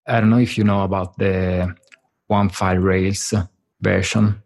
I 0.06 0.20
don't 0.20 0.30
know 0.30 0.38
if 0.38 0.56
you 0.56 0.64
know 0.64 0.82
about 0.82 1.18
the 1.18 1.74
one 2.26 2.48
file 2.48 2.78
Rails 2.78 3.34
version, 3.80 4.42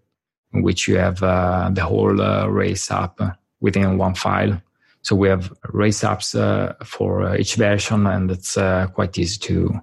in 0.53 0.63
which 0.63 0.89
you 0.89 0.99
have 0.99 1.23
uh, 1.23 1.71
the 1.73 1.85
whole 1.85 2.21
uh, 2.21 2.47
Rails 2.47 2.91
app 2.91 3.19
within 3.61 3.99
one 3.99 4.15
file. 4.15 4.61
So 5.03 5.17
we 5.17 5.29
have 5.29 5.53
Rails 5.73 6.03
apps 6.03 6.39
uh, 6.39 6.75
for 6.85 7.23
uh, 7.23 7.37
each 7.37 7.57
version, 7.57 8.07
and 8.07 8.31
it's 8.31 8.57
uh, 8.57 8.87
quite 8.89 9.19
easy 9.19 9.39
to 9.41 9.81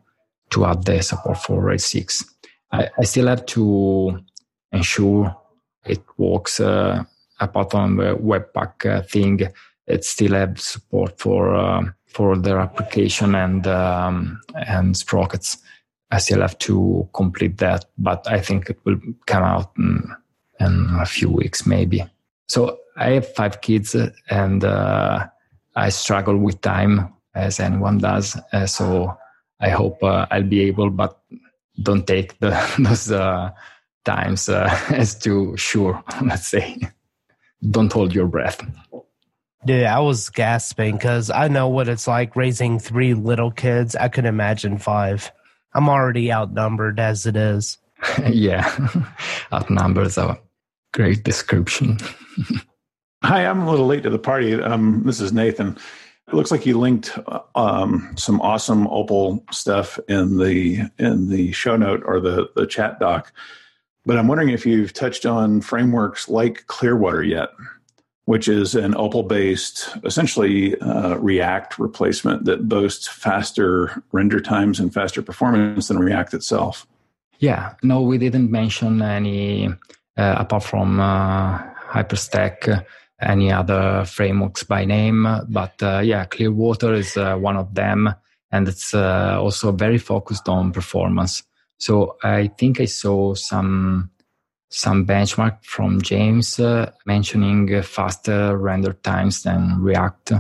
to 0.52 0.66
add 0.66 0.84
the 0.84 1.02
support 1.02 1.38
for 1.38 1.62
Rails 1.62 1.86
6. 1.86 2.26
I, 2.72 2.90
I 2.98 3.04
still 3.04 3.28
have 3.28 3.46
to 3.48 4.20
ensure 4.72 5.36
it 5.86 6.02
works 6.18 6.60
uh, 6.60 7.04
apart 7.40 7.72
from 7.72 7.98
the 7.98 8.16
Webpack 8.16 9.08
thing. 9.10 9.42
It 9.86 10.04
still 10.06 10.34
have 10.34 10.60
support 10.60 11.20
for 11.20 11.94
for 12.08 12.38
their 12.38 12.60
application 12.60 13.36
and 13.36 13.68
um, 13.68 14.42
and 14.54 14.96
sprockets. 14.96 15.58
I 16.12 16.18
still 16.18 16.42
have 16.42 16.58
to 16.60 17.08
complete 17.14 17.58
that, 17.58 17.86
but 17.98 18.28
I 18.28 18.40
think 18.40 18.70
it 18.70 18.80
will 18.84 19.00
come 19.28 19.44
out 19.44 19.72
in, 19.78 20.16
in 20.60 20.90
a 21.00 21.06
few 21.06 21.30
weeks, 21.30 21.66
maybe. 21.66 22.04
So 22.48 22.80
I 22.98 23.12
have 23.12 23.34
five 23.34 23.62
kids, 23.62 23.96
and 24.30 24.64
uh, 24.64 25.28
I 25.76 25.90
struggle 25.90 26.38
with 26.38 26.62
time 26.62 27.14
as 27.36 27.60
anyone 27.60 28.00
does. 28.00 28.38
Uh, 28.52 28.66
so 28.66 29.18
I 29.60 29.70
hope 29.70 30.04
uh, 30.04 30.26
I'll 30.32 30.44
be 30.44 30.62
able, 30.62 30.90
but 30.90 31.20
don't 31.82 32.06
take 32.06 32.40
the, 32.40 32.50
those 32.80 33.12
uh, 33.12 33.52
times 34.06 34.50
uh, 34.50 34.70
as 34.90 35.16
too 35.16 35.56
sure. 35.58 36.04
Let's 36.22 36.48
say, 36.48 36.80
don't 37.70 37.92
hold 37.92 38.14
your 38.14 38.28
breath. 38.28 38.62
Dude, 39.66 39.84
I 39.84 40.00
was 40.00 40.30
gasping 40.30 40.96
because 40.96 41.30
I 41.30 41.50
know 41.50 41.68
what 41.68 41.90
it's 41.90 42.08
like 42.08 42.36
raising 42.36 42.80
three 42.80 43.14
little 43.14 43.52
kids. 43.52 43.96
I 43.96 44.08
could 44.08 44.26
imagine 44.26 44.78
five. 44.78 45.32
I'm 45.74 45.90
already 45.90 46.32
outnumbered 46.32 47.00
as 47.00 47.26
it 47.26 47.36
is. 47.36 47.78
yeah, 48.30 48.88
outnumbered 49.54 50.12
great 50.94 51.24
description. 51.24 51.98
Hi, 53.24 53.46
I'm 53.46 53.62
a 53.62 53.70
little 53.70 53.88
late 53.88 54.04
to 54.04 54.10
the 54.10 54.20
party. 54.20 54.54
Um, 54.54 55.04
this 55.06 55.20
is 55.20 55.34
Nathan. 55.34 55.78
It 56.28 56.34
looks 56.34 56.52
like 56.52 56.66
you 56.66 56.80
linked 56.80 57.18
um, 57.56 58.14
some 58.18 58.40
awesome 58.42 58.88
Opal 58.88 59.44
stuff 59.52 60.00
in 60.08 60.38
the 60.38 60.82
in 61.00 61.30
the 61.30 61.52
show 61.52 61.76
note 61.76 62.04
or 62.06 62.20
the 62.20 62.50
the 62.56 62.68
chat 62.68 63.00
doc. 63.00 63.34
But 64.06 64.18
I'm 64.18 64.28
wondering 64.28 64.50
if 64.50 64.66
you've 64.66 64.94
touched 64.94 65.26
on 65.26 65.62
frameworks 65.62 66.30
like 66.30 66.66
Clearwater 66.68 67.24
yet 67.24 67.50
which 68.30 68.48
is 68.48 68.76
an 68.76 68.94
Opal 68.96 69.24
based, 69.24 69.90
essentially 70.04 70.80
uh, 70.82 71.16
React 71.16 71.80
replacement 71.80 72.46
that 72.46 72.70
boasts 72.70 73.08
faster 73.08 74.04
render 74.12 74.40
times 74.40 74.80
and 74.80 74.94
faster 74.94 75.24
performance 75.24 75.88
than 75.88 75.98
React 75.98 76.36
itself. 76.36 76.86
Yeah, 77.40 77.74
no, 77.82 78.04
we 78.04 78.20
didn't 78.20 78.52
mention 78.52 79.02
any, 79.02 79.74
apart 80.20 80.64
from 80.64 81.00
uh, 81.00 81.58
Hyperstack, 81.90 82.86
any 83.22 83.52
other 83.52 84.06
frameworks 84.06 84.64
by 84.64 84.86
name. 84.86 85.28
But 85.48 85.82
uh, 85.82 86.02
yeah, 86.04 86.26
Clearwater 86.26 86.94
is 86.94 87.18
uh, 87.18 87.36
one 87.36 87.58
of 87.58 87.74
them. 87.74 88.14
And 88.52 88.68
it's 88.68 88.94
uh, 88.94 89.38
also 89.40 89.72
very 89.72 89.98
focused 89.98 90.50
on 90.50 90.72
performance. 90.72 91.44
So 91.78 92.18
I 92.24 92.48
think 92.48 92.80
I 92.80 92.86
saw 92.86 93.36
some 93.36 94.12
some 94.72 95.06
benchmark 95.06 95.64
from 95.64 96.00
James 96.02 96.60
uh, 96.60 96.92
mentioning 97.06 97.74
uh, 97.74 97.82
faster 97.82 98.56
render 98.56 98.94
times 98.94 99.42
than 99.42 99.82
React. 99.82 100.34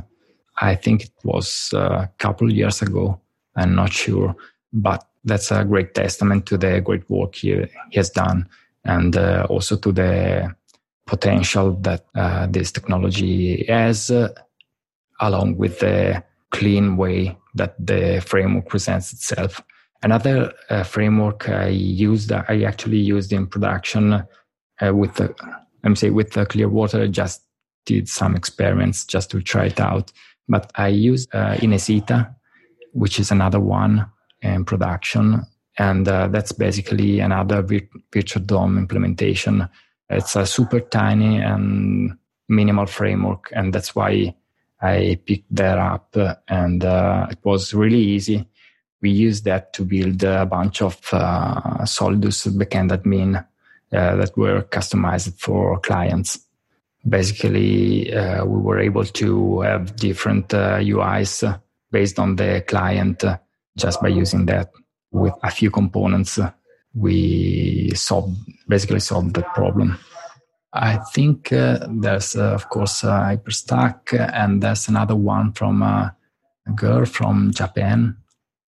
I 0.61 0.75
think 0.75 1.05
it 1.05 1.11
was 1.23 1.71
uh, 1.73 1.79
a 1.79 2.11
couple 2.19 2.53
years 2.53 2.81
ago. 2.81 3.19
I'm 3.55 3.73
not 3.73 3.91
sure, 3.91 4.35
but 4.71 5.03
that's 5.23 5.51
a 5.51 5.65
great 5.65 5.95
testament 5.95 6.45
to 6.47 6.57
the 6.57 6.79
great 6.81 7.09
work 7.09 7.35
he, 7.35 7.55
he 7.89 7.97
has 7.97 8.11
done 8.11 8.47
and 8.85 9.15
uh, 9.15 9.45
also 9.49 9.75
to 9.77 9.91
the 9.91 10.55
potential 11.05 11.73
that 11.81 12.05
uh, 12.15 12.47
this 12.47 12.71
technology 12.71 13.65
has, 13.67 14.11
uh, 14.11 14.29
along 15.19 15.57
with 15.57 15.79
the 15.79 16.23
clean 16.51 16.97
way 16.97 17.37
that 17.55 17.75
the 17.83 18.23
framework 18.25 18.67
presents 18.67 19.13
itself. 19.13 19.61
Another 20.01 20.53
framework 20.85 21.49
I 21.49 21.67
used, 21.67 22.31
I 22.31 22.63
actually 22.63 22.99
used 22.99 23.33
in 23.33 23.47
production 23.47 24.23
with 24.81 25.15
the, 25.15 25.35
let 25.83 25.89
me 25.89 25.95
say, 25.95 26.09
with 26.09 26.31
the 26.31 26.45
Clearwater. 26.45 27.07
Just 27.09 27.43
did 27.85 28.07
some 28.07 28.35
experiments 28.35 29.03
just 29.03 29.29
to 29.31 29.41
try 29.41 29.65
it 29.65 29.79
out. 29.79 30.11
But 30.47 30.71
I 30.75 30.87
use 30.87 31.27
uh, 31.33 31.55
Inesita, 31.55 32.33
which 32.93 33.19
is 33.19 33.31
another 33.31 33.59
one 33.59 34.05
in 34.41 34.63
production. 34.63 35.45
And 35.79 36.07
uh, 36.07 36.27
that's 36.27 36.51
basically 36.51 37.19
another 37.19 37.63
virtual 38.13 38.43
DOM 38.43 38.77
implementation. 38.77 39.67
It's 40.09 40.35
a 40.35 40.45
super 40.45 40.81
tiny 40.81 41.37
and 41.37 42.15
minimal 42.47 42.85
framework. 42.85 43.51
And 43.55 43.73
that's 43.73 43.95
why 43.95 44.35
I 44.81 45.19
picked 45.25 45.55
that 45.55 45.79
up. 45.79 46.15
And 46.47 46.85
uh, 46.85 47.27
it 47.31 47.39
was 47.43 47.73
really 47.73 47.97
easy 48.01 48.45
we 49.01 49.09
used 49.09 49.45
that 49.45 49.73
to 49.73 49.85
build 49.85 50.23
a 50.23 50.45
bunch 50.45 50.81
of 50.81 50.97
uh, 51.13 51.85
Solidus 51.85 52.47
backend 52.47 52.91
admin 52.91 53.37
uh, 53.37 54.15
that 54.15 54.37
were 54.37 54.63
customized 54.63 55.39
for 55.39 55.79
clients. 55.79 56.39
Basically, 57.07 58.13
uh, 58.13 58.43
we 58.45 58.61
were 58.61 58.79
able 58.79 59.05
to 59.05 59.61
have 59.61 59.95
different 59.95 60.49
UIs 60.49 61.47
uh, 61.47 61.57
based 61.91 62.19
on 62.19 62.35
the 62.35 62.63
client 62.67 63.23
uh, 63.23 63.37
just 63.77 64.01
by 64.01 64.09
using 64.09 64.45
that 64.47 64.69
with 65.11 65.33
a 65.43 65.51
few 65.51 65.71
components. 65.71 66.39
we 66.95 67.91
solved 67.95 68.35
basically 68.67 68.99
solved 68.99 69.35
the 69.35 69.43
problem. 69.53 69.97
I 70.73 70.97
think 71.13 71.51
uh, 71.51 71.87
there's 71.89 72.35
uh, 72.35 72.53
of 72.53 72.69
course 72.69 73.03
uh, 73.03 73.19
Hyperstack, 73.21 74.13
and 74.33 74.61
there's 74.61 74.87
another 74.87 75.15
one 75.15 75.53
from 75.53 75.81
uh, 75.81 76.09
a 76.67 76.71
girl 76.75 77.05
from 77.05 77.51
Japan. 77.51 78.17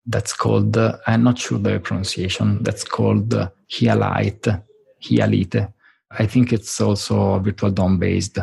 That's 0.05 0.33
called 0.33 0.77
uh, 0.77 0.97
I'm 1.07 1.23
not 1.23 1.39
sure 1.39 1.59
the 1.59 1.79
pronunciation. 1.79 2.63
That's 2.63 2.83
called 2.83 3.33
uh, 3.33 3.49
Hyalite. 3.69 4.63
Hyalite. 5.01 5.73
I 6.11 6.25
think 6.25 6.53
it's 6.53 6.79
also 6.79 7.39
virtual 7.39 7.71
DOM 7.71 7.99
based. 7.99 8.39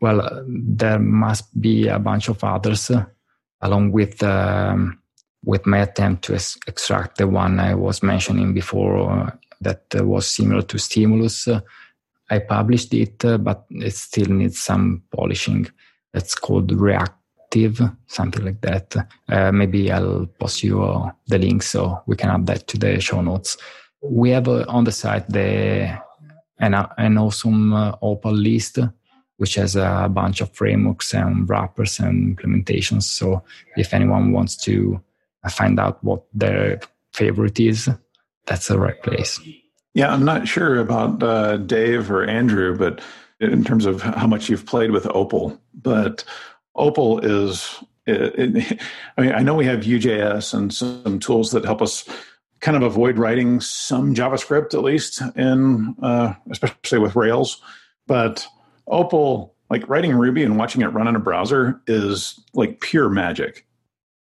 Well, 0.00 0.44
there 0.46 0.98
must 0.98 1.58
be 1.58 1.88
a 1.88 1.98
bunch 1.98 2.28
of 2.28 2.44
others, 2.44 2.90
along 3.60 3.92
with 3.92 4.22
um, 4.22 5.00
with 5.44 5.66
my 5.66 5.78
attempt 5.78 6.24
to 6.24 6.34
ex- 6.34 6.58
extract 6.66 7.18
the 7.18 7.28
one 7.28 7.60
I 7.60 7.74
was 7.74 8.02
mentioning 8.02 8.54
before 8.54 9.10
uh, 9.10 9.30
that 9.60 9.82
uh, 9.98 10.04
was 10.04 10.26
similar 10.26 10.62
to 10.62 10.78
Stimulus. 10.78 11.48
Uh, 11.48 11.60
I 12.30 12.38
published 12.38 12.94
it, 12.94 13.18
but 13.18 13.66
it 13.70 13.94
still 13.94 14.28
needs 14.28 14.58
some 14.58 15.02
polishing. 15.14 15.66
It's 16.14 16.34
called 16.34 16.72
Reactive, 16.72 17.80
something 18.06 18.44
like 18.44 18.60
that. 18.62 18.96
Uh, 19.28 19.52
maybe 19.52 19.92
I'll 19.92 20.26
post 20.38 20.62
you 20.62 20.82
uh, 20.82 21.10
the 21.26 21.38
link 21.38 21.62
so 21.62 22.02
we 22.06 22.16
can 22.16 22.30
add 22.30 22.46
that 22.46 22.66
to 22.68 22.78
the 22.78 23.00
show 23.00 23.20
notes. 23.20 23.56
We 24.02 24.30
have 24.30 24.48
uh, 24.48 24.64
on 24.68 24.84
the 24.84 24.92
site 24.92 25.28
the 25.28 25.98
an, 26.58 26.74
an 26.74 27.18
awesome 27.18 27.74
Opal 28.00 28.32
list 28.32 28.78
which 29.36 29.56
has 29.56 29.76
a 29.76 30.08
bunch 30.10 30.40
of 30.40 30.52
frameworks 30.52 31.12
and 31.12 31.48
wrappers 31.48 31.98
and 31.98 32.38
implementations. 32.38 33.02
So 33.02 33.42
if 33.76 33.92
anyone 33.92 34.32
wants 34.32 34.56
to 34.58 35.00
find 35.48 35.78
out 35.78 36.02
what 36.02 36.24
their 36.32 36.80
favorite 37.12 37.58
is, 37.60 37.88
that's 38.46 38.68
the 38.68 38.78
right 38.78 39.00
place. 39.02 39.40
Yeah, 39.94 40.12
I'm 40.12 40.24
not 40.24 40.48
sure 40.48 40.78
about 40.78 41.22
uh, 41.22 41.56
Dave 41.58 42.10
or 42.10 42.24
Andrew, 42.24 42.76
but 42.76 43.00
in 43.40 43.64
terms 43.64 43.86
of 43.86 44.02
how 44.02 44.26
much 44.26 44.48
you've 44.48 44.66
played 44.66 44.90
with 44.90 45.06
Opal, 45.06 45.60
but 45.74 46.24
Opal 46.74 47.20
is. 47.20 47.82
It, 48.06 48.38
it, 48.38 48.82
I 49.16 49.20
mean, 49.22 49.32
I 49.32 49.40
know 49.40 49.54
we 49.54 49.64
have 49.64 49.80
UJS 49.80 50.52
and 50.52 50.74
some 50.74 51.18
tools 51.20 51.52
that 51.52 51.64
help 51.64 51.80
us 51.80 52.06
kind 52.60 52.76
of 52.76 52.82
avoid 52.82 53.18
writing 53.18 53.60
some 53.60 54.14
JavaScript, 54.14 54.74
at 54.74 54.82
least 54.82 55.22
in 55.36 55.94
uh, 56.02 56.34
especially 56.50 56.98
with 56.98 57.16
Rails. 57.16 57.62
But 58.06 58.46
Opal, 58.86 59.54
like 59.70 59.88
writing 59.88 60.14
Ruby 60.14 60.42
and 60.42 60.58
watching 60.58 60.82
it 60.82 60.88
run 60.88 61.08
in 61.08 61.16
a 61.16 61.20
browser, 61.20 61.80
is 61.86 62.38
like 62.52 62.80
pure 62.80 63.08
magic. 63.08 63.66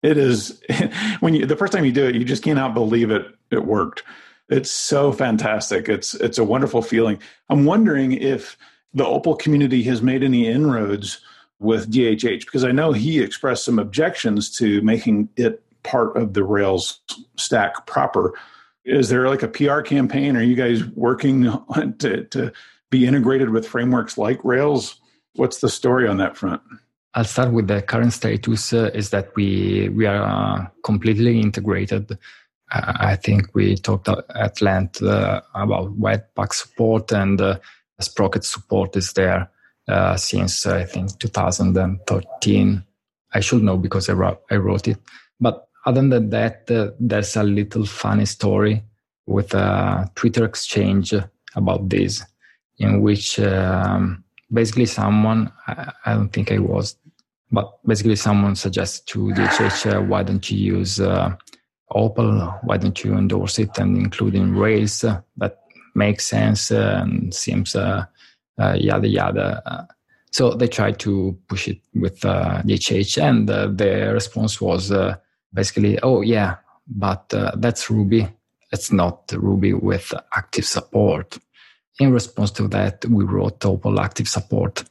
It 0.04 0.18
is 0.18 0.62
when 1.22 1.34
you 1.34 1.46
the 1.46 1.56
first 1.56 1.74
time 1.74 1.86
you 1.86 1.92
do 1.92 2.06
it, 2.06 2.16
you 2.16 2.26
just 2.26 2.44
cannot 2.44 2.74
believe 2.74 3.10
it. 3.10 3.26
It 3.50 3.66
worked. 3.66 4.04
It's 4.50 4.70
so 4.70 5.12
fantastic. 5.12 5.90
It's 5.90 6.14
it's 6.16 6.38
a 6.38 6.44
wonderful 6.44 6.82
feeling. 6.82 7.20
I'm 7.50 7.66
wondering 7.66 8.12
if 8.12 8.58
the 8.94 9.06
Opal 9.06 9.36
community 9.36 9.82
has 9.84 10.02
made 10.02 10.24
any 10.24 10.48
inroads 10.48 11.22
with 11.60 11.92
DHH 11.92 12.42
because 12.42 12.64
I 12.64 12.72
know 12.72 12.92
he 12.92 13.22
expressed 13.22 13.66
some 13.66 13.80
objections 13.80 14.56
to 14.58 14.82
making 14.82 15.30
it 15.38 15.64
part 15.84 16.16
of 16.18 16.34
the 16.34 16.44
Rails 16.44 17.00
stack 17.38 17.86
proper. 17.86 18.34
Is 18.86 19.10
there 19.10 19.30
like 19.30 19.44
a 19.44 19.48
PR 19.48 19.82
campaign? 19.82 20.36
Are 20.36 20.44
you 20.44 20.56
guys 20.56 20.84
working 20.86 21.44
to, 22.00 22.26
to 22.26 22.52
be 22.90 23.06
integrated 23.06 23.50
with 23.50 23.68
frameworks 23.68 24.18
like 24.18 24.44
Rails? 24.44 25.00
What's 25.36 25.60
the 25.60 25.70
story 25.70 26.08
on 26.08 26.18
that 26.18 26.38
front? 26.38 26.62
I'll 27.16 27.24
start 27.24 27.52
with 27.52 27.68
the 27.68 27.82
current 27.82 28.12
status 28.12 28.74
uh, 28.74 28.90
is 28.94 29.12
that 29.12 29.36
we 29.36 29.90
we 29.90 30.08
are 30.08 30.24
uh, 30.24 30.66
completely 30.84 31.40
integrated. 31.40 32.18
Uh, 32.72 32.94
I 33.00 33.16
think 33.16 33.54
we 33.54 33.76
talked 33.76 34.10
at 34.10 34.62
length 34.62 35.04
uh, 35.04 35.42
about 35.54 36.00
Webpack 36.00 36.54
support 36.54 37.12
and 37.12 37.40
uh, 37.40 37.60
Sprocket 38.00 38.44
support 38.44 38.96
is 38.96 39.14
there 39.14 39.50
uh, 39.88 40.18
since 40.18 40.66
I 40.66 40.86
think 40.86 41.20
2013. 41.20 42.84
I 43.36 43.40
should 43.40 43.64
know 43.64 43.78
because 43.78 44.10
I 44.10 44.14
wrote, 44.14 44.42
I 44.50 44.56
wrote 44.56 44.88
it. 44.88 44.98
But 45.40 45.68
other 45.86 46.08
than 46.08 46.30
that, 46.32 46.68
there's 47.00 47.36
a 47.36 47.44
little 47.44 47.86
funny 47.86 48.26
story 48.26 48.84
with 49.26 49.54
a 49.54 50.10
Twitter 50.16 50.46
exchange 50.46 51.14
about 51.56 51.90
this, 51.90 52.24
in 52.78 53.02
which 53.02 53.40
um, 53.40 54.24
basically 54.52 54.86
someone 54.86 55.52
I, 55.68 55.92
I, 56.06 56.14
don't 56.14 56.30
think 56.30 56.52
I 56.52 56.60
was 56.60 56.96
but 57.54 57.78
basically, 57.86 58.16
someone 58.16 58.56
suggests 58.56 59.00
to 59.02 59.28
DHH, 59.28 59.94
uh, 59.94 60.02
why 60.02 60.24
don't 60.24 60.50
you 60.50 60.58
use 60.58 61.00
uh, 61.00 61.36
Opal? 61.92 62.50
Why 62.64 62.78
don't 62.78 63.04
you 63.04 63.14
endorse 63.14 63.60
it 63.60 63.78
and 63.78 63.96
include 63.96 64.34
in 64.34 64.56
Rails? 64.56 65.04
Uh, 65.04 65.22
that 65.38 65.60
makes 65.94 66.26
sense 66.26 66.72
and 66.72 67.32
seems 67.32 67.76
uh, 67.76 68.06
uh, 68.60 68.76
yada 68.80 69.08
yada. 69.08 69.88
so 70.32 70.56
they 70.56 70.68
tried 70.68 70.98
to 71.02 71.38
push 71.48 71.68
it 71.68 71.80
with 71.94 72.22
DHH, 72.22 73.22
and 73.22 73.48
the 73.48 74.12
response 74.12 74.60
was 74.60 74.92
basically, 75.54 76.00
"Oh 76.02 76.22
yeah, 76.22 76.56
but 76.88 77.30
that's 77.58 77.88
Ruby. 77.92 78.28
It's 78.72 78.92
not 78.92 79.32
Ruby 79.32 79.74
with 79.74 80.12
active 80.36 80.66
support." 80.66 81.38
In 82.00 82.12
response 82.12 82.50
to 82.52 82.68
that, 82.70 83.06
we 83.06 83.24
wrote 83.24 83.64
Opal 83.64 84.00
active 84.00 84.28
support 84.28 84.86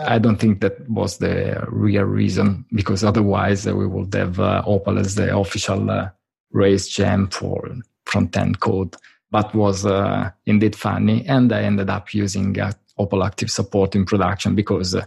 I 0.00 0.18
don't 0.18 0.36
think 0.36 0.60
that 0.60 0.88
was 0.88 1.18
the 1.18 1.64
real 1.68 2.04
reason 2.04 2.64
because 2.72 3.02
otherwise 3.02 3.66
uh, 3.66 3.74
we 3.74 3.86
would 3.86 4.14
have 4.14 4.38
uh, 4.38 4.62
Opal 4.64 4.98
as 4.98 5.16
the 5.16 5.36
official 5.36 5.90
uh, 5.90 6.10
Rails 6.52 6.86
gem 6.86 7.28
for 7.28 7.68
front 8.06 8.36
end 8.36 8.60
code. 8.60 8.94
But 9.30 9.54
was 9.54 9.86
uh, 9.86 10.30
indeed 10.44 10.76
funny, 10.76 11.24
and 11.26 11.52
I 11.52 11.62
ended 11.62 11.88
up 11.88 12.12
using 12.12 12.60
uh, 12.60 12.72
Opal 12.98 13.24
Active 13.24 13.50
Support 13.50 13.96
in 13.96 14.04
production 14.04 14.54
because 14.54 14.94
uh, 14.94 15.06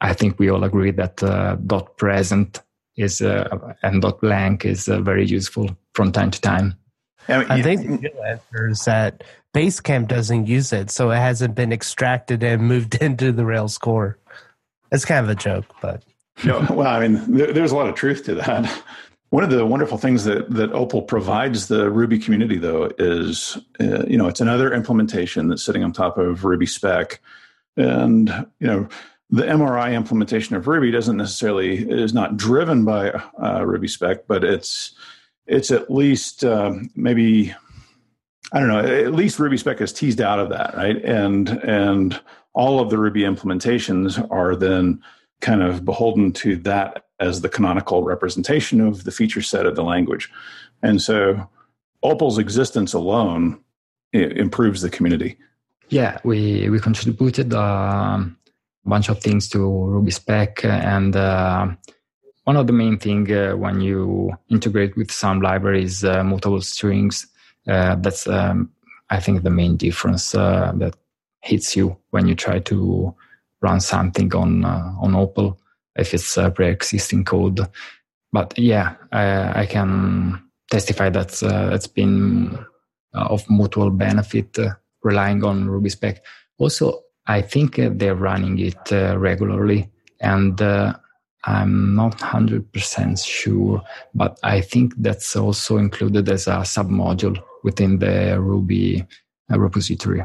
I 0.00 0.14
think 0.14 0.38
we 0.38 0.48
all 0.48 0.64
agree 0.64 0.92
that 0.92 1.16
dot 1.66 1.96
present 1.98 2.62
is 2.96 3.20
and 3.20 4.00
dot 4.00 4.20
blank 4.22 4.64
is 4.64 4.86
very 4.86 5.26
useful 5.26 5.68
from 5.94 6.12
time 6.12 6.30
to 6.30 6.40
time. 6.40 6.74
I, 7.28 7.38
mean, 7.38 7.50
I 7.50 7.62
think 7.62 8.00
the 8.02 8.10
real 8.10 8.22
answer 8.22 8.68
is 8.68 8.84
that 8.84 9.24
Basecamp 9.54 10.08
doesn't 10.08 10.46
use 10.46 10.72
it, 10.72 10.90
so 10.90 11.10
it 11.10 11.16
hasn't 11.16 11.54
been 11.54 11.72
extracted 11.72 12.42
and 12.42 12.62
moved 12.62 12.94
into 13.00 13.32
the 13.32 13.44
Rails 13.44 13.78
core. 13.78 14.18
It's 14.92 15.04
kind 15.04 15.24
of 15.24 15.30
a 15.30 15.34
joke, 15.34 15.66
but 15.80 16.02
no. 16.44 16.64
Well, 16.70 16.86
I 16.86 17.06
mean, 17.06 17.32
there, 17.32 17.52
there's 17.52 17.72
a 17.72 17.76
lot 17.76 17.88
of 17.88 17.94
truth 17.94 18.24
to 18.24 18.34
that. 18.36 18.82
One 19.30 19.42
of 19.42 19.50
the 19.50 19.66
wonderful 19.66 19.98
things 19.98 20.24
that 20.24 20.50
that 20.50 20.72
Opal 20.72 21.02
provides 21.02 21.66
the 21.66 21.90
Ruby 21.90 22.18
community, 22.18 22.58
though, 22.58 22.90
is 22.98 23.58
uh, 23.80 24.04
you 24.06 24.16
know 24.16 24.28
it's 24.28 24.40
another 24.40 24.72
implementation 24.72 25.48
that's 25.48 25.64
sitting 25.64 25.82
on 25.82 25.92
top 25.92 26.18
of 26.18 26.44
Ruby 26.44 26.66
spec, 26.66 27.20
and 27.76 28.28
you 28.60 28.66
know 28.66 28.88
the 29.30 29.42
MRI 29.42 29.94
implementation 29.94 30.54
of 30.54 30.68
Ruby 30.68 30.90
doesn't 30.90 31.16
necessarily 31.16 31.78
is 31.78 32.14
not 32.14 32.36
driven 32.36 32.84
by 32.84 33.10
uh, 33.10 33.64
Ruby 33.64 33.88
spec, 33.88 34.26
but 34.28 34.44
it's 34.44 34.94
it's 35.46 35.70
at 35.70 35.90
least 35.90 36.44
um, 36.44 36.90
maybe 36.94 37.54
I 38.52 38.60
don't 38.60 38.68
know. 38.68 38.80
At 38.80 39.12
least 39.12 39.38
Ruby 39.38 39.56
spec 39.56 39.80
is 39.80 39.92
teased 39.92 40.20
out 40.20 40.38
of 40.38 40.50
that, 40.50 40.74
right? 40.76 41.02
And 41.04 41.48
and 41.48 42.20
all 42.52 42.80
of 42.80 42.90
the 42.90 42.98
Ruby 42.98 43.22
implementations 43.22 44.24
are 44.30 44.56
then 44.56 45.02
kind 45.40 45.62
of 45.62 45.84
beholden 45.84 46.32
to 46.32 46.56
that 46.56 47.06
as 47.20 47.40
the 47.40 47.48
canonical 47.48 48.02
representation 48.02 48.80
of 48.80 49.04
the 49.04 49.10
feature 49.10 49.42
set 49.42 49.66
of 49.66 49.76
the 49.76 49.84
language. 49.84 50.30
And 50.82 51.02
so 51.02 51.48
Opal's 52.02 52.38
existence 52.38 52.92
alone 52.92 53.60
improves 54.12 54.80
the 54.80 54.90
community. 54.90 55.36
Yeah, 55.88 56.18
we 56.24 56.68
we 56.68 56.78
contributed 56.78 57.52
um, 57.52 58.38
a 58.84 58.88
bunch 58.88 59.08
of 59.08 59.20
things 59.20 59.48
to 59.50 59.58
Ruby 59.58 60.10
spec 60.10 60.64
and. 60.64 61.16
Uh, 61.16 61.68
one 62.46 62.56
of 62.56 62.68
the 62.68 62.72
main 62.72 62.96
thing 62.96 63.30
uh, 63.32 63.56
when 63.56 63.80
you 63.80 64.32
integrate 64.48 64.96
with 64.96 65.10
some 65.10 65.40
libraries 65.40 66.04
uh, 66.04 66.22
mutable 66.22 66.60
strings 66.62 67.26
uh, 67.68 67.96
that's 67.96 68.26
um, 68.28 68.70
i 69.10 69.20
think 69.20 69.42
the 69.42 69.50
main 69.50 69.76
difference 69.76 70.34
uh, 70.34 70.72
that 70.76 70.94
hits 71.42 71.76
you 71.76 71.96
when 72.10 72.26
you 72.26 72.34
try 72.34 72.58
to 72.60 73.14
run 73.60 73.80
something 73.80 74.32
on 74.34 74.64
uh, 74.64 74.92
on 75.00 75.14
opal 75.14 75.58
if 75.98 76.12
it's 76.12 76.38
pre-existing 76.54 77.24
code. 77.24 77.60
But 78.32 78.58
yeah 78.58 78.94
i, 79.12 79.62
I 79.62 79.66
can 79.66 80.42
testify 80.70 81.10
that 81.10 81.42
it's 81.72 81.86
been 81.86 82.58
of 83.12 83.48
mutual 83.48 83.90
benefit 83.90 84.58
relying 85.02 85.42
on 85.44 85.68
ruby 85.68 85.88
spec. 85.88 86.22
Also 86.58 87.02
i 87.26 87.40
think 87.42 87.76
they're 87.76 88.14
running 88.14 88.58
it 88.58 88.90
regularly 89.16 89.90
and 90.20 90.60
I'm 91.46 91.94
not 91.94 92.18
100% 92.18 93.24
sure, 93.24 93.82
but 94.14 94.38
I 94.42 94.60
think 94.60 94.94
that's 94.98 95.36
also 95.36 95.76
included 95.76 96.28
as 96.28 96.48
a 96.48 96.62
submodule 96.64 97.40
within 97.62 98.00
the 98.00 98.40
Ruby 98.40 99.06
uh, 99.50 99.58
repository. 99.58 100.24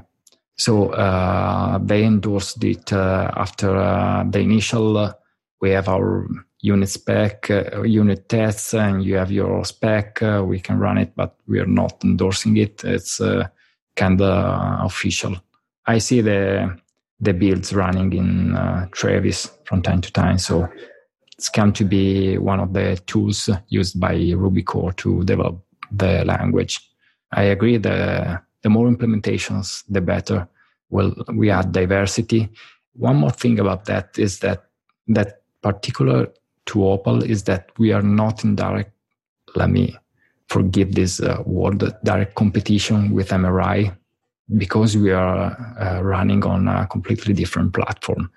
So 0.58 0.90
uh, 0.90 1.80
they 1.82 2.04
endorsed 2.04 2.64
it 2.64 2.92
uh, 2.92 3.32
after 3.36 3.76
uh, 3.76 4.24
the 4.30 4.40
initial. 4.40 4.98
Uh, 4.98 5.14
we 5.60 5.72
have 5.72 5.88
our 5.88 6.28
unit 6.60 6.90
spec, 6.90 7.50
uh, 7.50 7.84
unit 7.84 8.28
tests, 8.28 8.74
and 8.74 9.04
you 9.04 9.16
have 9.16 9.32
your 9.32 9.64
spec, 9.66 10.22
we 10.22 10.60
can 10.60 10.80
run 10.80 10.98
it, 10.98 11.14
but 11.16 11.36
we 11.48 11.60
are 11.60 11.68
not 11.68 12.04
endorsing 12.04 12.58
it. 12.58 12.84
It's 12.84 13.22
kind 13.96 14.22
of 14.22 14.86
official. 14.86 15.36
I 15.86 16.00
see 16.00 16.22
the 16.22 16.78
the 17.20 17.34
builds 17.34 17.74
running 17.74 18.14
in 18.14 18.58
Travis 18.92 19.52
from 19.66 19.84
time 19.84 20.02
to 20.02 20.12
time, 20.12 20.40
so 20.40 20.68
come 21.50 21.74
to 21.74 21.86
be 21.86 22.38
one 22.38 22.60
of 22.60 22.74
the 22.74 23.00
tools 23.06 23.50
used 23.70 24.00
by 24.00 24.14
Ruby 24.36 24.64
core 24.64 24.94
to 24.94 25.24
develop 25.24 25.64
the 25.92 26.24
language. 26.26 26.80
I 27.32 27.44
agree. 27.44 27.78
The 27.78 28.42
the 28.64 28.70
more 28.70 28.88
implementations, 28.88 29.84
the 29.90 30.02
better. 30.02 30.48
Well, 30.90 31.16
we 31.34 31.50
add 31.50 31.72
diversity. 31.72 32.50
One 32.94 33.16
more 33.16 33.32
thing 33.32 33.60
about 33.60 33.86
that 33.86 34.20
is 34.20 34.40
that 34.40 34.66
that 35.08 35.42
particular 35.62 36.28
to 36.68 36.88
Opal 36.88 37.24
is 37.24 37.44
that 37.44 37.72
we 37.80 37.92
are 37.92 38.02
not 38.02 38.44
in 38.44 38.56
direct. 38.56 38.92
Let 39.56 39.70
me 39.70 39.98
forgive 40.48 40.94
this 40.94 41.22
uh, 41.22 41.42
word, 41.46 41.84
direct 42.04 42.36
competition 42.36 43.12
with 43.12 43.30
MRI 43.30 43.96
because 44.58 44.98
we 44.98 45.12
are 45.12 45.76
uh, 45.80 46.02
running 46.02 46.44
on 46.44 46.68
a 46.68 46.88
completely 46.88 47.34
different 47.34 47.74
platform. 47.74 48.30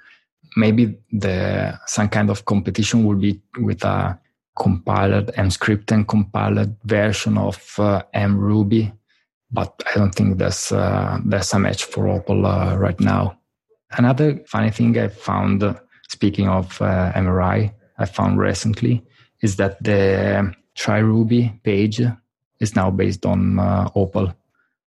Maybe 0.56 0.96
the 1.10 1.78
some 1.86 2.08
kind 2.08 2.30
of 2.30 2.44
competition 2.44 3.04
will 3.04 3.16
be 3.16 3.40
with 3.58 3.84
a 3.84 4.18
compiled 4.56 5.32
Emscripten 5.34 6.06
compiled 6.06 6.76
version 6.84 7.38
of 7.38 7.74
uh, 7.78 8.02
mruby 8.14 8.92
but 9.54 9.80
I 9.88 9.98
don't 9.98 10.14
think 10.14 10.38
there's 10.38 10.72
uh, 10.72 11.18
there's 11.24 11.52
a 11.52 11.58
match 11.58 11.84
for 11.84 12.08
Opal 12.08 12.44
uh, 12.44 12.76
right 12.76 12.98
now. 12.98 13.38
Another 13.92 14.42
funny 14.48 14.70
thing 14.70 14.98
I 14.98 15.08
found, 15.08 15.62
speaking 16.08 16.48
of 16.48 16.82
uh, 16.82 17.12
MRI, 17.14 17.72
I 17.96 18.04
found 18.04 18.40
recently 18.40 19.04
is 19.40 19.56
that 19.56 19.82
the 19.82 20.52
Try 20.74 20.98
Ruby 20.98 21.60
page 21.62 22.02
is 22.58 22.74
now 22.74 22.90
based 22.90 23.24
on 23.24 23.60
uh, 23.60 23.88
Opal, 23.94 24.34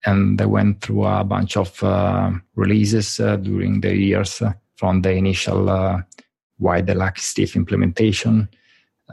and 0.05 0.38
they 0.38 0.45
went 0.45 0.82
through 0.82 1.05
a 1.05 1.24
bunch 1.24 1.55
of 1.55 1.82
uh, 1.82 2.32
releases 2.55 3.22
uh, 3.22 3.38
during 3.38 3.80
the 3.80 3.95
years 3.95 4.43
from 4.78 5.01
the 5.01 5.11
initial 5.11 5.69
uh, 5.69 6.01
the 6.59 6.95
Lucky 6.95 7.21
Stiff 7.21 7.55
implementation 7.55 8.49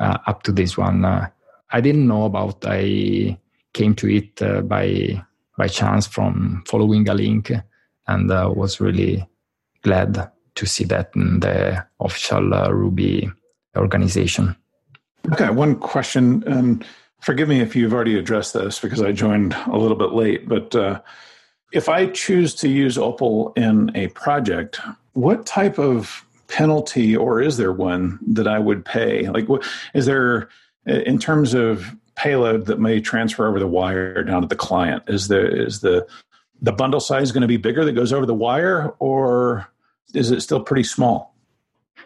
up 0.01 0.43
to 0.45 0.53
this 0.53 0.79
one. 0.79 1.05
I 1.05 1.81
didn't 1.81 2.07
know 2.07 2.25
about. 2.25 2.65
I 2.65 3.39
came 3.73 3.95
to 3.97 4.09
it 4.09 4.69
by 4.69 5.23
by 5.57 5.69
chance 5.69 6.07
from 6.07 6.63
following 6.67 7.09
a 7.09 7.15
link 7.15 7.53
and 8.07 8.31
uh, 8.31 8.53
was 8.55 8.81
really 8.81 9.27
glad 9.83 10.31
to 10.55 10.67
see 10.67 10.85
that 10.85 11.11
in 11.15 11.41
the 11.41 11.85
official 12.01 12.55
uh, 12.55 12.71
Ruby 12.71 13.31
organization. 13.77 14.57
Okay, 15.33 15.51
one 15.51 15.77
question, 15.77 16.45
and 16.47 16.85
forgive 17.21 17.49
me 17.49 17.61
if 17.61 17.75
you've 17.75 17.95
already 17.95 18.19
addressed 18.19 18.55
this 18.55 18.79
because 18.79 19.01
I 19.01 19.13
joined 19.13 19.55
a 19.67 19.77
little 19.77 19.97
bit 19.97 20.13
late, 20.13 20.49
but 20.49 20.75
uh, 20.75 21.01
if 21.73 21.89
I 21.89 22.07
choose 22.07 22.55
to 22.57 22.69
use 22.69 22.99
Opal 22.99 23.53
in 23.57 23.91
a 23.97 24.09
project, 24.09 24.81
what 25.15 25.47
type 25.47 25.79
of 25.79 26.25
penalty 26.49 27.17
or 27.17 27.41
is 27.41 27.57
there 27.57 27.73
one 27.73 28.19
that 28.27 28.47
I 28.47 28.59
would 28.59 28.85
pay? 28.85 29.29
Like, 29.29 29.49
what 29.49 29.65
is 29.95 30.07
there 30.07 30.49
in 30.87 31.19
terms 31.19 31.55
of 31.55 31.97
payload 32.17 32.67
that 32.67 32.79
may 32.79 33.01
transfer 33.01 33.49
over 33.49 33.59
the 33.59 33.67
wire 33.67 34.23
down 34.23 34.43
to 34.43 34.49
the 34.49 34.57
client? 34.57 35.03
Is 35.09 35.29
the 35.29 35.65
is 35.65 35.81
the 35.81 36.07
the 36.61 36.73
bundle 36.73 37.01
size 37.01 37.33
going 37.33 37.43
to 37.43 37.49
be 37.49 37.57
bigger 37.57 37.85
that 37.85 37.93
goes 37.93 38.13
over 38.13 38.27
the 38.27 38.35
wire, 38.35 38.95
or 38.99 39.67
is 40.15 40.31
it 40.31 40.41
still 40.41 40.61
pretty 40.61 40.85
small? 40.85 41.35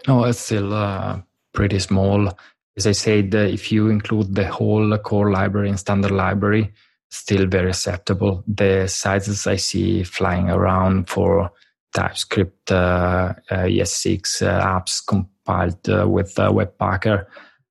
No, 0.06 0.24
it's 0.24 0.40
still 0.40 0.72
uh, 0.72 1.20
pretty 1.52 1.78
small. 1.78 2.30
As 2.76 2.86
I 2.86 2.92
said, 2.92 3.34
uh, 3.34 3.38
if 3.38 3.72
you 3.72 3.88
include 3.88 4.34
the 4.34 4.46
whole 4.48 4.96
core 4.98 5.32
library 5.32 5.68
and 5.68 5.78
standard 5.78 6.12
library, 6.12 6.72
still 7.10 7.46
very 7.46 7.70
acceptable. 7.70 8.44
The 8.46 8.86
sizes 8.86 9.46
I 9.46 9.56
see 9.56 10.04
flying 10.04 10.48
around 10.48 11.08
for 11.08 11.50
TypeScript 11.94 12.70
uh, 12.70 13.34
uh, 13.50 13.54
ES6 13.64 14.42
uh, 14.42 14.64
apps 14.64 15.04
compiled 15.06 16.10
with 16.10 16.34
Webpacker 16.34 17.26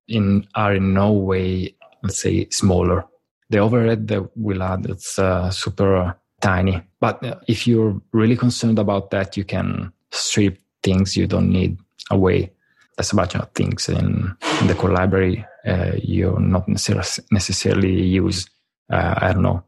in 0.08 0.48
are 0.56 0.76
in 0.76 0.94
no 0.94 1.12
way 1.12 1.76
let's 2.04 2.22
say 2.22 2.48
smaller. 2.50 3.06
The 3.50 3.60
overhead 3.60 4.08
that 4.10 4.30
we'll 4.36 4.64
add 4.64 4.86
it's 4.86 5.20
super 5.52 6.16
tiny. 6.42 6.82
But 7.00 7.44
if 7.48 7.68
you're 7.68 8.02
really 8.12 8.36
concerned 8.36 8.80
about 8.80 9.12
that, 9.12 9.38
you 9.38 9.44
can 9.44 9.92
strip 10.12 10.60
things 10.84 11.16
you 11.16 11.28
don't 11.28 11.50
need 11.50 11.78
away. 12.12 12.52
There's 12.98 13.12
a 13.12 13.16
bunch 13.16 13.36
of 13.36 13.52
things 13.54 13.90
in, 13.90 14.36
in 14.62 14.68
the 14.68 14.76
core 14.76 14.92
library 14.92 15.46
uh, 15.68 15.92
you 16.02 16.36
not 16.40 16.68
necessarily 16.68 18.02
use. 18.02 18.50
Uh, 18.90 19.16
I 19.18 19.34
don't 19.34 19.44
know, 19.44 19.64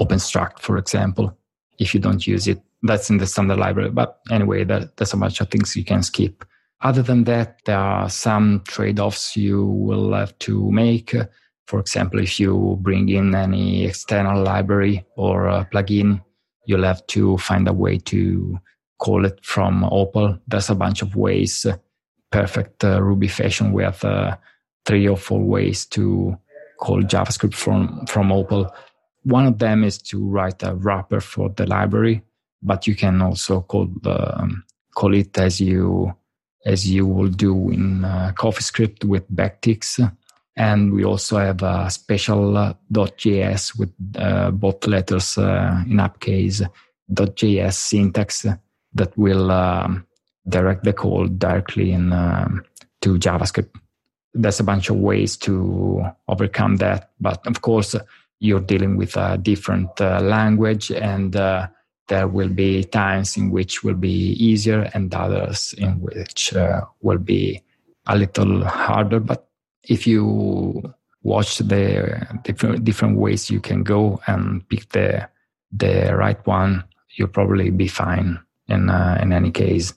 OpenStruct, 0.00 0.60
for 0.60 0.78
example. 0.78 1.36
If 1.78 1.94
you 1.94 2.00
don't 2.00 2.26
use 2.26 2.48
it, 2.48 2.62
that's 2.82 3.10
in 3.10 3.18
the 3.18 3.26
standard 3.26 3.58
library. 3.58 3.90
But 3.90 4.18
anyway, 4.30 4.64
that, 4.64 4.96
there's 4.96 5.12
a 5.12 5.16
bunch 5.16 5.40
of 5.40 5.50
things 5.50 5.76
you 5.76 5.84
can 5.84 6.02
skip. 6.02 6.44
Other 6.80 7.02
than 7.02 7.24
that, 7.24 7.58
there 7.64 7.78
are 7.78 8.08
some 8.08 8.62
trade 8.66 8.98
offs 8.98 9.36
you 9.36 9.66
will 9.66 10.12
have 10.14 10.36
to 10.40 10.70
make. 10.72 11.14
For 11.66 11.78
example, 11.78 12.18
if 12.20 12.40
you 12.40 12.76
bring 12.80 13.08
in 13.08 13.34
any 13.34 13.84
external 13.84 14.42
library 14.42 15.04
or 15.16 15.46
a 15.46 15.68
plugin, 15.72 16.22
you'll 16.66 16.82
have 16.82 17.06
to 17.08 17.38
find 17.38 17.68
a 17.68 17.72
way 17.72 17.98
to 17.98 18.58
call 18.98 19.24
it 19.24 19.44
from 19.44 19.84
Opal. 19.84 20.38
There's 20.48 20.70
a 20.70 20.74
bunch 20.74 21.02
of 21.02 21.14
ways. 21.14 21.66
Perfect 22.30 22.84
uh, 22.84 23.00
Ruby 23.00 23.28
fashion. 23.28 23.72
We 23.72 23.84
have 23.84 24.04
uh, 24.04 24.36
three 24.84 25.06
or 25.06 25.16
four 25.16 25.40
ways 25.40 25.86
to 25.86 26.36
call 26.80 27.02
JavaScript 27.02 27.54
from, 27.54 28.06
from 28.06 28.32
Opal. 28.32 28.74
One 29.22 29.46
of 29.46 29.58
them 29.58 29.84
is 29.84 29.98
to 29.98 30.24
write 30.24 30.62
a 30.64 30.74
wrapper 30.74 31.20
for 31.20 31.48
the 31.48 31.66
library, 31.66 32.22
but 32.62 32.86
you 32.86 32.94
can 32.94 33.20
also 33.20 33.62
call 33.62 33.88
um, 34.04 34.64
call 34.94 35.14
it 35.14 35.36
as 35.38 35.60
you 35.60 36.14
as 36.64 36.88
you 36.88 37.06
will 37.06 37.28
do 37.28 37.70
in 37.70 38.04
uh, 38.04 38.32
CoffeeScript 38.36 39.04
with 39.04 39.28
backticks 39.30 39.98
and 40.56 40.92
we 40.92 41.04
also 41.04 41.38
have 41.38 41.62
a 41.62 41.90
special 41.90 42.56
uh, 42.56 42.74
.js 42.92 43.78
with 43.78 43.92
uh, 44.16 44.50
both 44.50 44.86
letters 44.86 45.38
uh, 45.38 45.82
in 45.88 45.98
uppercase 45.98 46.62
.js 47.12 47.74
syntax 47.74 48.46
that 48.94 49.16
will 49.16 49.50
um, 49.50 50.06
direct 50.48 50.84
the 50.84 50.92
call 50.92 51.26
directly 51.26 51.92
in 51.92 52.12
um, 52.12 52.64
to 53.00 53.18
JavaScript. 53.18 53.70
There's 54.34 54.60
a 54.60 54.64
bunch 54.64 54.88
of 54.88 54.96
ways 54.96 55.36
to 55.38 56.04
overcome 56.28 56.76
that, 56.76 57.10
but 57.20 57.46
of 57.46 57.60
course 57.62 57.94
you're 58.40 58.60
dealing 58.60 58.96
with 58.96 59.16
a 59.16 59.38
different 59.38 60.00
uh, 60.00 60.20
language, 60.20 60.90
and 60.90 61.36
uh, 61.36 61.68
there 62.12 62.28
will 62.28 62.50
be 62.50 62.84
times 62.84 63.38
in 63.38 63.50
which 63.50 63.82
will 63.82 63.94
be 63.96 64.36
easier, 64.36 64.90
and 64.92 65.14
others 65.14 65.74
in 65.78 65.98
which 66.02 66.54
uh, 66.54 66.82
will 67.00 67.16
be 67.16 67.62
a 68.06 68.14
little 68.14 68.64
harder. 68.64 69.18
But 69.18 69.48
if 69.88 70.06
you 70.06 70.92
watch 71.22 71.56
the 71.56 72.26
different 72.44 72.84
different 72.84 73.16
ways 73.16 73.50
you 73.50 73.60
can 73.60 73.82
go 73.82 74.20
and 74.26 74.68
pick 74.68 74.90
the 74.90 75.26
the 75.72 76.14
right 76.14 76.46
one, 76.46 76.84
you'll 77.16 77.32
probably 77.32 77.70
be 77.70 77.88
fine. 77.88 78.38
In 78.68 78.90
uh, 78.90 79.18
in 79.22 79.32
any 79.32 79.50
case, 79.50 79.94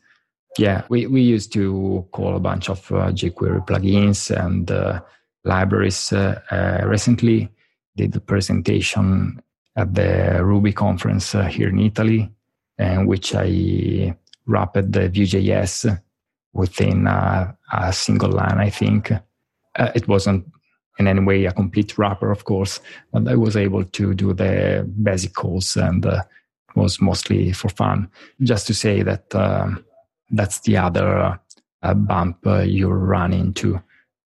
yeah, 0.58 0.84
we 0.88 1.08
we 1.08 1.22
used 1.22 1.52
to 1.54 2.08
call 2.14 2.38
a 2.38 2.46
bunch 2.50 2.70
of 2.70 2.80
uh, 2.94 3.12
jQuery 3.12 3.68
plugins 3.68 4.32
and 4.32 4.72
uh, 4.72 5.02
libraries. 5.44 6.14
Uh, 6.14 6.40
uh, 6.50 6.88
recently, 6.88 7.52
did 7.98 8.16
a 8.16 8.22
presentation 8.22 9.42
at 9.76 9.94
the 9.94 10.40
Ruby 10.44 10.72
conference 10.72 11.36
uh, 11.36 11.46
here 11.46 11.70
in 11.70 11.80
Italy, 11.80 12.32
in 12.78 13.06
which 13.08 13.34
I 13.36 14.16
wrapped 14.46 14.92
the 14.92 15.10
Vue.js 15.10 16.02
within 16.54 17.08
a 17.08 17.56
single 17.92 18.32
line, 18.32 18.58
I 18.58 18.70
think 18.70 19.12
uh, 19.12 19.92
it 19.94 20.08
wasn't 20.08 20.46
in 20.98 21.08
any 21.08 21.20
way 21.20 21.46
a 21.46 21.52
complete 21.52 21.98
wrapper, 21.98 22.32
of 22.32 22.46
course, 22.46 22.80
but 23.12 23.28
I 23.28 23.36
was 23.36 23.58
able 23.58 23.84
to 23.84 24.14
do 24.14 24.34
the 24.34 24.90
basic 25.04 25.34
calls 25.34 25.76
and 25.76 26.06
uh, 26.06 26.24
was 26.76 27.02
mostly 27.02 27.52
for 27.52 27.70
fun. 27.70 28.10
Just 28.42 28.68
to 28.68 28.74
say 28.74 29.04
that 29.04 29.34
um, 29.36 29.84
that's 30.32 30.62
the 30.62 30.78
other 30.78 31.38
uh, 31.82 31.94
bump 31.94 32.46
uh, 32.48 32.60
you 32.60 32.90
run 32.90 33.34
into, 33.34 33.82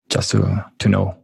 just 0.09 0.31
to, 0.31 0.65
to 0.79 0.89
know. 0.89 1.15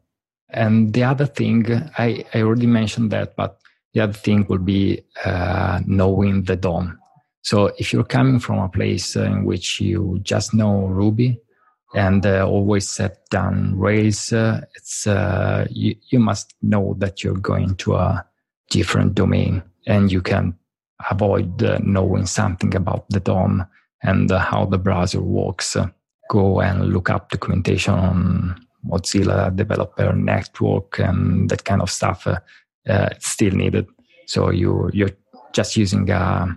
And 0.49 0.93
the 0.93 1.03
other 1.03 1.25
thing, 1.25 1.65
I, 1.97 2.23
I 2.33 2.41
already 2.41 2.67
mentioned 2.67 3.11
that, 3.11 3.35
but 3.35 3.59
the 3.93 4.01
other 4.01 4.13
thing 4.13 4.45
will 4.47 4.57
be 4.57 5.03
uh, 5.23 5.79
knowing 5.85 6.43
the 6.43 6.55
DOM. 6.55 6.99
So 7.41 7.71
if 7.77 7.91
you're 7.91 8.03
coming 8.03 8.39
from 8.39 8.59
a 8.59 8.69
place 8.69 9.15
in 9.15 9.45
which 9.45 9.79
you 9.79 10.19
just 10.23 10.53
know 10.53 10.87
Ruby, 10.87 11.39
and 11.93 12.25
uh, 12.25 12.45
always 12.47 12.89
set 12.89 13.29
down 13.29 13.77
Rails. 13.77 14.33
Uh, 14.33 14.61
it's 14.75 15.07
uh, 15.07 15.67
you, 15.69 15.95
you 16.09 16.19
must 16.19 16.53
know 16.61 16.95
that 16.97 17.23
you're 17.23 17.35
going 17.35 17.75
to 17.75 17.95
a 17.95 18.25
different 18.69 19.15
domain, 19.15 19.61
and 19.85 20.11
you 20.11 20.21
can 20.21 20.57
avoid 21.09 21.61
uh, 21.61 21.79
knowing 21.83 22.25
something 22.25 22.75
about 22.75 23.09
the 23.09 23.19
DOM 23.19 23.65
and 24.01 24.31
how 24.31 24.65
the 24.65 24.77
browser 24.77 25.21
works. 25.21 25.77
go 26.29 26.61
and 26.61 26.93
look 26.93 27.09
up 27.09 27.29
documentation 27.29 27.93
on 27.93 28.55
Mozilla 28.89 29.55
Developer 29.55 30.13
Network 30.13 30.99
and 30.99 31.49
that 31.49 31.63
kind 31.63 31.81
of 31.81 31.89
stuff, 31.89 32.27
uh, 32.87 33.09
it's 33.11 33.27
still 33.27 33.53
needed. 33.53 33.87
So 34.27 34.51
you 34.51 34.89
you're 34.93 35.15
just 35.53 35.77
using 35.77 36.09
a 36.09 36.55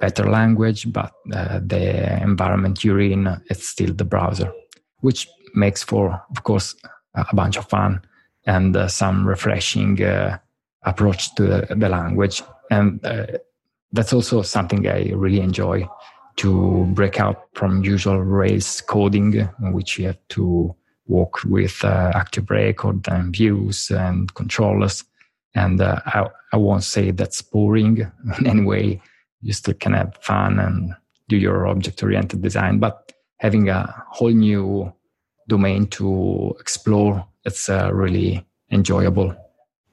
better 0.00 0.30
language, 0.30 0.92
but 0.92 1.12
uh, 1.32 1.60
the 1.64 2.22
environment 2.22 2.84
you're 2.84 3.00
in 3.00 3.26
it's 3.50 3.68
still 3.68 3.92
the 3.94 4.04
browser, 4.04 4.52
which 5.00 5.28
makes 5.54 5.82
for, 5.82 6.22
of 6.30 6.42
course, 6.42 6.76
a 7.14 7.34
bunch 7.34 7.56
of 7.56 7.68
fun 7.68 8.00
and 8.46 8.76
uh, 8.76 8.88
some 8.88 9.26
refreshing 9.26 10.02
uh, 10.02 10.38
approach 10.82 11.34
to 11.34 11.42
the, 11.42 11.74
the 11.74 11.88
language. 11.88 12.42
And 12.70 13.04
uh, 13.04 13.26
that's 13.92 14.12
also 14.12 14.42
something 14.42 14.86
I 14.86 15.10
really 15.14 15.40
enjoy 15.40 15.88
to 16.36 16.84
break 16.92 17.18
out 17.18 17.48
from 17.54 17.82
usual 17.82 18.22
Rails 18.22 18.82
coding, 18.82 19.34
in 19.34 19.72
which 19.72 19.98
you 19.98 20.06
have 20.06 20.18
to 20.28 20.76
work 21.06 21.42
with 21.44 21.82
uh, 21.84 22.12
active 22.14 22.50
record 22.50 23.08
and 23.08 23.34
views 23.34 23.90
and 23.90 24.32
controllers. 24.34 25.04
And 25.56 25.80
uh, 25.80 26.00
I, 26.04 26.28
I 26.52 26.56
won't 26.58 26.84
say 26.84 27.10
that's 27.10 27.42
boring 27.42 27.98
in 28.38 28.46
any 28.46 28.62
way. 28.62 29.00
You 29.40 29.52
still 29.52 29.74
can 29.74 29.94
have 29.94 30.16
fun 30.20 30.58
and 30.58 30.94
do 31.28 31.36
your 31.36 31.66
object 31.66 32.02
oriented 32.02 32.42
design, 32.42 32.78
but 32.78 33.12
having 33.38 33.68
a 33.68 33.92
whole 34.10 34.30
new 34.30 34.92
domain 35.48 35.86
to 35.86 36.54
explore, 36.60 37.26
it's 37.44 37.68
uh, 37.68 37.90
really 37.92 38.46
enjoyable. 38.70 39.34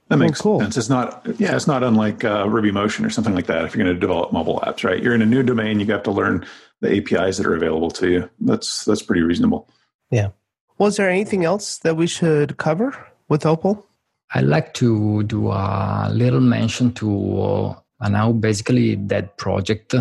That 0.10 0.18
makes 0.18 0.42
oh, 0.42 0.44
cool. 0.44 0.60
sense. 0.60 0.78
It's 0.78 0.90
not, 0.90 1.26
yeah, 1.40 1.56
it's 1.56 1.66
not 1.66 1.82
unlike 1.82 2.24
uh, 2.24 2.48
Ruby 2.48 2.72
Motion 2.72 3.06
or 3.06 3.10
something 3.10 3.34
like 3.34 3.48
that. 3.48 3.66
If 3.66 3.74
you're 3.74 3.84
going 3.84 3.96
to 3.96 4.00
develop 4.00 4.32
mobile 4.32 4.60
apps, 4.60 4.84
right? 4.84 5.02
You're 5.02 5.16
in 5.16 5.22
a 5.22 5.26
new 5.26 5.44
domain, 5.44 5.80
you 5.80 5.86
have 5.88 6.04
to 6.04 6.12
learn 6.12 6.46
the 6.82 6.98
APIs 6.98 7.38
that 7.38 7.48
are 7.48 7.56
available 7.56 7.90
to 7.92 8.10
you. 8.10 8.30
That's 8.42 8.86
that's 8.86 9.02
pretty 9.02 9.22
reasonable. 9.22 9.70
Yeah. 10.12 10.30
Was 10.78 10.98
there 10.98 11.10
anything 11.10 11.46
else 11.46 11.78
that 11.80 11.96
we 11.96 12.08
should 12.08 12.58
cover 12.58 12.96
with 13.30 13.46
Opal? 13.46 13.88
I'd 14.36 14.46
like 14.46 14.74
to 14.76 15.24
do 15.24 15.50
a 15.50 16.10
little 16.12 16.42
mention 16.42 16.92
to 16.94 17.76
a 18.00 18.10
now 18.10 18.32
basically 18.32 18.96
dead 18.96 19.38
project 19.38 19.94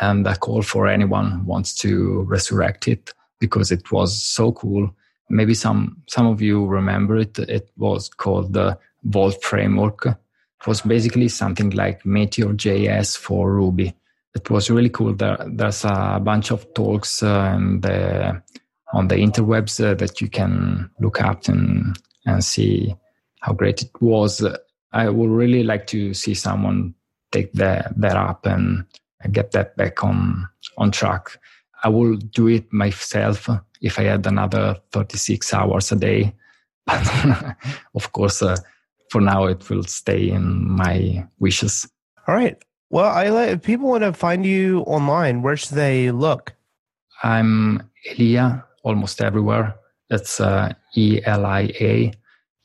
and 0.00 0.26
a 0.26 0.36
call 0.36 0.62
for 0.62 0.88
anyone 0.88 1.46
wants 1.46 1.74
to 1.76 2.22
resurrect 2.22 2.88
it 2.88 3.14
because 3.38 3.70
it 3.70 3.92
was 3.92 4.20
so 4.20 4.52
cool. 4.52 4.90
Maybe 5.30 5.54
some 5.54 6.02
some 6.08 6.26
of 6.26 6.42
you 6.42 6.66
remember 6.66 7.16
it. 7.16 7.38
It 7.38 7.70
was 7.76 8.08
called 8.08 8.52
the 8.52 8.78
Volt 9.04 9.42
framework. 9.42 10.06
It 10.06 10.66
was 10.66 10.80
basically 10.80 11.28
something 11.28 11.70
like 11.70 12.04
Meteor 12.04 12.54
JS 12.54 13.16
for 13.16 13.52
Ruby. 13.52 13.94
It 14.34 14.50
was 14.50 14.68
really 14.68 14.90
cool. 14.90 15.14
There, 15.14 15.38
there's 15.46 15.84
a 15.84 16.20
bunch 16.22 16.50
of 16.50 16.74
talks 16.74 17.22
uh, 17.22 17.52
and 17.54 17.82
the, 17.82 18.42
on 18.92 19.08
the 19.08 19.14
interwebs 19.16 19.82
uh, 19.82 19.94
that 19.94 20.20
you 20.20 20.28
can 20.28 20.90
look 21.00 21.20
up 21.20 21.48
and 21.48 21.96
and 22.26 22.44
see 22.44 22.94
how 23.46 23.52
great 23.52 23.82
it 23.82 23.90
was. 24.00 24.44
I 24.92 25.08
would 25.08 25.30
really 25.30 25.62
like 25.62 25.86
to 25.88 26.12
see 26.14 26.34
someone 26.34 26.94
take 27.30 27.52
that 27.52 27.98
that 28.00 28.16
up 28.16 28.44
and 28.46 28.84
get 29.30 29.52
that 29.52 29.76
back 29.76 30.02
on 30.02 30.48
on 30.78 30.90
track. 30.90 31.38
I 31.84 31.88
will 31.88 32.16
do 32.16 32.48
it 32.48 32.72
myself 32.72 33.48
if 33.80 33.98
I 33.98 34.04
had 34.04 34.26
another 34.26 34.76
36 34.92 35.54
hours 35.54 35.92
a 35.92 35.96
day. 35.96 36.34
But 36.86 37.56
of 37.94 38.12
course, 38.12 38.42
uh, 38.42 38.56
for 39.10 39.20
now, 39.20 39.46
it 39.46 39.68
will 39.68 39.82
stay 39.84 40.30
in 40.30 40.70
my 40.70 41.26
wishes. 41.38 41.88
All 42.26 42.34
right. 42.34 42.56
Well, 42.90 43.06
I 43.06 43.26
if 43.46 43.62
people 43.62 43.88
want 43.88 44.04
to 44.04 44.12
find 44.12 44.46
you 44.46 44.80
online, 44.80 45.42
where 45.42 45.56
should 45.56 45.76
they 45.76 46.10
look? 46.12 46.54
I'm 47.22 47.90
Elia 48.08 48.64
almost 48.84 49.20
everywhere. 49.20 49.74
It's 50.10 50.40
uh, 50.40 50.72
E 50.94 51.20
L 51.24 51.44
I 51.44 51.62
A. 51.80 52.12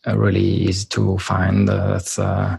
Uh, 0.08 0.18
really 0.18 0.40
easy 0.40 0.88
to 0.88 1.18
find. 1.18 1.70
Uh, 1.70 1.96
it's 1.98 2.18
uh, 2.18 2.58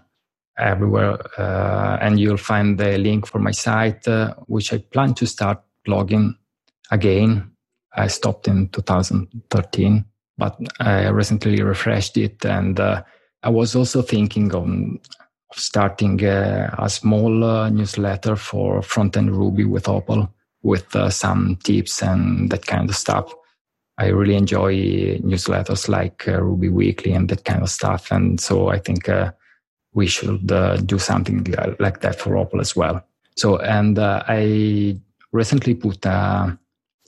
everywhere, 0.58 1.18
uh, 1.38 1.98
and 2.00 2.20
you'll 2.20 2.36
find 2.36 2.78
the 2.78 2.98
link 2.98 3.26
for 3.26 3.38
my 3.38 3.50
site, 3.50 4.06
uh, 4.06 4.34
which 4.46 4.72
I 4.72 4.78
plan 4.78 5.14
to 5.14 5.26
start 5.26 5.60
blogging 5.86 6.36
again. 6.90 7.50
I 7.94 8.06
stopped 8.06 8.48
in 8.48 8.68
2013, 8.68 10.04
but 10.38 10.56
I 10.80 11.08
recently 11.08 11.62
refreshed 11.62 12.16
it 12.16 12.44
and 12.44 12.80
I 13.42 13.48
was 13.48 13.74
also 13.74 14.02
thinking 14.02 14.54
of 14.54 14.66
starting 15.54 16.22
a, 16.24 16.74
a 16.78 16.88
small 16.88 17.44
uh, 17.44 17.68
newsletter 17.70 18.36
for 18.36 18.82
front 18.82 19.16
end 19.16 19.36
Ruby 19.36 19.64
with 19.64 19.88
Opal 19.88 20.32
with 20.62 20.94
uh, 20.94 21.10
some 21.10 21.56
tips 21.64 22.02
and 22.02 22.50
that 22.50 22.66
kind 22.66 22.88
of 22.88 22.96
stuff. 22.96 23.34
I 23.98 24.06
really 24.06 24.36
enjoy 24.36 24.74
newsletters 25.18 25.88
like 25.88 26.26
uh, 26.26 26.42
Ruby 26.42 26.68
Weekly 26.68 27.12
and 27.12 27.28
that 27.28 27.44
kind 27.44 27.62
of 27.62 27.70
stuff. 27.70 28.10
And 28.10 28.40
so 28.40 28.68
I 28.68 28.78
think 28.78 29.08
uh, 29.08 29.32
we 29.92 30.06
should 30.06 30.50
uh, 30.50 30.76
do 30.76 30.98
something 30.98 31.44
like 31.78 32.00
that 32.00 32.18
for 32.18 32.36
Opal 32.36 32.60
as 32.60 32.74
well. 32.74 33.04
So, 33.36 33.58
and 33.58 33.98
uh, 33.98 34.22
I 34.26 34.98
recently 35.32 35.74
put 35.74 36.04
a, 36.06 36.58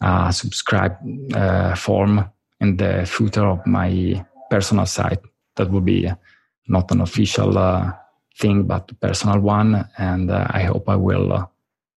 a 0.02 0.32
subscribe 0.32 0.96
form 1.76 2.30
in 2.60 2.76
the 2.76 3.06
footer 3.06 3.46
of 3.46 3.66
my 3.66 4.24
personal 4.50 4.86
site 4.86 5.20
that 5.56 5.70
would 5.70 5.84
be 5.84 6.10
not 6.68 6.90
an 6.90 7.00
official 7.00 7.56
uh, 7.58 7.92
thing, 8.38 8.64
but 8.64 8.90
a 8.90 8.94
personal 8.94 9.40
one. 9.40 9.88
And 9.98 10.30
uh, 10.30 10.46
I 10.50 10.62
hope 10.62 10.88
I 10.88 10.96
will 10.96 11.32
uh, 11.32 11.46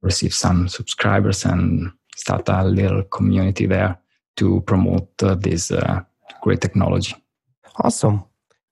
receive 0.03 0.35
some 0.35 0.68
subscribers 0.68 1.45
and 1.45 1.91
start 2.16 2.49
a 2.49 2.64
little 2.64 3.03
community 3.05 3.66
there 3.66 3.99
to 4.37 4.61
promote 4.62 5.09
uh, 5.22 5.35
this 5.35 5.70
uh, 5.70 6.01
great 6.43 6.61
technology. 6.61 7.14
Awesome. 7.76 8.24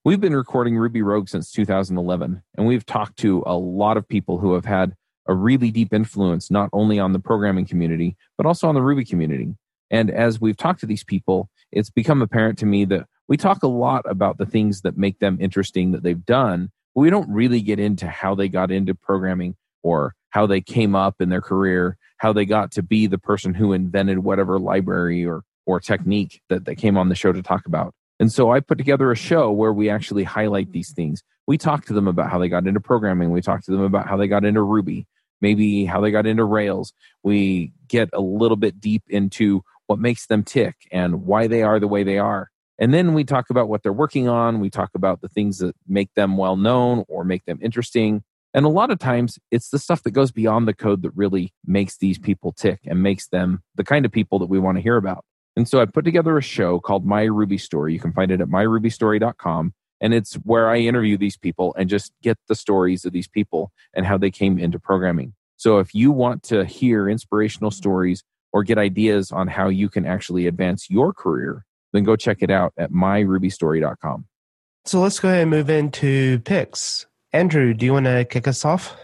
We've 0.05 0.21
been 0.21 0.35
recording 0.35 0.77
Ruby 0.77 1.03
Rogues 1.03 1.31
since 1.31 1.53
2011, 1.53 2.43
and 2.57 2.67
we've 2.67 2.85
talked 2.85 3.19
to 3.19 3.43
a 3.47 3.57
lot 3.57 3.97
of 3.97 4.09
people 4.09 4.39
who 4.39 4.55
have 4.55 4.65
had 4.65 4.95
a 5.29 5.35
really 5.35 5.71
deep 5.71 5.95
influence, 5.95 6.51
not 6.51 6.69
only 6.73 6.99
on 6.99 7.13
the 7.13 7.21
programming 7.21 7.67
community, 7.67 8.17
but 8.37 8.47
also 8.47 8.69
on 8.69 8.75
the 8.75 8.83
Ruby 8.83 9.05
community. 9.05 9.55
And 9.91 10.11
as 10.11 10.41
we've 10.41 10.57
talked 10.57 10.81
to 10.81 10.87
these 10.87 11.05
people, 11.05 11.49
it's 11.71 11.91
become 11.91 12.23
apparent 12.23 12.59
to 12.59 12.67
me 12.67 12.85
that 12.87 13.07
we 13.29 13.37
talk 13.37 13.63
a 13.63 13.69
lot 13.69 14.03
about 14.07 14.39
the 14.39 14.47
things 14.47 14.81
that 14.83 14.97
make 14.97 15.21
them 15.21 15.39
interesting 15.41 15.93
that 15.93 16.03
they've 16.03 16.25
done, 16.25 16.71
but 16.95 17.03
we 17.03 17.11
don't 17.11 17.31
really 17.31 17.61
get 17.61 17.79
into 17.79 18.09
how 18.09 18.35
they 18.35 18.49
got 18.49 18.71
into 18.71 18.95
programming 18.95 19.55
or 19.83 20.15
how 20.31 20.47
they 20.47 20.61
came 20.61 20.95
up 20.97 21.21
in 21.21 21.29
their 21.29 21.41
career, 21.41 21.97
how 22.19 22.33
they 22.33 22.45
got 22.45 22.73
to 22.73 22.83
be 22.83 23.07
the 23.07 23.19
person 23.19 23.55
who 23.55 23.73
invented 23.73 24.19
whatever 24.19 24.59
library 24.59 25.25
or, 25.25 25.45
or 25.67 25.81
technique 25.81 26.41
that 26.49 26.65
they 26.65 26.75
came 26.75 26.97
on 26.97 27.09
the 27.09 27.15
show 27.15 27.33
to 27.33 27.43
talk 27.43 27.67
about. 27.67 27.95
And 28.21 28.31
so 28.31 28.53
I 28.53 28.61
put 28.61 28.79
together 28.79 29.11
a 29.11 29.17
show 29.17 29.51
where 29.51 29.73
we 29.73 29.91
actually 29.91 30.25
highlight 30.25 30.73
these 30.73 30.93
things. 30.93 31.23
We 31.47 31.59
talk 31.59 31.87
to 31.87 31.93
them 31.93 32.07
about 32.07 32.31
how 32.31 32.39
they 32.39 32.49
got 32.49 32.67
into 32.67 32.81
programming. 32.81 33.31
We 33.31 33.43
talk 33.43 33.65
to 33.65 33.73
them 33.73 33.81
about 33.81 34.07
how 34.07 34.17
they 34.17 34.29
got 34.29 34.45
into 34.45 34.63
Ruby, 34.63 35.07
maybe 35.41 35.85
how 35.85 36.01
they 36.01 36.11
got 36.11 36.27
into 36.27 36.45
Rails. 36.45 36.93
We 37.23 37.73
get 37.89 38.11
a 38.13 38.21
little 38.21 38.57
bit 38.57 38.81
deep 38.81 39.03
into 39.09 39.63
what 39.87 39.99
makes 39.99 40.27
them 40.27 40.45
tick 40.45 40.77
and 40.93 41.25
why 41.27 41.49
they 41.49 41.63
are 41.63 41.81
the 41.81 41.89
way 41.89 42.05
they 42.05 42.19
are. 42.19 42.51
And 42.79 42.95
then 42.95 43.15
we 43.15 43.25
talk 43.25 43.51
about 43.51 43.69
what 43.69 43.83
they're 43.83 43.93
working 43.93 44.29
on. 44.29 44.61
We 44.61 44.71
talk 44.71 44.91
about 44.95 45.21
the 45.21 45.29
things 45.29 45.59
that 45.59 45.77
make 45.87 46.15
them 46.15 46.37
well 46.37 46.57
known 46.57 47.05
or 47.09 47.25
make 47.25 47.45
them 47.45 47.59
interesting. 47.61 48.23
And 48.55 48.65
a 48.65 48.71
lot 48.71 48.91
of 48.91 48.99
times 48.99 49.39
it's 49.51 49.71
the 49.71 49.79
stuff 49.79 50.03
that 50.03 50.11
goes 50.11 50.31
beyond 50.31 50.69
the 50.69 50.75
code 50.75 51.03
that 51.03 51.13
really 51.15 51.53
makes 51.67 51.97
these 51.97 52.19
people 52.19 52.53
tick 52.53 52.81
and 52.87 53.03
makes 53.03 53.29
them 53.29 53.63
the 53.75 53.85
kind 53.85 54.05
of 54.05 54.13
people 54.13 54.39
that 54.41 54.49
we 54.49 54.59
want 54.59 54.79
to 54.79 54.83
hear 54.83 54.97
about. 54.97 55.25
And 55.57 55.69
so 55.69 55.81
I 55.81 55.87
put 55.87 56.05
together 56.05 56.39
a 56.39 56.43
show 56.43 56.81
called 56.81 57.05
My 57.05 57.25
Ruby 57.25 57.59
Story. 57.59 57.93
You 57.93 58.01
can 58.01 58.13
find 58.13 58.31
it 58.31 58.41
at 58.41 58.49
myrubystory.com. 58.49 59.75
And 60.01 60.15
it's 60.15 60.35
where 60.35 60.69
I 60.69 60.79
interview 60.79 61.17
these 61.17 61.37
people 61.37 61.75
and 61.79 61.89
just 61.89 62.13
get 62.23 62.37
the 62.49 62.55
stories 62.55 63.05
of 63.05 63.13
these 63.13 63.29
people 63.29 63.71
and 63.95 64.05
how 64.05 64.19
they 64.19 64.31
came 64.31 64.59
into 64.59 64.79
programming. 64.79 65.35
So 65.57 65.79
if 65.79 65.95
you 65.95 66.11
want 66.11 66.43
to 66.45 66.65
hear 66.65 67.09
inspirational 67.09 67.71
stories 67.71 68.25
or 68.53 68.65
get 68.65 68.79
ideas 68.79 69.31
on 69.31 69.47
how 69.47 69.69
you 69.69 69.89
can 69.89 70.05
actually 70.05 70.47
advance 70.47 70.91
your 70.91 71.13
career, 71.13 71.65
then 71.93 72.03
go 72.03 72.17
check 72.17 72.39
it 72.41 72.51
out 72.51 72.73
at 72.77 72.91
myrubystory.com. 72.91 74.27
So 74.85 75.01
let's 75.01 75.21
go 75.21 75.29
ahead 75.29 75.43
and 75.43 75.51
move 75.51 75.71
into 75.71 76.41
picks. 76.41 77.07
Andrew, 77.33 77.73
do 77.73 77.87
you 77.87 77.93
want 77.93 78.07
to 78.07 78.25
kick 78.25 78.49
us 78.49 78.65
off? 78.65 78.97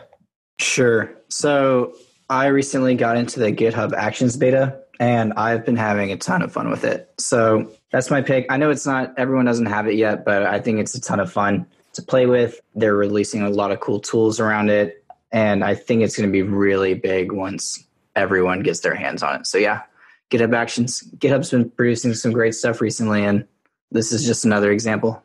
Sure. 0.59 1.15
So 1.29 1.95
I 2.29 2.47
recently 2.47 2.97
got 2.97 3.17
into 3.17 3.39
the 3.39 3.53
GitHub 3.53 3.93
Actions 3.93 4.37
beta 4.37 4.81
and 4.99 5.33
I've 5.35 5.65
been 5.65 5.77
having 5.77 6.13
a 6.13 6.17
ton 6.17 6.43
of 6.43 6.53
fun 6.53 6.71
with 6.71 6.85
it. 6.85 7.13
So 7.19 7.71
that's 7.93 8.11
my 8.11 8.23
pick. 8.23 8.47
I 8.51 8.57
know 8.57 8.71
it's 8.71 8.87
not 8.87 9.15
everyone 9.17 9.45
doesn't 9.45 9.67
have 9.67 9.87
it 9.87 9.95
yet, 9.95 10.25
but 10.25 10.43
I 10.43 10.61
think 10.61 10.81
it's 10.81 10.95
a 10.95 11.01
ton 11.01 11.21
of 11.21 11.33
fun 11.33 11.67
to 11.95 12.03
play 12.03 12.27
with. 12.27 12.61
They're 12.75 12.97
releasing 12.97 13.43
a 13.43 13.51
lot 13.51 13.71
of 13.71 13.81
cool 13.81 14.01
tools 14.01 14.41
around 14.41 14.71
it, 14.71 15.05
and 15.31 15.65
I 15.65 15.75
think 15.75 16.03
it's 16.03 16.17
going 16.17 16.29
to 16.29 16.33
be 16.33 16.43
really 16.43 16.95
big 16.95 17.33
once 17.33 17.85
everyone 18.17 18.61
gets 18.61 18.81
their 18.81 18.95
hands 18.95 19.23
on 19.23 19.37
it. 19.41 19.47
So 19.47 19.59
yeah, 19.59 19.83
GitHub 20.31 20.55
Actions. 20.55 21.03
GitHub's 21.19 21.51
been 21.51 21.71
producing 21.71 22.15
some 22.15 22.33
great 22.33 22.55
stuff 22.55 22.81
recently, 22.81 23.25
and 23.25 23.47
this 23.91 24.13
is 24.13 24.27
just 24.27 24.45
another 24.45 24.73
example. 24.73 25.23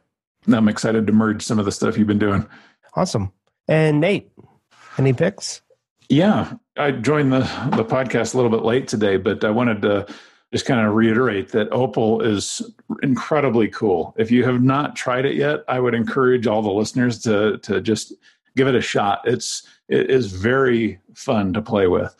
I'm 0.48 0.70
excited 0.70 1.08
to 1.08 1.14
merge 1.14 1.42
some 1.42 1.58
of 1.58 1.66
the 1.66 1.72
stuff 1.72 1.98
you've 1.98 2.08
been 2.08 2.20
doing. 2.20 2.46
Awesome. 2.96 3.32
And 3.68 4.00
Nate, 4.00 4.32
any 4.98 5.14
picks? 5.14 5.63
Yeah, 6.14 6.54
I 6.78 6.92
joined 6.92 7.34
the 7.34 7.40
the 7.76 7.84
podcast 7.84 8.36
a 8.36 8.38
little 8.38 8.52
bit 8.52 8.62
late 8.62 8.88
today, 8.88 9.18
but 9.18 9.44
I 9.44 9.50
wanted 9.50 9.82
to 9.82 10.06
just 10.52 10.68
kind 10.68 10.86
of 10.86 10.94
reiterate 10.94 11.50
that 11.54 11.72
Opal 11.72 12.22
is 12.22 12.62
incredibly 13.02 13.68
cool. 13.68 14.14
If 14.20 14.30
you 14.30 14.44
have 14.44 14.62
not 14.62 14.96
tried 14.96 15.26
it 15.26 15.36
yet, 15.36 15.62
I 15.68 15.80
would 15.80 15.96
encourage 15.96 16.46
all 16.46 16.62
the 16.62 16.70
listeners 16.70 17.20
to 17.24 17.58
to 17.64 17.82
just 17.82 18.14
give 18.56 18.68
it 18.68 18.76
a 18.76 18.82
shot. 18.82 19.22
It's 19.26 19.68
it 19.90 20.12
is 20.12 20.32
very 20.32 21.00
fun 21.16 21.52
to 21.54 21.64
play 21.64 21.88
with. 21.88 22.16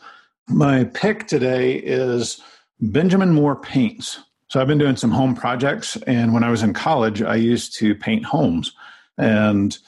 My 0.48 0.82
pick 0.86 1.28
today 1.28 1.74
is 1.74 2.42
Benjamin 2.80 3.32
Moore 3.32 3.54
paints. 3.54 4.18
So 4.48 4.60
I've 4.60 4.66
been 4.66 4.78
doing 4.78 4.96
some 4.96 5.12
home 5.12 5.36
projects, 5.36 5.96
and 6.08 6.34
when 6.34 6.42
I 6.42 6.50
was 6.50 6.64
in 6.64 6.74
college, 6.74 7.22
I 7.22 7.36
used 7.36 7.76
to 7.78 7.94
paint 7.94 8.24
homes, 8.24 8.72
and 9.18 9.78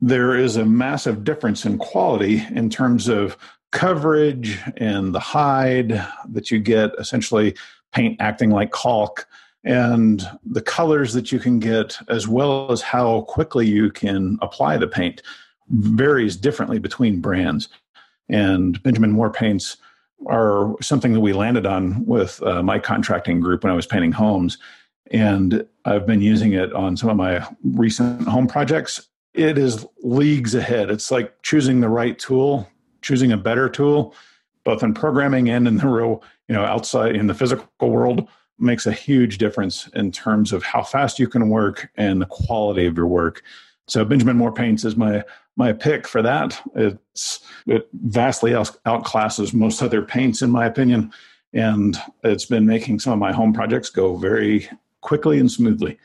there 0.00 0.36
is 0.36 0.56
a 0.56 0.66
massive 0.66 1.24
difference 1.24 1.64
in 1.64 1.78
quality 1.78 2.44
in 2.50 2.68
terms 2.68 3.08
of 3.08 3.38
coverage 3.74 4.60
and 4.76 5.14
the 5.14 5.20
hide 5.20 6.00
that 6.30 6.50
you 6.50 6.60
get 6.60 6.92
essentially 6.98 7.54
paint 7.92 8.16
acting 8.20 8.50
like 8.50 8.70
caulk 8.70 9.26
and 9.64 10.26
the 10.46 10.62
colors 10.62 11.12
that 11.12 11.32
you 11.32 11.40
can 11.40 11.58
get 11.58 11.98
as 12.08 12.28
well 12.28 12.70
as 12.70 12.80
how 12.80 13.22
quickly 13.22 13.66
you 13.66 13.90
can 13.90 14.38
apply 14.42 14.76
the 14.76 14.86
paint 14.86 15.22
varies 15.68 16.36
differently 16.36 16.78
between 16.78 17.20
brands. 17.20 17.68
And 18.28 18.80
benjamin 18.84 19.10
moore 19.10 19.32
paints 19.32 19.76
are 20.26 20.76
something 20.80 21.12
that 21.12 21.20
we 21.20 21.32
landed 21.32 21.66
on 21.66 22.06
with 22.06 22.40
uh, 22.44 22.62
my 22.62 22.78
contracting 22.78 23.40
group 23.40 23.64
when 23.64 23.72
i 23.72 23.76
was 23.76 23.86
painting 23.86 24.12
homes 24.12 24.56
and 25.10 25.66
i've 25.84 26.06
been 26.06 26.22
using 26.22 26.52
it 26.52 26.72
on 26.72 26.96
some 26.96 27.10
of 27.10 27.16
my 27.16 27.46
recent 27.62 28.26
home 28.26 28.46
projects. 28.46 29.08
It 29.34 29.58
is 29.58 29.84
leagues 30.04 30.54
ahead. 30.54 30.90
It's 30.90 31.10
like 31.10 31.42
choosing 31.42 31.80
the 31.80 31.88
right 31.88 32.16
tool 32.16 32.70
choosing 33.04 33.30
a 33.30 33.36
better 33.36 33.68
tool 33.68 34.14
both 34.64 34.82
in 34.82 34.94
programming 34.94 35.50
and 35.50 35.68
in 35.68 35.76
the 35.76 35.86
real 35.86 36.22
you 36.48 36.54
know 36.54 36.64
outside 36.64 37.14
in 37.14 37.26
the 37.26 37.34
physical 37.34 37.90
world 37.90 38.28
makes 38.58 38.86
a 38.86 38.92
huge 38.92 39.38
difference 39.38 39.88
in 39.88 40.10
terms 40.10 40.52
of 40.52 40.62
how 40.62 40.82
fast 40.82 41.18
you 41.18 41.28
can 41.28 41.48
work 41.48 41.90
and 41.96 42.22
the 42.22 42.26
quality 42.26 42.86
of 42.86 42.96
your 42.96 43.06
work. 43.06 43.42
So 43.86 44.04
benjamin 44.04 44.36
moore 44.36 44.52
paints 44.52 44.84
is 44.84 44.96
my 44.96 45.22
my 45.56 45.72
pick 45.72 46.08
for 46.08 46.22
that. 46.22 46.60
It's 46.74 47.40
it 47.66 47.88
vastly 47.92 48.52
outclasses 48.52 49.54
most 49.54 49.82
other 49.82 50.02
paints 50.02 50.42
in 50.42 50.50
my 50.50 50.66
opinion 50.66 51.12
and 51.52 51.96
it's 52.24 52.46
been 52.46 52.66
making 52.66 52.98
some 52.98 53.12
of 53.12 53.18
my 53.18 53.32
home 53.32 53.52
projects 53.52 53.90
go 53.90 54.16
very 54.16 54.68
quickly 55.02 55.38
and 55.38 55.50
smoothly. 55.50 55.98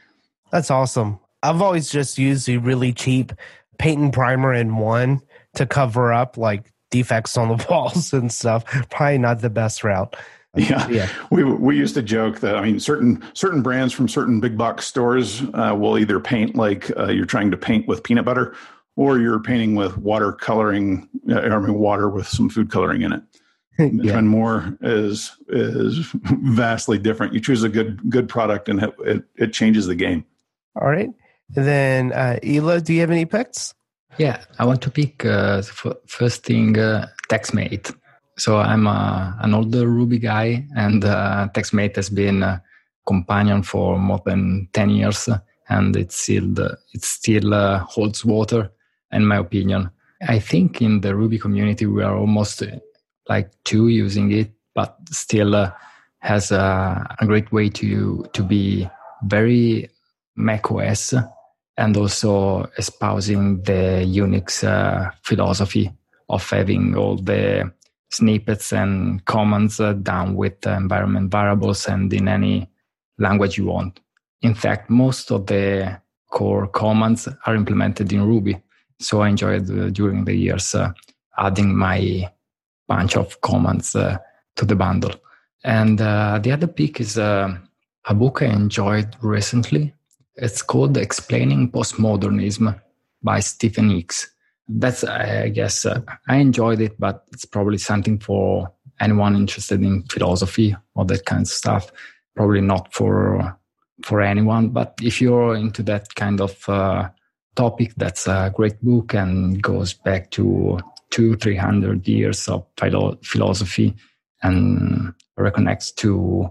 That's 0.52 0.70
awesome. 0.70 1.20
I've 1.42 1.62
always 1.62 1.90
just 1.90 2.18
used 2.18 2.50
a 2.50 2.58
really 2.58 2.92
cheap 2.92 3.32
paint 3.78 4.02
and 4.02 4.14
primer 4.14 4.54
in 4.54 4.76
one 4.76 5.22
to 5.56 5.66
cover 5.66 6.12
up 6.12 6.38
like 6.38 6.72
defects 6.90 7.38
on 7.38 7.58
the 7.58 7.66
walls 7.70 8.14
and 8.14 8.32
stuff. 8.32 8.66
Probably 8.90 9.18
not 9.18 9.42
the 9.42 9.50
best 9.50 9.84
route. 9.84 10.16
Yeah. 10.56 10.88
yeah, 10.90 11.10
we 11.30 11.44
we 11.44 11.78
used 11.78 11.94
to 11.94 12.02
joke 12.02 12.40
that 12.40 12.56
I 12.56 12.62
mean 12.64 12.80
certain 12.80 13.24
certain 13.34 13.62
brands 13.62 13.94
from 13.94 14.08
certain 14.08 14.40
big 14.40 14.58
box 14.58 14.88
stores 14.88 15.44
uh, 15.54 15.76
will 15.78 16.00
either 16.00 16.20
paint 16.20 16.56
like 16.56 16.92
uh, 16.98 17.10
you're 17.10 17.28
trying 17.28 17.52
to 17.52 17.58
paint 17.58 17.88
with 17.88 18.04
peanut 18.04 18.26
butter, 18.26 18.56
or 18.96 19.20
you're 19.20 19.40
painting 19.40 19.76
with 19.76 19.98
water 19.98 20.34
coloring. 20.34 21.08
Uh, 21.30 21.42
I 21.42 21.60
mean 21.60 21.76
water 21.76 22.10
with 22.10 22.28
some 22.28 22.50
food 22.50 22.72
coloring 22.72 23.04
in 23.04 23.14
it. 23.14 23.22
yeah. 23.94 24.18
And 24.18 24.28
more 24.28 24.76
is 24.82 25.38
is 25.50 26.00
vastly 26.24 26.98
different. 26.98 27.34
You 27.34 27.40
choose 27.40 27.64
a 27.64 27.70
good 27.70 28.10
good 28.10 28.28
product, 28.28 28.70
and 28.70 28.82
it 28.82 28.94
it, 29.06 29.24
it 29.36 29.54
changes 29.54 29.86
the 29.86 29.96
game. 29.96 30.26
All 30.76 30.90
right. 30.90 31.10
And 31.56 31.66
then 31.66 32.12
uh, 32.12 32.40
Elia, 32.44 32.82
do 32.82 32.94
you 32.94 33.02
have 33.02 33.12
any 33.12 33.26
picks? 33.26 33.76
Yeah, 34.18 34.44
I 34.58 34.66
want 34.66 34.82
to 34.82 34.92
pick 34.92 35.26
uh, 35.26 35.62
first 36.08 36.44
thing 36.46 36.78
uh, 36.78 37.08
TextMate. 37.30 37.96
So 38.38 38.58
I'm 38.58 38.88
uh, 38.88 39.34
an 39.40 39.54
older 39.54 39.88
Ruby 39.88 40.20
guy, 40.20 40.66
and 40.76 41.04
uh, 41.06 41.48
TextMate 41.54 41.96
has 41.96 42.10
been 42.10 42.44
a 42.44 42.62
companion 43.06 43.64
for 43.64 43.98
more 43.98 44.22
than 44.26 44.68
ten 44.74 44.90
years, 44.90 45.30
and 45.70 45.96
it 45.96 46.12
still 46.12 46.58
it 46.94 47.04
still 47.04 47.54
uh, 47.54 47.80
holds 47.80 48.26
water, 48.26 48.72
in 49.12 49.26
my 49.26 49.38
opinion. 49.38 49.90
I 50.28 50.40
think 50.40 50.82
in 50.82 51.02
the 51.02 51.16
Ruby 51.16 51.38
community 51.38 51.86
we 51.86 52.04
are 52.04 52.18
almost 52.18 52.62
uh, 52.62 52.68
like 53.30 53.52
two 53.64 53.88
using 53.88 54.32
it, 54.32 54.52
but 54.74 54.98
still 55.12 55.56
uh, 55.56 55.72
has 56.20 56.52
a, 56.52 57.16
a 57.20 57.26
great 57.26 57.52
way 57.52 57.70
to 57.70 58.26
to 58.34 58.44
be 58.44 58.90
very 59.24 59.90
macOS 60.36 61.14
and 61.80 61.96
also 61.96 62.70
espousing 62.78 63.64
the 63.64 64.04
Unix 64.06 64.64
uh, 64.68 65.12
philosophy 65.24 65.90
of 66.28 66.48
having 66.50 66.96
all 66.98 67.16
the 67.16 67.72
snippets 68.12 68.74
and 68.74 69.24
commands 69.26 69.80
uh, 69.80 69.94
done 69.94 70.36
with 70.36 70.68
environment 70.68 71.32
variables 71.32 71.88
and 71.88 72.12
in 72.14 72.28
any 72.28 72.70
language 73.18 73.58
you 73.58 73.66
want. 73.66 74.02
In 74.42 74.54
fact, 74.54 74.90
most 74.90 75.32
of 75.32 75.46
the 75.46 76.02
core 76.30 76.68
commands 76.68 77.30
are 77.46 77.56
implemented 77.56 78.12
in 78.12 78.28
Ruby. 78.28 78.62
So 79.00 79.22
I 79.22 79.30
enjoyed 79.30 79.72
uh, 79.72 79.90
during 79.90 80.26
the 80.26 80.36
years 80.36 80.76
uh, 80.76 80.92
adding 81.38 81.74
my 81.76 82.30
bunch 82.90 83.16
of 83.16 83.40
commands 83.40 83.96
uh, 83.96 84.18
to 84.58 84.66
the 84.66 84.76
bundle. 84.76 85.14
And 85.64 86.02
uh, 86.02 86.40
the 86.44 86.52
other 86.52 86.68
pick 86.68 87.00
is 87.00 87.18
a 87.18 87.62
book 88.14 88.42
I 88.42 88.48
enjoyed 88.48 89.16
recently 89.22 89.94
it's 90.42 90.62
called 90.62 90.98
Explaining 90.98 91.72
Postmodernism 91.72 92.80
by 93.22 93.40
Stephen 93.40 93.90
Hicks. 93.90 94.30
That's, 94.68 95.04
I 95.04 95.50
guess, 95.50 95.86
uh, 95.86 96.02
I 96.28 96.38
enjoyed 96.38 96.82
it, 96.82 97.00
but 97.00 97.26
it's 97.32 97.46
probably 97.46 97.78
something 97.80 98.20
for 98.20 98.72
anyone 99.00 99.36
interested 99.36 99.82
in 99.82 100.04
philosophy 100.04 100.76
or 100.96 101.06
that 101.06 101.26
kind 101.26 101.42
of 101.42 101.48
stuff. 101.48 101.92
Probably 102.36 102.62
not 102.62 102.94
for 102.94 103.58
for 104.04 104.22
anyone, 104.22 104.70
but 104.70 104.94
if 105.02 105.20
you're 105.20 105.56
into 105.56 105.84
that 105.84 106.16
kind 106.16 106.40
of 106.40 106.70
uh, 106.70 107.10
topic, 107.56 107.94
that's 107.98 108.28
a 108.28 108.50
great 108.56 108.82
book 108.82 109.14
and 109.14 109.62
goes 109.62 109.94
back 109.94 110.32
to 110.32 110.80
two, 111.10 111.36
three 111.36 111.58
hundred 111.58 112.08
years 112.08 112.48
of 112.48 112.66
philo- 112.78 113.20
philosophy 113.24 113.94
and 114.42 115.14
reconnects 115.38 115.94
to 115.96 116.50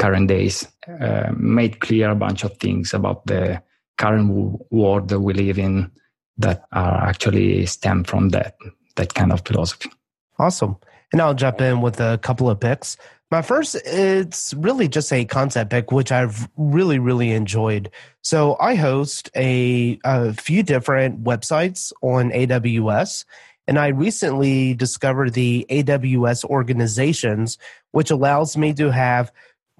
current 0.00 0.28
days, 0.28 0.66
uh, 0.88 1.30
made 1.36 1.80
clear 1.80 2.10
a 2.10 2.16
bunch 2.16 2.42
of 2.42 2.56
things 2.56 2.94
about 2.94 3.26
the 3.26 3.62
current 3.98 4.58
world 4.70 5.08
that 5.10 5.20
we 5.20 5.34
live 5.34 5.58
in 5.58 5.92
that 6.38 6.64
are 6.72 7.06
actually 7.06 7.66
stem 7.66 8.02
from 8.02 8.30
that 8.30 8.56
that 8.96 9.14
kind 9.14 9.30
of 9.30 9.42
philosophy. 9.44 9.90
Awesome. 10.38 10.76
And 11.12 11.20
I'll 11.20 11.34
jump 11.34 11.60
in 11.60 11.82
with 11.82 12.00
a 12.00 12.18
couple 12.18 12.48
of 12.48 12.58
picks. 12.60 12.96
My 13.30 13.42
first, 13.42 13.76
it's 13.84 14.54
really 14.54 14.88
just 14.88 15.12
a 15.12 15.24
concept 15.24 15.70
pick, 15.70 15.92
which 15.92 16.10
I've 16.10 16.48
really, 16.56 16.98
really 16.98 17.30
enjoyed. 17.30 17.90
So 18.22 18.56
I 18.58 18.74
host 18.74 19.30
a, 19.36 20.00
a 20.04 20.32
few 20.32 20.62
different 20.62 21.22
websites 21.22 21.92
on 22.02 22.30
AWS. 22.30 23.24
And 23.68 23.78
I 23.78 23.88
recently 23.88 24.74
discovered 24.74 25.34
the 25.34 25.64
AWS 25.70 26.44
organizations, 26.44 27.56
which 27.92 28.10
allows 28.10 28.56
me 28.56 28.72
to 28.74 28.90
have 28.90 29.30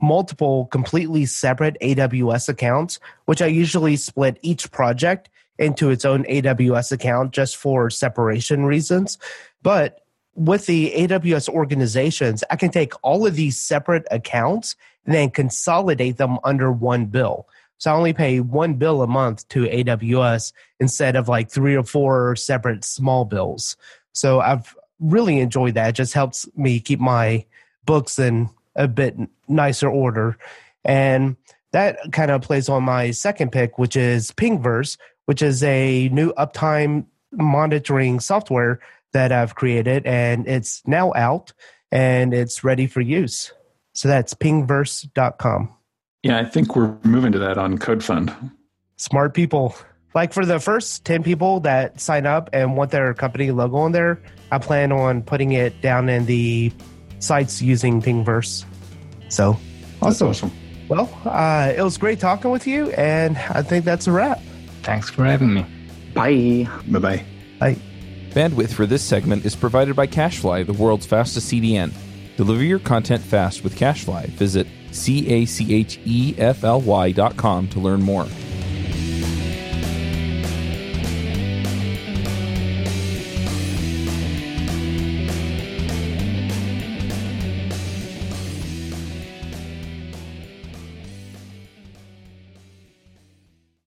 multiple 0.02 0.66
completely 0.66 1.26
separate 1.26 1.76
AWS 1.80 2.48
accounts, 2.48 2.98
which 3.26 3.42
I 3.42 3.46
usually 3.46 3.96
split 3.96 4.38
each 4.42 4.70
project 4.70 5.28
into 5.58 5.90
its 5.90 6.04
own 6.04 6.24
AWS 6.24 6.92
account 6.92 7.32
just 7.32 7.56
for 7.56 7.90
separation 7.90 8.64
reasons. 8.64 9.18
But 9.62 10.00
with 10.34 10.66
the 10.66 10.92
AWS 10.96 11.48
organizations, 11.48 12.42
I 12.50 12.56
can 12.56 12.70
take 12.70 12.92
all 13.02 13.26
of 13.26 13.36
these 13.36 13.60
separate 13.60 14.06
accounts 14.10 14.74
and 15.04 15.14
then 15.14 15.30
consolidate 15.30 16.16
them 16.16 16.38
under 16.44 16.72
one 16.72 17.06
bill. 17.06 17.46
So 17.78 17.90
I 17.90 17.94
only 17.94 18.12
pay 18.12 18.40
one 18.40 18.74
bill 18.74 19.02
a 19.02 19.06
month 19.06 19.48
to 19.48 19.64
AWS 19.64 20.52
instead 20.80 21.16
of 21.16 21.28
like 21.28 21.50
three 21.50 21.74
or 21.74 21.82
four 21.82 22.36
separate 22.36 22.84
small 22.84 23.24
bills. 23.24 23.76
So 24.12 24.40
I've 24.40 24.76
really 24.98 25.40
enjoyed 25.40 25.74
that. 25.74 25.90
It 25.90 25.94
just 25.94 26.12
helps 26.12 26.46
me 26.56 26.78
keep 26.80 27.00
my 27.00 27.46
books 27.86 28.18
in 28.18 28.50
a 28.76 28.86
bit 28.86 29.16
nicer 29.50 29.88
order. 29.88 30.38
And 30.84 31.36
that 31.72 31.98
kind 32.12 32.30
of 32.30 32.42
plays 32.42 32.68
on 32.68 32.84
my 32.84 33.10
second 33.10 33.52
pick, 33.52 33.78
which 33.78 33.96
is 33.96 34.30
Pingverse, 34.32 34.96
which 35.26 35.42
is 35.42 35.62
a 35.62 36.08
new 36.08 36.32
uptime 36.34 37.04
monitoring 37.32 38.20
software 38.20 38.80
that 39.12 39.32
I've 39.32 39.54
created, 39.54 40.06
and 40.06 40.46
it's 40.46 40.82
now 40.86 41.12
out 41.14 41.52
and 41.92 42.32
it's 42.32 42.62
ready 42.62 42.86
for 42.86 43.00
use. 43.00 43.52
So 43.92 44.08
that's 44.08 44.34
pingverse.com. 44.34 45.74
Yeah, 46.22 46.38
I 46.38 46.44
think 46.44 46.76
we're 46.76 46.96
moving 47.02 47.32
to 47.32 47.38
that 47.40 47.58
on 47.58 47.78
CodeFund. 47.78 48.52
Smart 48.96 49.34
people. 49.34 49.74
Like 50.14 50.32
for 50.32 50.44
the 50.44 50.60
first 50.60 51.04
10 51.04 51.22
people 51.22 51.60
that 51.60 52.00
sign 52.00 52.26
up 52.26 52.50
and 52.52 52.76
want 52.76 52.90
their 52.90 53.14
company 53.14 53.50
logo 53.50 53.76
on 53.78 53.92
there, 53.92 54.20
I 54.52 54.58
plan 54.58 54.92
on 54.92 55.22
putting 55.22 55.52
it 55.52 55.80
down 55.80 56.08
in 56.08 56.26
the 56.26 56.72
sites 57.20 57.62
using 57.62 58.02
Pingverse. 58.02 58.64
So 59.30 59.56
awesome. 60.02 60.28
awesome. 60.28 60.52
Well, 60.88 61.08
uh, 61.24 61.72
it 61.76 61.82
was 61.82 61.96
great 61.96 62.18
talking 62.18 62.50
with 62.50 62.66
you, 62.66 62.90
and 62.90 63.38
I 63.38 63.62
think 63.62 63.84
that's 63.84 64.06
a 64.06 64.12
wrap. 64.12 64.40
Thanks 64.82 65.08
for 65.08 65.24
having 65.24 65.54
me. 65.54 65.64
Bye. 66.14 66.68
Bye 66.88 66.98
bye. 66.98 67.24
Bye. 67.60 67.76
Bandwidth 68.30 68.72
for 68.72 68.86
this 68.86 69.02
segment 69.02 69.44
is 69.44 69.54
provided 69.56 69.94
by 69.96 70.06
CacheFly, 70.06 70.66
the 70.66 70.72
world's 70.72 71.06
fastest 71.06 71.50
CDN. 71.50 71.92
Deliver 72.36 72.62
your 72.62 72.78
content 72.78 73.22
fast 73.22 73.62
with 73.62 73.76
CacheFly. 73.76 74.28
Visit 74.30 74.66
C 74.92 75.28
A 75.28 75.44
C 75.44 75.74
H 75.74 76.00
E 76.04 76.34
F 76.38 76.64
L 76.64 76.80
Y 76.80 77.12
dot 77.12 77.36
com 77.36 77.68
to 77.68 77.80
learn 77.80 78.02
more. 78.02 78.26